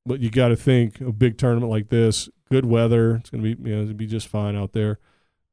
but 0.06 0.20
you 0.20 0.30
got 0.30 0.50
to 0.50 0.56
think 0.56 1.00
a 1.02 1.12
big 1.12 1.38
tournament 1.38 1.72
like 1.72 1.90
this, 1.90 2.30
good 2.52 2.66
weather, 2.66 3.16
it's 3.16 3.30
gonna 3.30 3.44
be 3.44 3.50
you 3.52 3.76
know 3.76 3.84
gonna 3.84 3.94
be 3.94 4.08
just 4.08 4.28
fine 4.28 4.56
out 4.56 4.74
there. 4.74 5.00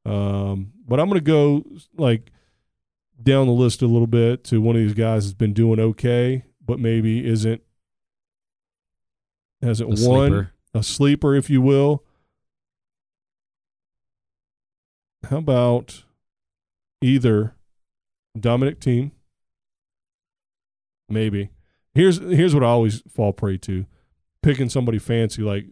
Um, 0.05 0.73
but 0.87 0.99
I'm 0.99 1.09
gonna 1.09 1.21
go 1.21 1.65
like 1.97 2.33
down 3.23 3.47
the 3.47 3.53
list 3.53 3.83
a 3.83 3.87
little 3.87 4.09
bit 4.09 4.43
to 4.45 4.61
one 4.61 4.75
of 4.75 4.83
these 4.83 4.95
guys 4.95 5.25
that's 5.25 5.35
been 5.35 5.53
doing 5.53 5.79
okay, 5.79 6.45
but 6.65 6.81
maybe 6.81 7.25
isn't 7.25 7.63
hasn't 9.63 9.89
A 10.05 10.09
won 10.09 10.31
sleeper. 10.31 10.53
a 10.75 10.83
sleeper, 10.83 11.35
if 11.37 11.49
you 11.49 11.63
will. 11.63 12.05
How 15.29 15.39
about 15.39 16.05
either 17.01 17.55
Dominic 18.39 18.81
Thiem? 18.81 19.13
Maybe. 21.09 21.51
Here's 21.95 22.19
here's 22.19 22.55
what 22.55 22.65
I 22.65 22.69
always 22.69 23.03
fall 23.09 23.33
prey 23.33 23.59
to: 23.59 23.87
picking 24.43 24.69
somebody 24.69 24.99
fancy 24.99 25.43
like 25.43 25.67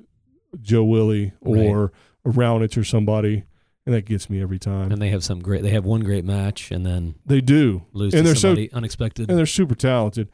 Joe 0.61 0.85
Willie 0.85 1.33
or 1.41 1.93
a 2.25 2.29
Raonic 2.29 2.77
or 2.77 2.85
somebody, 2.85 3.45
and 3.87 3.95
that 3.95 4.05
gets 4.05 4.29
me 4.29 4.43
every 4.43 4.59
time. 4.59 4.93
And 4.93 5.01
they 5.01 5.09
have 5.09 5.25
some 5.25 5.41
great. 5.41 5.63
They 5.63 5.71
have 5.71 5.85
one 5.87 6.03
great 6.03 6.25
match 6.25 6.71
and 6.71 6.85
then 6.85 7.15
they 7.25 7.41
do, 7.41 7.87
lose 7.93 8.13
And 8.13 8.21
to 8.21 8.25
they're 8.29 8.35
so- 8.35 8.49
somebody 8.51 8.71
unexpected. 8.73 9.31
and 9.31 9.39
they're 9.39 9.47
super 9.47 9.75
talented. 9.75 10.29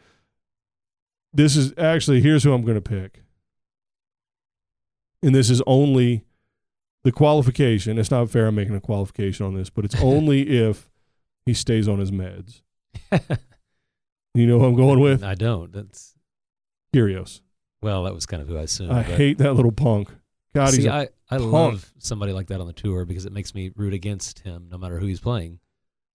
This 1.32 1.56
is 1.56 1.72
actually 1.78 2.20
here's 2.20 2.42
who 2.44 2.52
I'm 2.52 2.62
going 2.62 2.80
to 2.80 2.80
pick, 2.80 3.22
and 5.22 5.34
this 5.34 5.50
is 5.50 5.62
only 5.66 6.24
the 7.06 7.12
qualification. 7.12 7.98
It's 7.98 8.10
not 8.10 8.28
fair. 8.30 8.48
I'm 8.48 8.56
making 8.56 8.74
a 8.74 8.80
qualification 8.80 9.46
on 9.46 9.54
this, 9.54 9.70
but 9.70 9.84
it's 9.84 9.94
only 10.02 10.42
if 10.58 10.90
he 11.46 11.54
stays 11.54 11.86
on 11.88 12.00
his 12.00 12.10
meds. 12.10 12.62
You 14.34 14.46
know 14.46 14.58
who 14.58 14.66
I'm 14.66 14.74
going 14.74 15.00
with? 15.00 15.24
I 15.24 15.34
don't. 15.34 15.72
That's 15.72 16.14
Kyrgios. 16.94 17.40
well, 17.80 18.04
that 18.04 18.14
was 18.14 18.26
kind 18.26 18.42
of 18.42 18.48
who 18.48 18.58
I 18.58 18.62
assumed. 18.62 18.90
I 18.92 19.02
hate 19.02 19.38
that 19.38 19.54
little 19.54 19.72
punk. 19.72 20.10
God, 20.54 20.74
he's 20.74 20.82
See, 20.82 20.88
I, 20.88 21.08
I 21.30 21.38
punk. 21.38 21.52
love 21.52 21.92
somebody 21.98 22.32
like 22.32 22.48
that 22.48 22.60
on 22.60 22.66
the 22.66 22.72
tour 22.72 23.04
because 23.04 23.24
it 23.24 23.32
makes 23.32 23.54
me 23.54 23.70
root 23.76 23.94
against 23.94 24.40
him 24.40 24.68
no 24.70 24.76
matter 24.78 24.98
who 24.98 25.06
he's 25.06 25.20
playing. 25.20 25.58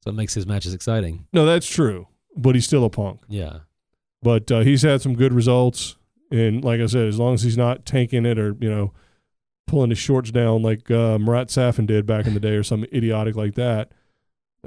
So 0.04 0.10
it 0.10 0.16
makes 0.16 0.34
his 0.34 0.46
matches 0.46 0.74
exciting. 0.74 1.26
no, 1.32 1.46
that's 1.46 1.68
true, 1.68 2.08
but 2.36 2.54
he's 2.56 2.66
still 2.66 2.84
a 2.86 2.90
punk. 2.90 3.22
Yeah. 3.30 3.60
But 4.22 4.52
uh, 4.52 4.60
he's 4.60 4.82
had 4.82 5.02
some 5.02 5.16
good 5.16 5.34
results, 5.34 5.96
and 6.32 6.64
like 6.64 6.80
I 6.82 6.86
said, 6.88 7.08
as 7.08 7.18
long 7.18 7.34
as 7.36 7.44
he's 7.44 7.58
not 7.58 7.86
tanking 7.86 8.26
it 8.26 8.38
or 8.38 8.56
you 8.60 8.70
know 8.70 8.94
pulling 9.72 9.90
his 9.90 10.00
shorts 10.00 10.32
down 10.32 10.62
like 10.62 10.92
uh, 10.92 11.18
Marat 11.18 11.46
Safin 11.46 11.86
did 11.88 12.06
back 12.06 12.28
in 12.28 12.34
the 12.34 12.40
day 12.42 12.56
or 12.56 12.64
something 12.64 12.90
idiotic 12.94 13.36
like 13.38 13.56
that. 13.56 13.92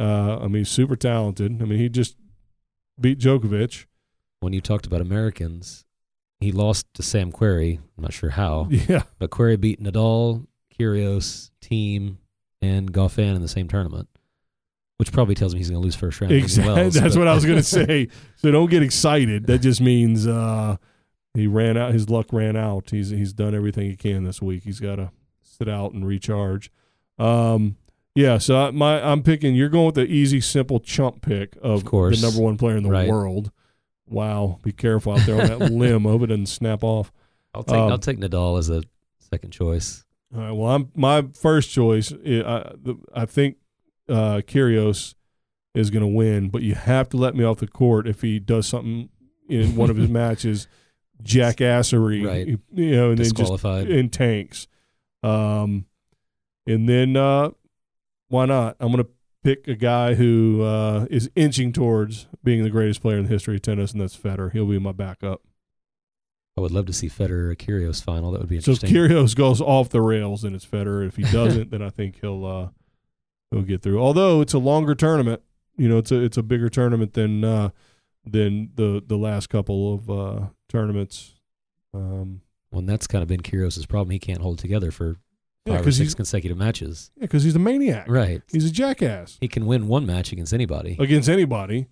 Uh, 0.01 0.39
I 0.41 0.49
mean, 0.49 0.65
super 0.65 0.97
talented. 0.97 1.61
I 1.61 1.67
mean, 1.67 1.79
he 1.79 1.89
just 1.91 2.17
beat 2.99 3.19
Djokovic. 3.21 3.85
When 4.41 4.53
you 4.55 4.61
talked 4.63 4.87
about 4.87 5.01
Americans, 5.03 5.85
he 6.41 6.53
lost 6.53 6.87
to 6.95 7.03
Sam 7.03 7.31
Querrey. 7.31 7.79
I'm 7.97 8.03
not 8.03 8.13
sure 8.15 8.31
how, 8.31 8.67
Yeah, 8.71 9.03
but 9.19 9.31
Querrey 9.31 9.61
beat 9.61 9.81
Nadal, 9.83 10.47
Kyrgios, 10.79 11.51
Thiem, 11.63 12.17
and 12.63 12.91
Goffin 12.93 13.37
in 13.37 13.43
the 13.43 13.49
same 13.49 13.69
tournament, 13.69 14.09
which 14.97 15.13
probably 15.13 15.35
tells 15.35 15.53
me 15.55 15.61
he's 15.61 15.69
going 15.71 15.81
to 15.81 15.85
lose 15.85 15.95
first 15.95 16.21
round. 16.21 16.33
exactly. 16.33 16.75
Wells, 16.75 16.95
That's 17.01 17.15
but- 17.15 17.21
what 17.21 17.29
I 17.29 17.35
was 17.35 17.45
going 17.45 17.59
to 17.59 17.63
say. 17.63 18.09
So 18.37 18.51
don't 18.51 18.71
get 18.71 18.83
excited. 18.83 19.47
That 19.47 19.59
just 19.61 19.81
means 19.83 20.27
uh, 20.27 20.77
he 21.35 21.47
ran 21.47 21.76
out. 21.76 21.93
His 21.93 22.09
luck 22.09 22.32
ran 22.32 22.57
out. 22.57 22.91
He's 22.91 23.11
he's 23.11 23.32
done 23.32 23.55
everything 23.55 23.87
he 23.91 23.97
can 23.97 24.24
this 24.24 24.41
week. 24.41 24.62
He's 24.64 24.80
got 24.80 24.97
to 24.97 25.11
sit 25.43 25.68
out 25.68 25.93
and 25.93 26.07
recharge. 26.07 26.70
Um, 27.18 27.76
yeah. 28.14 28.39
So 28.39 28.57
I, 28.57 28.70
my 28.70 29.03
I'm 29.03 29.22
picking. 29.22 29.55
You're 29.55 29.68
going 29.68 29.87
with 29.87 29.95
the 29.97 30.05
easy, 30.07 30.41
simple 30.41 30.80
chump 30.80 31.22
pick 31.22 31.57
of, 31.57 31.70
Of 31.80 31.85
course. 31.85 32.20
the 32.20 32.26
number 32.26 32.43
one 32.43 32.57
player 32.57 32.76
in 32.76 32.82
the 32.85 32.91
Right. 32.91 33.09
world. 33.09 33.51
Wow. 34.07 34.59
Be 34.62 34.72
careful 34.72 35.12
out 35.14 35.26
there 35.26 35.41
on 35.41 35.47
that 35.59 35.72
limb. 35.72 36.05
Hope 36.05 36.22
it 36.22 36.26
doesn't 36.26 36.47
snap 36.47 36.85
off. 36.85 37.12
I'll 37.55 37.62
take 37.64 37.76
Um, 37.76 37.91
I'll 37.93 37.99
take 37.99 38.18
Nadal 38.18 38.59
as 38.59 38.68
a 38.70 38.82
second 39.18 39.51
choice. 39.53 40.05
All 40.35 40.41
right. 40.41 40.53
Well, 40.53 40.70
I'm 40.70 40.91
my 40.95 41.26
first 41.35 41.70
choice. 41.70 42.12
I 42.12 42.16
I, 42.16 42.72
the, 42.80 42.97
I 43.14 43.24
think 43.26 43.57
uh, 44.09 44.43
Kyrgios 44.47 45.14
is 45.74 45.91
going 45.91 46.03
to 46.03 46.07
win, 46.09 46.51
but 46.51 46.62
you 46.62 46.74
have 46.74 47.09
to 47.11 47.16
let 47.16 47.35
me 47.35 47.43
off 47.45 47.59
the 47.59 47.66
court 47.66 48.07
if 48.07 48.20
he 48.22 48.39
does 48.39 48.66
something 48.66 49.09
in 49.49 49.74
one 49.76 49.91
of 49.91 49.97
his 49.97 50.09
matches, 50.20 50.68
jackassery, 51.23 52.27
Right. 52.27 52.47
you 52.47 52.91
know, 52.97 53.11
and 53.11 53.19
then 53.19 53.33
just 53.35 53.65
in 53.65 54.09
tanks. 54.11 54.67
Um, 55.23 55.87
and 56.67 56.89
then 56.89 57.17
uh, 57.17 57.51
why 58.29 58.47
not? 58.47 58.77
I'm 58.81 58.91
going 58.93 59.05
to 59.05 59.11
pick 59.43 59.69
a 59.69 59.75
guy 59.75 60.15
who 60.15 60.62
uh, 60.62 61.07
is 61.11 61.31
inching 61.35 61.73
towards 61.73 62.27
being 62.43 62.62
the 62.62 62.71
greatest 62.71 63.01
player 63.03 63.19
in 63.19 63.25
the 63.25 63.31
history 63.31 63.57
of 63.57 63.62
tennis, 63.62 63.93
and 63.93 64.01
that's 64.01 64.17
Federer. 64.17 64.53
He'll 64.53 64.67
be 64.67 64.79
my 64.79 64.93
backup. 64.93 65.43
I 66.57 66.61
would 66.61 66.71
love 66.71 66.87
to 66.87 66.93
see 66.93 67.09
Federer 67.09 67.51
or 67.51 67.55
Kyrgios 67.57 68.03
final. 68.03 68.31
That 68.31 68.41
would 68.41 68.49
be 68.49 68.57
interesting. 68.57 68.89
So 68.91 68.97
if. 69.05 69.11
Kyrgios 69.11 69.35
goes 69.35 69.61
off 69.61 69.89
the 69.89 70.01
rails, 70.01 70.45
and 70.45 70.55
it's 70.55 70.65
Federer. 70.67 71.07
If 71.07 71.17
he 71.17 71.23
doesn't, 71.33 71.71
then 71.71 71.83
I 71.83 71.91
think 71.91 72.21
he'll 72.21 72.45
uh, 72.47 72.69
he'll 73.51 73.62
get 73.62 73.83
through. 73.83 74.01
Although 74.01 74.41
it's 74.41 74.55
a 74.55 74.59
longer 74.59 74.95
tournament, 74.95 75.43
you 75.77 75.89
know, 75.89 75.99
it's 75.99 76.12
a 76.12 76.21
it's 76.23 76.37
a 76.37 76.43
bigger 76.43 76.69
tournament 76.69 77.15
than 77.15 77.43
uh, 77.45 77.71
than 78.25 78.71
the 78.77 79.03
the 79.05 79.17
last 79.17 79.49
couple 79.49 79.95
of 79.95 80.11
uh, 80.11 80.47
tournaments. 80.69 81.35
Um, 81.93 82.41
When 82.71 82.87
that's 82.87 83.07
kind 83.07 83.23
of 83.23 83.29
been 83.29 83.41
Kyrgios' 83.41 83.87
problem, 83.89 84.11
he 84.11 84.19
can't 84.19 84.41
hold 84.41 84.59
together 84.59 84.91
for 84.91 85.17
yeah, 85.65 85.77
five 85.77 85.87
or 85.87 85.93
six 85.93 86.15
consecutive 86.15 86.59
matches. 86.59 87.11
Yeah, 87.17 87.23
because 87.23 87.45
he's 87.45 87.55
a 87.57 87.59
maniac. 87.61 88.07
Right. 88.09 88.43
He's 88.53 88.67
a 88.67 88.71
jackass 88.73 89.39
He 89.41 89.49
can 89.49 89.65
win 89.67 89.87
one 89.89 90.05
match 90.07 90.33
against 90.33 90.53
anybody, 90.53 90.97
against 90.99 91.29
anybody, 91.29 91.87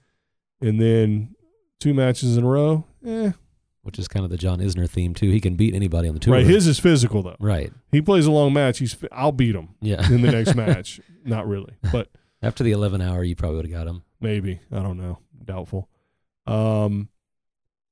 and 0.60 0.80
then 0.80 1.34
two 1.80 1.94
matches 1.94 2.36
in 2.36 2.44
a 2.44 2.48
row. 2.48 2.84
Eh, 3.06 3.32
which 3.82 3.98
is 3.98 4.06
kind 4.08 4.24
of 4.24 4.30
the 4.30 4.36
John 4.36 4.58
Isner 4.60 4.88
theme 4.88 5.14
too. 5.14 5.30
He 5.30 5.40
can 5.40 5.54
beat 5.56 5.74
anybody 5.74 6.06
on 6.08 6.14
the 6.14 6.20
tour. 6.20 6.34
right. 6.34 6.46
His 6.46 6.66
is 6.66 6.78
physical 6.78 7.22
though. 7.22 7.36
right. 7.40 7.72
He 7.90 8.02
plays 8.02 8.26
a 8.26 8.30
long 8.30 8.52
match. 8.52 8.78
He's 8.78 8.96
I'll 9.10 9.32
beat 9.32 9.54
him 9.54 9.70
Yeah. 9.80 10.06
in 10.12 10.22
the 10.22 10.30
next 10.32 10.54
match. 10.56 11.00
Not 11.24 11.46
really, 11.48 11.74
but 11.92 12.08
After 12.42 12.64
the 12.64 12.72
11 12.72 13.00
hour, 13.00 13.22
you 13.24 13.36
probably 13.36 13.56
would 13.58 13.66
have 13.66 13.72
got 13.72 13.86
him. 13.86 14.02
maybe 14.20 14.60
I 14.72 14.80
don't 14.82 14.98
know. 14.98 15.18
Doubtful. 15.44 15.88
Um, 16.46 17.08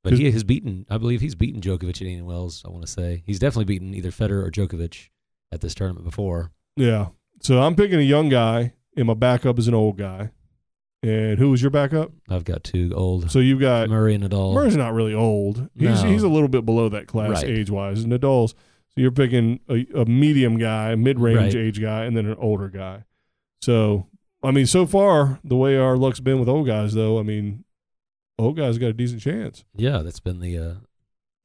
But 0.03 0.14
he 0.14 0.30
has 0.30 0.44
beaten, 0.44 0.86
I 0.88 0.96
believe 0.98 1.20
he's 1.20 1.34
beaten 1.34 1.61
Djokovic 1.61 1.90
at 1.96 2.03
Indian 2.03 2.24
Wells, 2.24 2.62
I 2.66 2.70
want 2.70 2.82
to 2.86 2.90
say. 2.90 3.22
He's 3.26 3.38
definitely 3.38 3.66
beaten 3.66 3.94
either 3.94 4.11
Federer 4.11 4.46
or 4.46 4.51
Djokovic 4.51 5.09
at 5.53 5.61
this 5.61 5.74
tournament 5.74 6.05
before. 6.07 6.53
Yeah. 6.76 7.09
So 7.42 7.61
I'm 7.61 7.74
picking 7.76 7.98
a 7.98 8.03
young 8.03 8.28
guy, 8.30 8.72
and 8.96 9.07
my 9.07 9.14
backup 9.14 9.59
is 9.59 9.68
an 9.68 9.74
old 9.74 9.98
guy. 9.98 10.30
And 11.03 11.38
who 11.38 11.51
was 11.51 11.62
your 11.62 11.70
backup? 11.70 12.12
I've 12.28 12.44
got 12.44 12.62
two 12.62 12.92
old 12.94 13.30
So 13.30 13.38
you've 13.38 13.61
got 13.61 13.88
Murray 13.88 14.14
and 14.14 14.24
Nadal. 14.24 14.53
Murray's 14.55 14.76
not 14.76 14.92
really 14.92 15.14
old. 15.14 15.68
He's 15.74 16.03
No. 16.03 16.11
he's 16.11 16.22
a 16.22 16.28
little 16.28 16.48
bit 16.48 16.66
below 16.66 16.88
that 16.90 17.07
class 17.07 17.30
Right. 17.42 17.44
age 17.44 17.70
wise. 17.70 18.05
Nadal's. 18.05 18.53
So 18.90 19.01
you're 19.01 19.11
picking 19.11 19.61
a, 19.70 19.86
a 19.94 20.05
medium 20.05 20.59
guy, 20.59 20.94
mid 20.96 21.18
range 21.18 21.55
Right. 21.55 21.62
age 21.62 21.80
guy, 21.80 22.05
and 22.05 22.14
then 22.16 22.26
an 22.26 22.36
older 22.38 22.68
guy. 22.68 23.05
So 23.62 24.07
I 24.42 24.51
mean, 24.51 24.66
so 24.66 24.84
far 24.86 25.38
the 25.44 25.57
way 25.57 25.76
our 25.76 25.96
luck's 25.96 26.20
been 26.20 26.38
with 26.38 26.48
old 26.48 26.66
guys, 26.66 26.94
though, 26.94 27.18
I 27.18 27.22
mean, 27.22 27.64
old 28.41 28.57
guys 28.57 28.78
got 28.78 28.86
a 28.88 28.93
decent 28.93 29.22
chance. 29.22 29.64
Yeah, 29.74 29.99
that's 29.99 30.20
been 30.20 30.41
the 30.41 30.59
uh, 30.59 30.74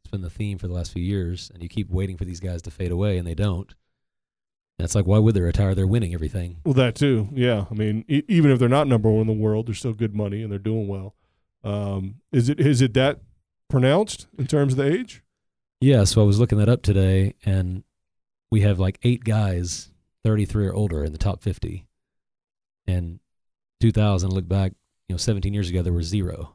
it's 0.04 0.12
been 0.12 0.22
the 0.22 0.30
theme 0.30 0.58
for 0.58 0.68
the 0.68 0.74
last 0.74 0.91
few 0.93 1.04
years, 1.04 1.52
and 1.54 1.62
you 1.62 1.70
keep 1.70 1.89
waiting 1.89 2.18
for 2.18 2.26
these 2.26 2.39
guys 2.39 2.62
to 2.64 2.72
fade 2.72 2.91
away, 2.91 3.18
and 3.18 3.28
they 3.28 3.36
don't. 3.36 3.74
It's 4.78 4.96
like, 4.96 5.08
why 5.08 5.20
would 5.20 5.36
they 5.36 5.41
retire? 5.41 5.74
They're 5.74 5.88
winning 5.88 6.14
everything. 6.14 6.58
Well, 6.66 6.74
that 6.74 6.96
too. 6.96 7.30
Yeah. 7.32 7.66
I 7.72 7.74
mean, 7.74 8.04
e- 8.10 8.24
even 8.28 8.52
if 8.52 8.60
they're 8.60 8.68
not 8.68 8.88
number 8.88 9.10
one 9.10 9.22
in 9.22 9.28
the 9.28 9.34
world, 9.34 9.68
they're 9.68 9.74
still 9.76 9.93
good 9.93 10.14
money 10.14 10.43
and 10.43 10.52
they're 10.52 10.60
doing 10.60 10.88
well. 10.89 11.16
Um, 11.64 12.16
is 12.34 12.50
it 12.50 12.60
is 12.60 12.82
it 12.82 12.93
that 12.93 13.22
pronounced 13.70 14.28
in 14.38 14.48
terms 14.48 14.74
of 14.74 14.78
the 14.78 14.91
age? 14.91 15.24
Yeah, 15.80 16.04
so 16.04 16.22
I 16.22 16.26
was 16.26 16.39
looking 16.39 16.58
that 16.58 16.70
up 16.70 16.82
today, 16.82 17.36
and 17.46 17.84
we 18.52 18.62
have 18.62 18.80
like 18.80 19.00
eight 19.04 19.24
guys, 19.24 19.91
33 20.24 20.68
or 20.68 20.74
older, 20.74 21.04
in 21.04 21.12
the 21.12 21.18
top 21.18 21.41
50. 21.41 21.86
And 22.88 23.20
2000. 23.82 24.32
Look 24.32 24.48
back, 24.48 24.74
you 25.08 25.14
know, 25.14 25.18
17 25.18 25.54
years 25.54 25.70
ago 25.70 25.82
there 25.82 25.93
were 25.93 26.04
zero. 26.04 26.55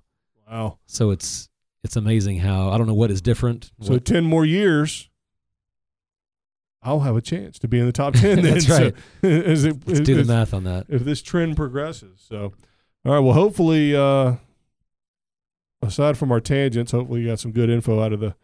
Wow. 0.51 0.79
So 0.87 1.11
it's 1.11 1.49
it's 1.85 1.97
amazing 1.97 2.39
how 2.39 2.71
I 2.71 2.79
don't 2.79 2.87
know 2.87 2.95
what 2.95 3.11
is 3.11 3.23
different. 3.23 3.71
So 3.81 3.95
what- 3.95 4.05
ten 4.05 4.25
more 4.25 4.45
years, 4.45 5.09
I'll 6.83 7.01
have 7.01 7.17
a 7.17 7.21
chance 7.21 7.59
to 7.61 7.69
be 7.69 7.79
in 7.79 7.87
the 7.87 7.93
top 7.93 8.15
ten. 8.15 8.37
Then. 8.43 8.55
That's 8.55 8.69
right. 8.69 8.95
So, 9.23 9.27
is 9.29 9.65
it, 9.65 9.77
let's 9.87 10.01
do 10.01 10.15
the 10.17 10.25
math 10.25 10.53
on 10.55 10.65
that. 10.65 10.87
if 10.89 11.05
this 11.05 11.23
trend 11.23 11.57
progresses. 11.57 12.25
So, 12.27 12.53
all 13.05 13.13
right. 13.13 13.19
Well, 13.21 13.35
hopefully, 13.35 13.95
uh, 13.95 14.35
aside 15.83 16.17
from 16.19 16.33
our 16.33 16.41
tangents, 16.41 16.93
hopefully 16.93 17.21
you 17.23 17.29
got 17.29 17.39
some 17.41 17.53
good 17.53 17.71
info 17.71 18.01
out 18.03 18.13
of 18.13 18.21
the 18.21 18.35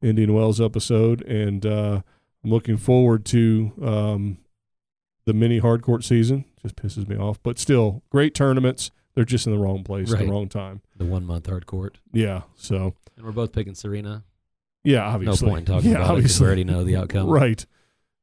Indian 0.00 0.32
Wells 0.34 0.60
episode, 0.60 1.22
and 1.22 1.64
uh, 1.66 2.02
I'm 2.44 2.50
looking 2.50 2.76
forward 2.76 3.24
to 3.26 3.72
um, 3.82 4.38
the 5.26 5.32
mini 5.32 5.58
hard 5.58 5.82
court 5.82 6.02
season. 6.04 6.44
Just 6.62 6.76
pisses 6.76 7.08
me 7.08 7.16
off, 7.16 7.40
but 7.42 7.58
still 7.58 8.02
great 8.10 8.34
tournaments. 8.34 8.90
They're 9.14 9.24
just 9.24 9.46
in 9.46 9.52
the 9.52 9.58
wrong 9.58 9.84
place 9.84 10.12
at 10.12 10.18
the 10.20 10.26
wrong 10.26 10.48
time. 10.48 10.80
The 10.96 11.04
one 11.04 11.24
month 11.24 11.46
hard 11.46 11.66
court, 11.66 11.98
Yeah. 12.12 12.42
So 12.56 12.94
and 13.16 13.24
we're 13.26 13.32
both 13.32 13.52
picking 13.52 13.74
Serena. 13.74 14.24
yeah, 14.84 15.02
obviously. 15.04 15.46
No 15.46 15.52
point 15.52 15.68
in 15.68 15.74
talking 15.74 15.90
yeah, 15.90 15.96
about 15.98 16.06
it 16.06 16.12
obviously. 16.14 16.44
we 16.44 16.46
already 16.46 16.64
know 16.64 16.84
the 16.84 16.96
outcome. 16.96 17.28
Right. 17.28 17.64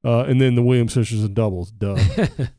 Uh, 0.03 0.21
and 0.21 0.39
then 0.41 0.55
the 0.55 0.63
Williams 0.63 0.93
sisters 0.93 1.23
and 1.23 1.35
doubles. 1.35 1.71
Duh. 1.71 1.93
that 1.95 2.51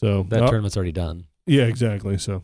So 0.00 0.26
uh, 0.30 0.46
tournament's 0.48 0.76
already 0.76 0.92
done. 0.92 1.26
Yeah, 1.46 1.64
exactly. 1.64 2.18
So, 2.18 2.42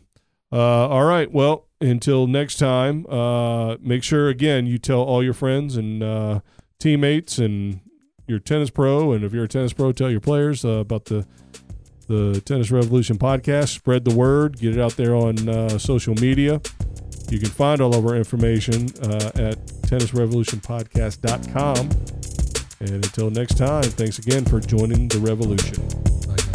uh, 0.51 0.87
all 0.87 1.03
right. 1.03 1.31
Well, 1.31 1.67
until 1.81 2.27
next 2.27 2.57
time, 2.57 3.05
uh, 3.07 3.75
make 3.81 4.03
sure 4.03 4.29
again 4.29 4.65
you 4.65 4.77
tell 4.77 5.01
all 5.01 5.23
your 5.23 5.33
friends 5.33 5.75
and 5.75 6.01
uh, 6.01 6.39
teammates 6.79 7.37
and 7.37 7.81
your 8.27 8.39
tennis 8.39 8.69
pro, 8.69 9.11
and 9.11 9.23
if 9.25 9.33
you're 9.33 9.43
a 9.43 9.47
tennis 9.49 9.73
pro, 9.73 9.91
tell 9.91 10.09
your 10.09 10.21
players 10.21 10.63
uh, 10.63 10.69
about 10.79 11.05
the 11.05 11.27
the 12.13 12.41
Tennis 12.41 12.69
Revolution 12.71 13.17
podcast. 13.17 13.69
Spread 13.69 14.03
the 14.05 14.13
word. 14.13 14.59
Get 14.59 14.77
it 14.77 14.81
out 14.81 14.91
there 14.93 15.15
on 15.15 15.49
uh, 15.49 15.79
social 15.79 16.13
media. 16.15 16.61
You 17.29 17.39
can 17.39 17.49
find 17.49 17.81
all 17.81 17.95
of 17.95 18.05
our 18.05 18.15
information 18.15 18.89
uh, 19.03 19.31
at 19.35 19.57
tennisrevolutionpodcast.com. 19.87 21.89
And 22.79 22.89
until 22.89 23.29
next 23.31 23.57
time, 23.57 23.83
thanks 23.83 24.19
again 24.19 24.45
for 24.45 24.59
joining 24.59 25.07
the 25.07 25.17
revolution. 25.19 26.52